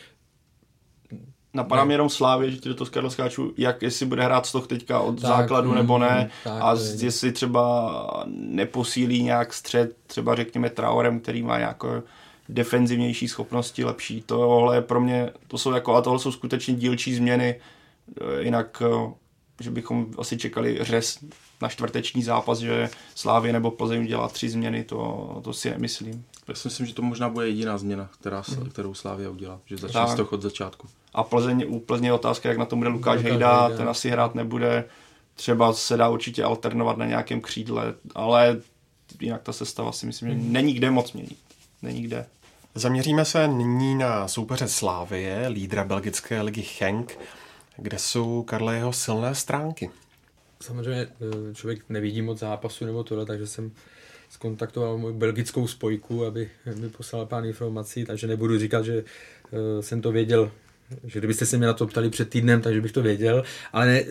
[1.54, 5.00] Napadá mě jenom Slávě, že ti do toho skáču, jak jestli bude hrát stoch teďka
[5.00, 10.34] od tak, základu nebo ne mm, tak, a z, jestli třeba neposílí nějak střed, třeba
[10.34, 12.02] řekněme Traorem, který má nějaké
[12.52, 14.22] defenzivnější schopnosti, lepší.
[14.26, 17.60] Tohle je pro mě, to jsou jako, a tohle jsou skutečně dílčí změny,
[18.20, 19.12] eh, jinak eh,
[19.60, 21.18] že bychom asi čekali řez
[21.62, 26.24] na čtvrteční zápas, že Slávě nebo Plzeň dělá tři změny, to, to si nemyslím.
[26.48, 28.70] Já si myslím, že to možná bude jediná změna, která, mm.
[28.70, 30.88] kterou Slávě udělá, že začne z toho od začátku.
[31.14, 34.34] A Plzeň, u Plzeň je otázka, jak na tom bude Lukáš Hejda, ten asi hrát
[34.34, 34.84] nebude,
[35.34, 38.60] třeba se dá určitě alternovat na nějakém křídle, ale
[39.20, 40.52] jinak ta sestava si myslím, že hmm.
[40.52, 41.38] není kde moc měnit.
[41.82, 42.26] Není kde.
[42.74, 47.18] Zaměříme se nyní na soupeře Slávie, lídra belgické ligy Henk,
[47.76, 49.90] kde jsou Karle jeho silné stránky.
[50.60, 53.72] Samozřejmě eh, člověk nevidí moc zápasu nebo tohle, takže jsem
[54.28, 60.02] skontaktoval moji belgickou spojku, aby mi poslala pár informací, takže nebudu říkat, že eh, jsem
[60.02, 60.50] to věděl
[61.04, 63.42] že kdybyste se mě na to ptali před týdnem, takže bych to věděl,
[63.72, 64.04] ale ne,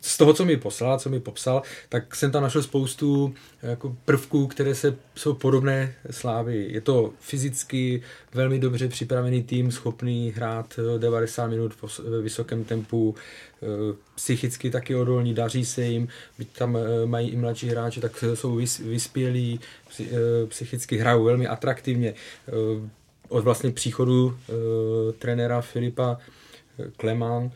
[0.00, 4.46] z toho, co mi poslal, co mi popsal, tak jsem tam našel spoustu jako prvků,
[4.46, 6.66] které se, jsou podobné Slávy.
[6.70, 8.02] Je to fyzicky
[8.34, 11.72] velmi dobře připravený tým, schopný hrát 90 minut
[12.08, 13.14] ve vysokém tempu,
[13.62, 13.66] eh,
[14.14, 16.08] psychicky taky odolní, daří se jim,
[16.38, 19.60] byť tam eh, mají i mladší hráči, tak jsou vyspělí,
[20.00, 20.06] eh,
[20.48, 22.14] psychicky hrajou velmi atraktivně
[23.28, 24.34] od vlastně příchodu uh,
[25.18, 26.18] trenéra Filipa
[26.96, 27.50] Kleman,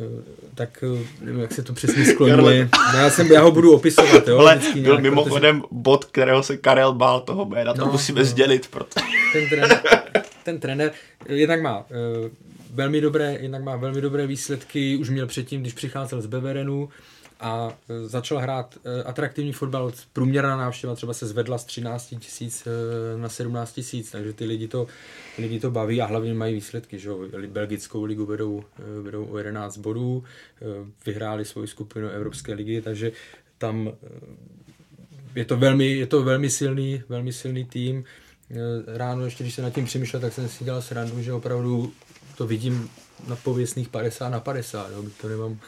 [0.00, 0.22] eh,
[0.54, 2.68] tak eh, nevím, jak se to přesně skloňuje.
[2.92, 4.28] No, já, jsem, já ho budu opisovat.
[4.28, 5.68] Jo, Ale byl nějak, mimochodem protože...
[5.80, 8.26] bod, kterého se Karel bál toho jména, to no, musíme no.
[8.26, 8.68] sdělit.
[8.68, 9.00] Proto.
[9.32, 9.80] Ten trenér,
[10.44, 10.92] ten trenér
[11.28, 11.84] jednak má
[12.74, 16.88] velmi dobré, jednak má velmi dobré výsledky, už měl předtím, když přicházel z Beverenu,
[17.42, 19.92] a e, začal hrát e, atraktivní fotbal.
[20.12, 24.68] Průměrná návštěva třeba se zvedla z 13 tisíc e, na 17 tisíc, takže ty lidi
[24.68, 24.86] to,
[25.38, 26.98] lidi to baví a hlavně mají výsledky.
[26.98, 27.10] Že?
[27.46, 28.64] Belgickou ligu vedou,
[29.02, 30.24] vedou o 11 bodů,
[31.06, 33.12] vyhráli svoji skupinu Evropské ligy, takže
[33.58, 33.92] tam
[35.34, 38.04] je to velmi, je to velmi silný, velmi silný tým.
[38.86, 41.92] Ráno ještě, když se nad tím přemýšlel, tak jsem si dělal srandu, že opravdu
[42.36, 42.90] to vidím
[43.28, 45.58] na pověstných 50 na 50, jo, to nemám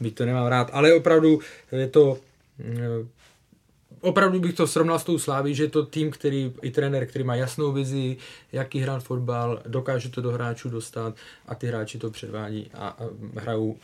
[0.00, 1.40] byť to nemám rád, ale opravdu
[1.72, 2.18] je to
[2.60, 3.06] eh,
[4.00, 7.24] opravdu bych to srovnal s tou Sláví, že je to tým, který, i trenér, který
[7.24, 8.16] má jasnou vizi,
[8.52, 11.14] jaký hrát fotbal, dokáže to do hráčů dostat
[11.46, 13.04] a ty hráči to předvádí a, a
[13.40, 13.76] hrajou,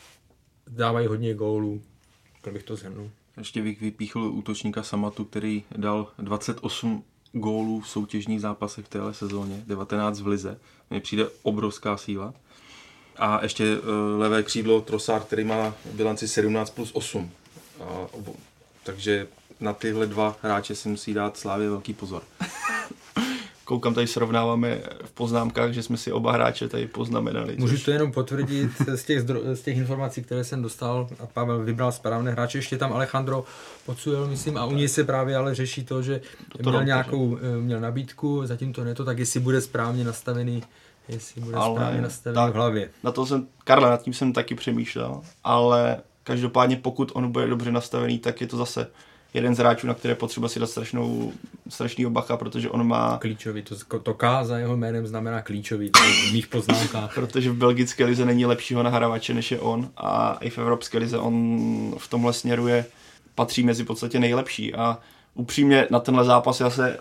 [0.68, 1.82] dávají hodně gólů,
[2.43, 3.10] tak bych to zhrnul.
[3.36, 9.62] Ještě bych vypíchl útočníka Samatu, který dal 28 gólů v soutěžních zápasech v téhle sezóně,
[9.66, 10.59] 19 v lize.
[10.90, 12.34] Mně přijde obrovská síla.
[13.18, 13.84] A ještě uh,
[14.18, 17.30] levé křídlo Trosár, který má bilanci 17 plus 8.
[17.80, 17.84] A,
[18.82, 19.26] takže
[19.60, 22.22] na tyhle dva hráče si musí dát Slávě velký pozor.
[23.64, 27.56] Koukám, tady srovnáváme v poznámkách, že jsme si oba hráče tady poznamenali.
[27.59, 27.84] Můžu což...
[27.84, 31.93] to jenom potvrdit z těch, zdro, z těch informací, které jsem dostal a Pavel vybral
[31.93, 32.59] správné hráče.
[32.59, 33.44] Ještě tam Alejandro
[33.86, 36.20] Pocujel, myslím, a u něj se právě ale řeší to, že
[36.62, 40.62] to měl nějakou eh, měl nabídku, zatím to neto, tak jestli bude správně nastavený
[41.08, 42.90] jestli bude ale správně nastavený v hlavě.
[43.04, 47.72] Na to jsem, Karle, nad tím jsem taky přemýšlel, ale každopádně pokud on bude dobře
[47.72, 48.86] nastavený, tak je to zase
[49.34, 51.32] jeden z hráčů, na které potřeba si dát strašnou,
[51.68, 53.18] strašný obacha, protože on má...
[53.18, 57.14] Klíčový, to, to K za jeho jménem znamená klíčový, to v mých poznámkách.
[57.14, 61.18] protože v belgické lize není lepšího nahravače než je on a i v evropské lize
[61.18, 61.34] on
[61.98, 62.86] v tomhle směru je,
[63.34, 64.98] patří mezi podstatě nejlepší a
[65.34, 66.98] upřímně na tenhle zápas já se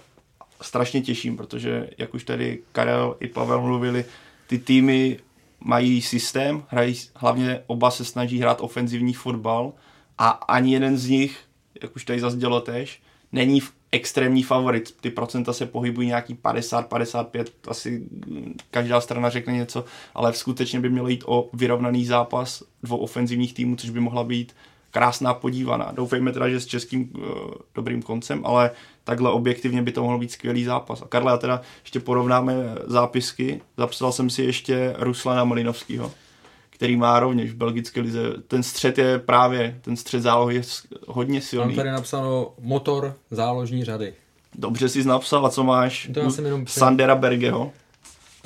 [0.61, 4.05] strašně těším, protože jak už tady Karel i Pavel mluvili,
[4.47, 5.19] ty týmy
[5.59, 9.73] mají systém, hrají, hlavně oba se snaží hrát ofenzivní fotbal
[10.17, 11.39] a ani jeden z nich,
[11.81, 13.01] jak už tady zazdělo tež,
[13.31, 14.95] není v extrémní favorit.
[15.01, 18.03] Ty procenta se pohybují nějaký 50, 55, asi
[18.71, 23.75] každá strana řekne něco, ale skutečně by mělo jít o vyrovnaný zápas dvou ofenzivních týmů,
[23.75, 24.55] což by mohla být
[24.91, 25.91] krásná podívaná.
[25.91, 27.21] Doufejme teda, že s českým uh,
[27.75, 28.71] dobrým koncem, ale
[29.05, 31.01] takhle objektivně by to mohl být skvělý zápas.
[31.01, 32.53] A Karla, teda ještě porovnáme
[32.87, 33.61] zápisky.
[33.77, 36.11] Zapsal jsem si ještě Ruslana Malinovského,
[36.69, 38.19] který má rovněž v belgické lize.
[38.47, 40.61] Ten střed je právě, ten střed zálohy je
[41.07, 41.67] hodně silný.
[41.67, 44.13] Mám tady napsáno motor záložní řady.
[44.55, 46.09] Dobře jsi napsal, a co máš?
[46.13, 47.71] To já jsem jenom před- Sandera Bergeho,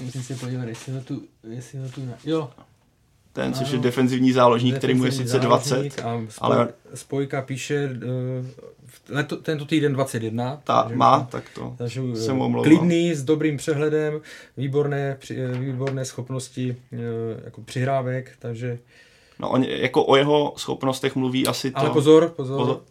[0.02, 2.50] Musím si podívat, jestli ho tu, jestli ho tu, jo.
[3.42, 3.84] Ten, což je Ano.
[3.84, 6.68] defenzivní záložník, který mu je sice 20, záložník A spoj, ale-.
[6.94, 8.46] Spojka píše uh,
[9.10, 10.62] leto, tento týden 21.
[10.64, 12.64] ta takže- má, tak to Takže se eh, mu omlouvám.
[12.64, 14.22] klidný, s dobrým přehledem,
[14.58, 16.98] výborné, při- eh, výborné schopnosti eh,
[17.46, 18.80] jako přihrávek, takže...
[19.40, 21.78] No, on, jako o jeho schopnostech mluví asi to...
[21.80, 22.82] Ale pozor, pozor, pozor.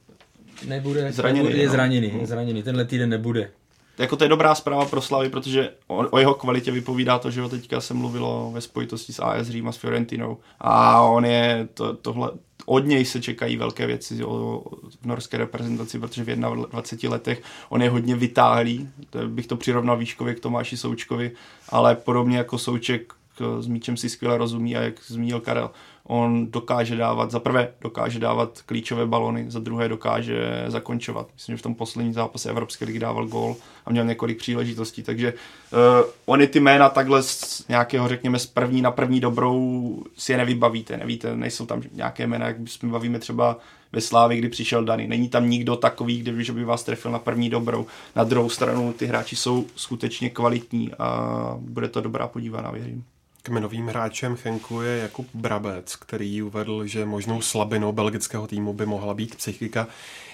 [0.66, 1.72] nebude, Zraněný, nebude, je no.
[1.72, 3.50] zraněný, je zraněný, tenhle týden nebude.
[3.98, 7.40] Jako to je dobrá zpráva pro Slavy, protože o, o jeho kvalitě vypovídá to, že
[7.40, 10.38] ho teďka se mluvilo ve spojitosti s AS Řím a s Fiorentinou.
[10.60, 12.30] A on je, to, tohle,
[12.66, 14.62] od něj se čekají velké věci o,
[15.02, 16.36] v norské reprezentaci, protože v
[16.70, 21.30] 21 letech on je hodně vytáhlý, to bych to přirovnal výškově k Tomáši Součkovi,
[21.68, 25.70] ale podobně jako Souček k- s míčem si skvěle rozumí a jak zmínil Karel,
[26.08, 31.28] on dokáže dávat, za prvé dokáže dávat klíčové balony, za druhé dokáže zakončovat.
[31.34, 33.56] Myslím, že v tom posledním zápase Evropské ligy dával gól
[33.86, 35.78] a měl několik příležitostí, takže uh,
[36.26, 40.96] oni ty jména takhle z nějakého, řekněme, z první na první dobrou si je nevybavíte,
[40.96, 43.56] nevíte, nejsou tam nějaké jména, jak jsme bavíme třeba
[43.92, 45.06] ve Slávi, kdy přišel Dany.
[45.06, 47.86] Není tam nikdo takový, kdyby, že by vás trefil na první dobrou.
[48.16, 53.04] Na druhou stranu ty hráči jsou skutečně kvalitní a bude to dobrá podívaná, věřím.
[53.42, 59.14] Kmenovým hráčem Chenku je Jakub Brabec, který uvedl, že možnou slabinou belgického týmu by mohla
[59.14, 59.86] být psychika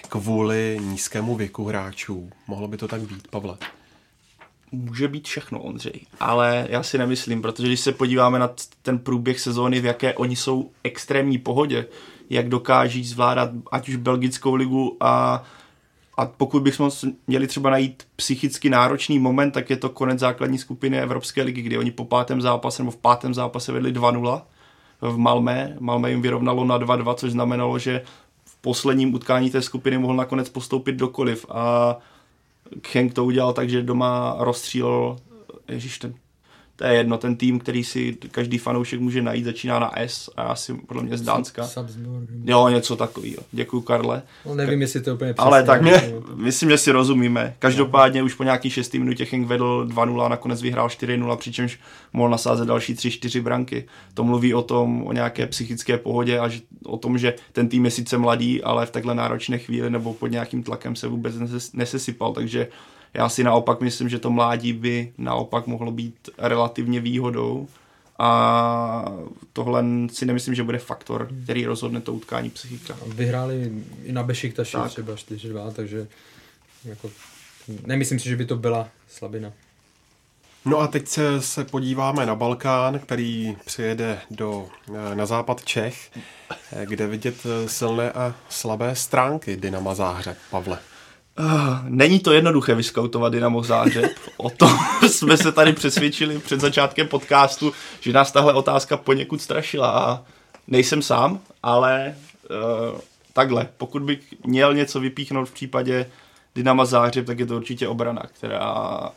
[0.09, 2.29] kvůli nízkému věku hráčů.
[2.47, 3.57] Mohlo by to tak být, Pavle?
[4.75, 6.01] může být všechno, Ondřej.
[6.19, 8.49] Ale já si nemyslím, protože když se podíváme na
[8.81, 11.85] ten průběh sezóny, v jaké oni jsou extrémní pohodě,
[12.29, 15.43] jak dokáží zvládat ať už belgickou ligu a
[16.17, 16.91] a pokud bychom
[17.27, 21.77] měli třeba najít psychicky náročný moment, tak je to konec základní skupiny Evropské ligy, kdy
[21.77, 24.41] oni po pátém zápase nebo v pátém zápase vedli 2-0
[25.01, 25.77] v Malmé.
[25.79, 28.01] Malmé jim vyrovnalo na 2-2, což znamenalo, že
[28.45, 31.45] v posledním utkání té skupiny mohl nakonec postoupit dokoliv.
[31.49, 31.95] A
[32.93, 35.17] Henk to udělal tak, že doma rozstřílel,
[35.67, 36.13] ježiš, ten,
[36.75, 40.43] to je jedno, ten tým, který si každý fanoušek může najít, začíná na S a
[40.43, 41.67] asi podle mě z Dánska.
[42.45, 43.37] Jo, něco takového.
[43.51, 44.21] Děkuji, Karle.
[44.45, 47.55] No, nevím, jestli to úplně Ale přesně, tak mě, ale- myslím, že si rozumíme.
[47.59, 51.79] Každopádně už po nějaký 6 minutě Henk vedl 2-0 a nakonec vyhrál 4-0, přičemž
[52.13, 53.85] mohl nasázet další 3-4 branky.
[54.13, 56.49] To mluví o tom, o nějaké psychické pohodě a
[56.85, 60.27] o tom, že ten tým je sice mladý, ale v takhle náročné chvíli nebo pod
[60.27, 62.67] nějakým tlakem se vůbec neses, nesesypal, takže
[63.15, 67.67] já si naopak myslím, že to mládí by naopak mohlo být relativně výhodou
[68.19, 69.05] a
[69.53, 72.97] tohle si nemyslím, že bude faktor, který rozhodne to utkání psychika.
[73.07, 73.71] Vyhráli
[74.03, 74.89] i na Bešiktaši Tak.
[74.89, 76.07] třeba 4-2, takže
[76.85, 77.09] jako,
[77.85, 79.51] nemyslím si, že by to byla slabina.
[80.65, 84.67] No a teď se, se podíváme na Balkán, který přijede do,
[85.11, 86.11] eh, na západ Čech,
[86.71, 90.37] eh, kde vidět eh, silné a slabé stránky Dynama Záhřeb.
[90.49, 90.79] Pavle.
[91.37, 94.11] Ah, Není to jednoduché vyskautovat Dynamo Zářeb.
[94.37, 99.89] O tom jsme se tady přesvědčili před začátkem podcastu, že nás tahle otázka poněkud strašila
[99.89, 100.23] a
[100.67, 102.15] nejsem sám, ale
[102.49, 102.99] uh,
[103.33, 106.05] takhle, pokud bych měl něco vypíchnout v případě
[106.55, 108.73] Dynama Zářeb, tak je to určitě obrana, která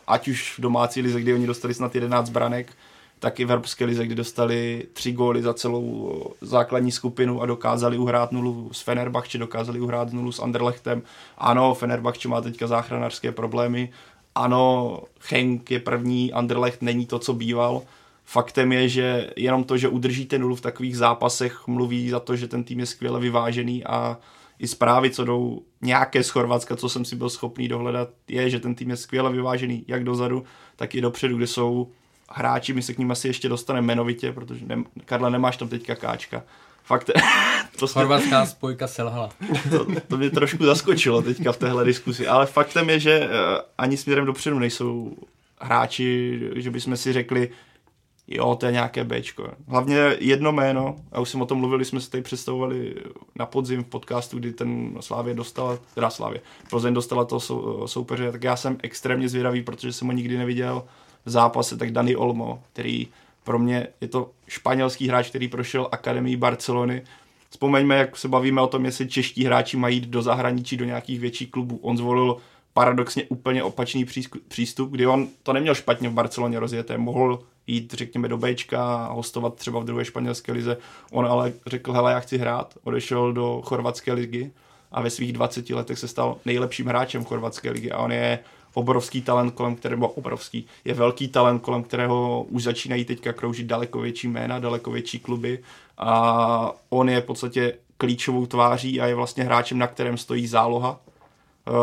[0.06, 2.72] ať už v domácí lize, kdy oni dostali snad 11 branek,
[3.18, 7.98] tak i v Evropské lize, kdy dostali tři góly za celou základní skupinu a dokázali
[7.98, 11.02] uhrát nulu s Fenerbahče, dokázali uhrát nulu s Anderlechtem.
[11.38, 13.90] Ano, Fenerbahče má teďka záchranářské problémy.
[14.34, 14.98] Ano,
[15.30, 17.82] Henk je první, Anderlecht není to, co býval.
[18.24, 22.48] Faktem je, že jenom to, že udržíte nulu v takových zápasech, mluví za to, že
[22.48, 24.18] ten tým je skvěle vyvážený a
[24.58, 28.60] i zprávy, co jdou nějaké z Chorvatska, co jsem si byl schopný dohledat, je, že
[28.60, 30.44] ten tým je skvěle vyvážený jak dozadu,
[30.76, 31.88] tak i dopředu, kde jsou
[32.28, 35.94] hráči, my se k ním asi ještě dostaneme jmenovitě, protože ne, Karla, nemáš tam teďka
[35.94, 36.42] káčka.
[36.84, 37.10] Fakt,
[37.78, 39.30] to, jste, Chorvatská spojka selhala.
[39.70, 43.28] to, to mě trošku zaskočilo teďka v téhle diskusi, ale faktem je, že eh,
[43.78, 45.16] ani směrem dopředu nejsou
[45.60, 47.50] hráči, že bychom si řekli,
[48.28, 49.50] jo, to je nějaké Bčko.
[49.68, 52.94] Hlavně jedno jméno, a už jsem o tom mluvili, jsme se tady představovali
[53.36, 56.40] na podzim v podcastu, kdy ten Slávě dostala, teda Slávě,
[56.70, 60.84] Plzeň dostala toho sou, soupeře, tak já jsem extrémně zvědavý, protože jsem ho nikdy neviděl
[61.30, 63.08] zápase, tak Dani Olmo, který
[63.44, 67.02] pro mě je to španělský hráč, který prošel Akademii Barcelony.
[67.50, 71.20] Vzpomeňme, jak se bavíme o tom, jestli čeští hráči mají jít do zahraničí, do nějakých
[71.20, 71.78] větších klubů.
[71.82, 72.36] On zvolil
[72.72, 74.06] paradoxně úplně opačný
[74.48, 79.12] přístup, kdy on to neměl špatně v Barceloně rozjeté, mohl jít, řekněme, do Bčka a
[79.12, 80.76] hostovat třeba v druhé španělské lize.
[81.12, 84.50] On ale řekl, hele, já chci hrát, odešel do chorvatské ligy
[84.92, 88.38] a ve svých 20 letech se stal nejlepším hráčem chorvatské ligy a on je
[88.74, 94.00] obrovský talent, kolem kterého obrovský, je velký talent, kolem kterého už začínají teďka kroužit daleko
[94.00, 95.58] větší jména, daleko větší kluby
[95.98, 101.00] a on je v podstatě klíčovou tváří a je vlastně hráčem, na kterém stojí záloha
[101.68, 101.74] uh,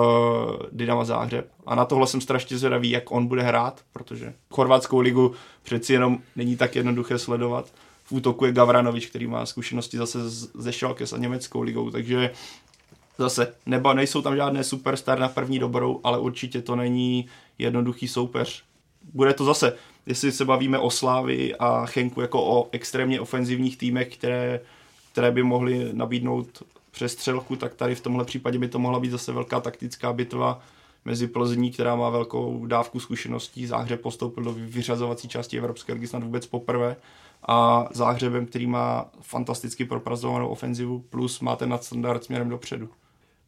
[0.72, 1.48] Dynama Záhřeb.
[1.66, 5.34] A na tohle jsem strašně zvědavý, jak on bude hrát, protože chorvatskou ligu
[5.64, 7.74] přeci jenom není tak jednoduché sledovat.
[8.04, 12.32] V útoku je Gavranovič, který má zkušenosti zase ze Schalke s německou ligou, takže
[13.18, 17.26] zase neba nejsou tam žádné superstar na první dobrou, ale určitě to není
[17.58, 18.64] jednoduchý soupeř.
[19.14, 19.76] Bude to zase,
[20.06, 24.60] jestli se bavíme o Slávy a Chenku jako o extrémně ofenzivních týmech, které,
[25.12, 29.32] které by mohly nabídnout přestřelku, tak tady v tomhle případě by to mohla být zase
[29.32, 30.62] velká taktická bitva
[31.06, 33.66] mezi Plzní, která má velkou dávku zkušeností.
[33.66, 36.96] Záhřeb postoupil do vyřazovací části Evropské ligy snad vůbec poprvé
[37.48, 42.90] a Záhřebem, který má fantasticky propracovanou ofenzivu, plus má ten nadstandard směrem dopředu.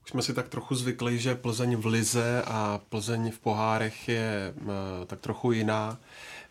[0.08, 4.54] Už jsme si tak trochu zvykli, že Plzeň v lize a Plzeň v pohárech je
[5.02, 6.00] e, tak trochu jiná,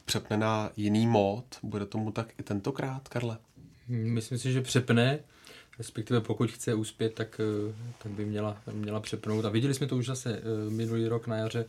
[0.04, 1.44] přepne na jiný mód.
[1.62, 3.38] Bude tomu tak i tentokrát, Karle?
[3.88, 5.18] Myslím si, že přepne,
[5.78, 9.44] respektive pokud chce uspět, tak, eh, tak by měla, měla přepnout.
[9.44, 11.64] A viděli jsme to už zase eh, minulý rok na jaře,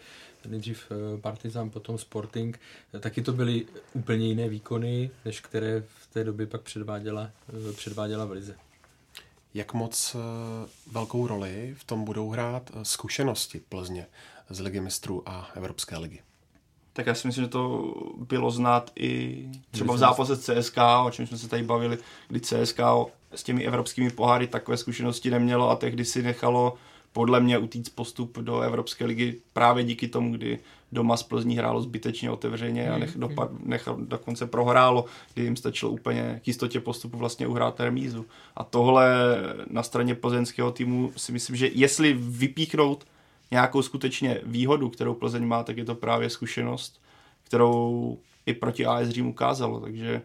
[0.48, 0.92] nejdřív
[1.22, 2.60] Partizan, potom Sporting.
[3.00, 7.32] Taky to byly úplně jiné výkony, než které v té době pak předváděla,
[7.76, 8.67] předváděla v Lize.
[9.58, 10.20] Jak moc eh,
[10.92, 14.08] velkou roli v tom budou hrát eh, zkušenosti Plzně
[14.50, 16.20] z Ligy mistrů a Evropské ligy?
[16.94, 21.28] Tak já si myslím, že to bylo znát i třeba v zápase CSK, o čem
[21.28, 21.98] jsme se tady bavili,
[22.28, 22.80] kdy CSK
[23.32, 26.74] s těmi evropskými poháry takové zkušenosti nemělo a tehdy si nechalo
[27.18, 30.60] podle mě utíct postup do Evropské ligy právě díky tomu, kdy
[30.92, 33.20] doma z Plzní hrálo zbytečně otevřeně a nech, hmm.
[33.20, 38.26] dopad, nech, dokonce prohrálo, kdy jim stačilo úplně k jistotě postupu vlastně uhrát remízu.
[38.56, 39.16] A tohle
[39.70, 43.06] na straně plzeňského týmu si myslím, že jestli vypíchnout
[43.52, 47.02] nějakou skutečně výhodu, kterou Plzeň má, tak je to právě zkušenost,
[47.44, 49.80] kterou i proti AS Řím ukázalo.
[49.80, 50.22] Takže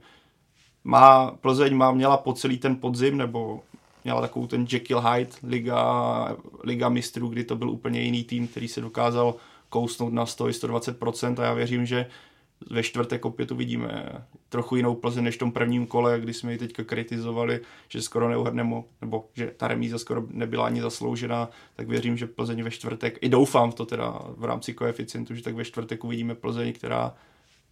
[0.84, 3.62] má, Plzeň má, měla po celý ten podzim, nebo
[4.04, 8.68] měla takovou ten Jekyll Hyde Liga, Liga mistrů, kdy to byl úplně jiný tým, který
[8.68, 9.34] se dokázal
[9.68, 12.06] kousnout na 100-120% a já věřím, že
[12.70, 14.08] ve čtvrtek opět uvidíme
[14.48, 18.28] trochu jinou Plzeň než v tom prvním kole, kdy jsme ji teďka kritizovali, že skoro
[18.28, 23.18] neuhrneme, nebo že ta remíza skoro nebyla ani zasloužená, tak věřím, že Plzeň ve čtvrtek,
[23.20, 27.14] i doufám v to teda v rámci koeficientu, že tak ve čtvrtek uvidíme Plzeň, která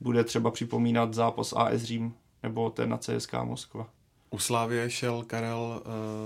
[0.00, 3.90] bude třeba připomínat zápas AS Řím nebo ten na CSK Moskva.
[4.30, 5.82] U Slávě šel Karel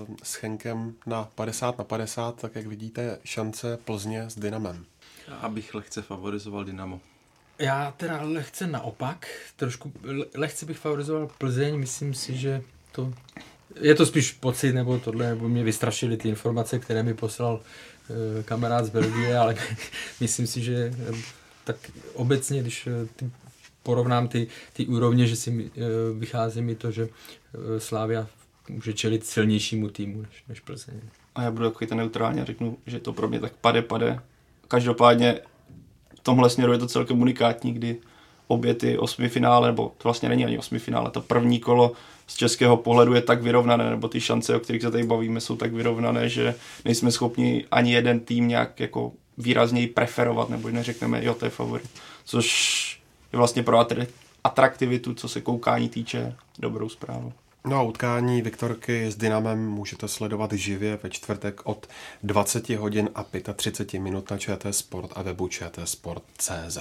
[0.09, 4.85] uh, s Chenkem na 50 na 50, tak jak vidíte šance Plzně s Dynamem.
[5.29, 7.01] Já bych lehce favorizoval Dynamo.
[7.59, 9.27] Já teda lehce naopak,
[9.57, 9.93] trošku
[10.35, 12.63] lehce bych favorizoval Plzeň, myslím si, že
[12.93, 13.13] to
[13.81, 17.61] je to spíš pocit, nebo tohle, nebo mě vystrašily ty informace, které mi poslal
[18.41, 19.57] e, kamarád z Belgie, ale
[20.21, 20.93] myslím si, že e,
[21.65, 21.77] tak
[22.15, 23.31] obecně, když e, ty,
[23.85, 25.81] porovnám ty, ty úrovně, že si e,
[26.19, 28.27] vychází mi to, že e, Slávia
[28.69, 31.01] může čelit silnějšímu týmu než, než Plzeň.
[31.35, 34.21] A já budu takový ten neutrální a řeknu, že to pro mě tak pade, pade
[34.69, 35.41] Každopádně
[36.15, 37.97] v tomhle směru je to celkem unikátní, kdy
[38.47, 41.93] obě ty osmi finále, nebo to vlastně není ani osmi finále, to první kolo
[42.27, 45.57] z českého pohledu je tak vyrovnané, nebo ty šance, o kterých se tady bavíme, jsou
[45.57, 46.55] tak vyrovnané, že
[46.85, 51.91] nejsme schopni ani jeden tým nějak jako výrazněji preferovat, nebo neřekneme, jo, to je favorit.
[52.25, 53.04] Což
[53.35, 53.87] je vlastně pro
[54.45, 57.33] atraktivitu, co se koukání týče, dobrou zprávu.
[57.67, 61.87] No a utkání Viktorky s Dynamem můžete sledovat živě ve čtvrtek od
[62.23, 63.25] 20 hodin a
[63.55, 66.79] 35 minut na ČT Sport a webu čtsport.cz.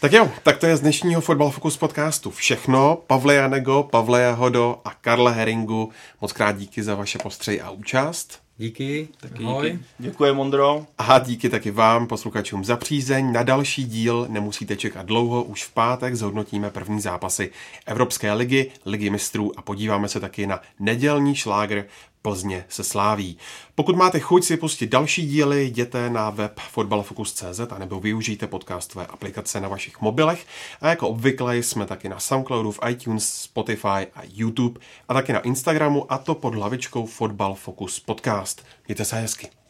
[0.00, 2.98] Tak jo, tak to je z dnešního Fotbal Focus podcastu všechno.
[3.06, 5.90] Pavle Janego, Pavle Jahodo a Karle Heringu,
[6.20, 8.43] moc krát díky za vaše postřeji a účast.
[8.58, 9.70] Díky, taky Ahoj.
[9.70, 9.84] díky.
[9.98, 10.86] Děkuji, Mondro.
[10.98, 13.32] A díky taky vám, posluchačům, za přízeň.
[13.32, 17.50] Na další díl nemusíte čekat dlouho, už v pátek zhodnotíme první zápasy
[17.86, 21.84] Evropské ligy, ligy mistrů a podíváme se taky na nedělní šlágr
[22.26, 23.38] Plzně se sláví.
[23.74, 29.06] Pokud máte chuť si pustit další díly, jděte na web fotbalfocus.cz a nebo využijte podcastové
[29.06, 30.46] aplikace na vašich mobilech.
[30.80, 35.40] A jako obvykle jsme taky na Soundcloudu, v iTunes, Spotify a YouTube a taky na
[35.40, 38.66] Instagramu a to pod hlavičkou Fotbal Focus Podcast.
[38.88, 39.63] Mějte se hezky.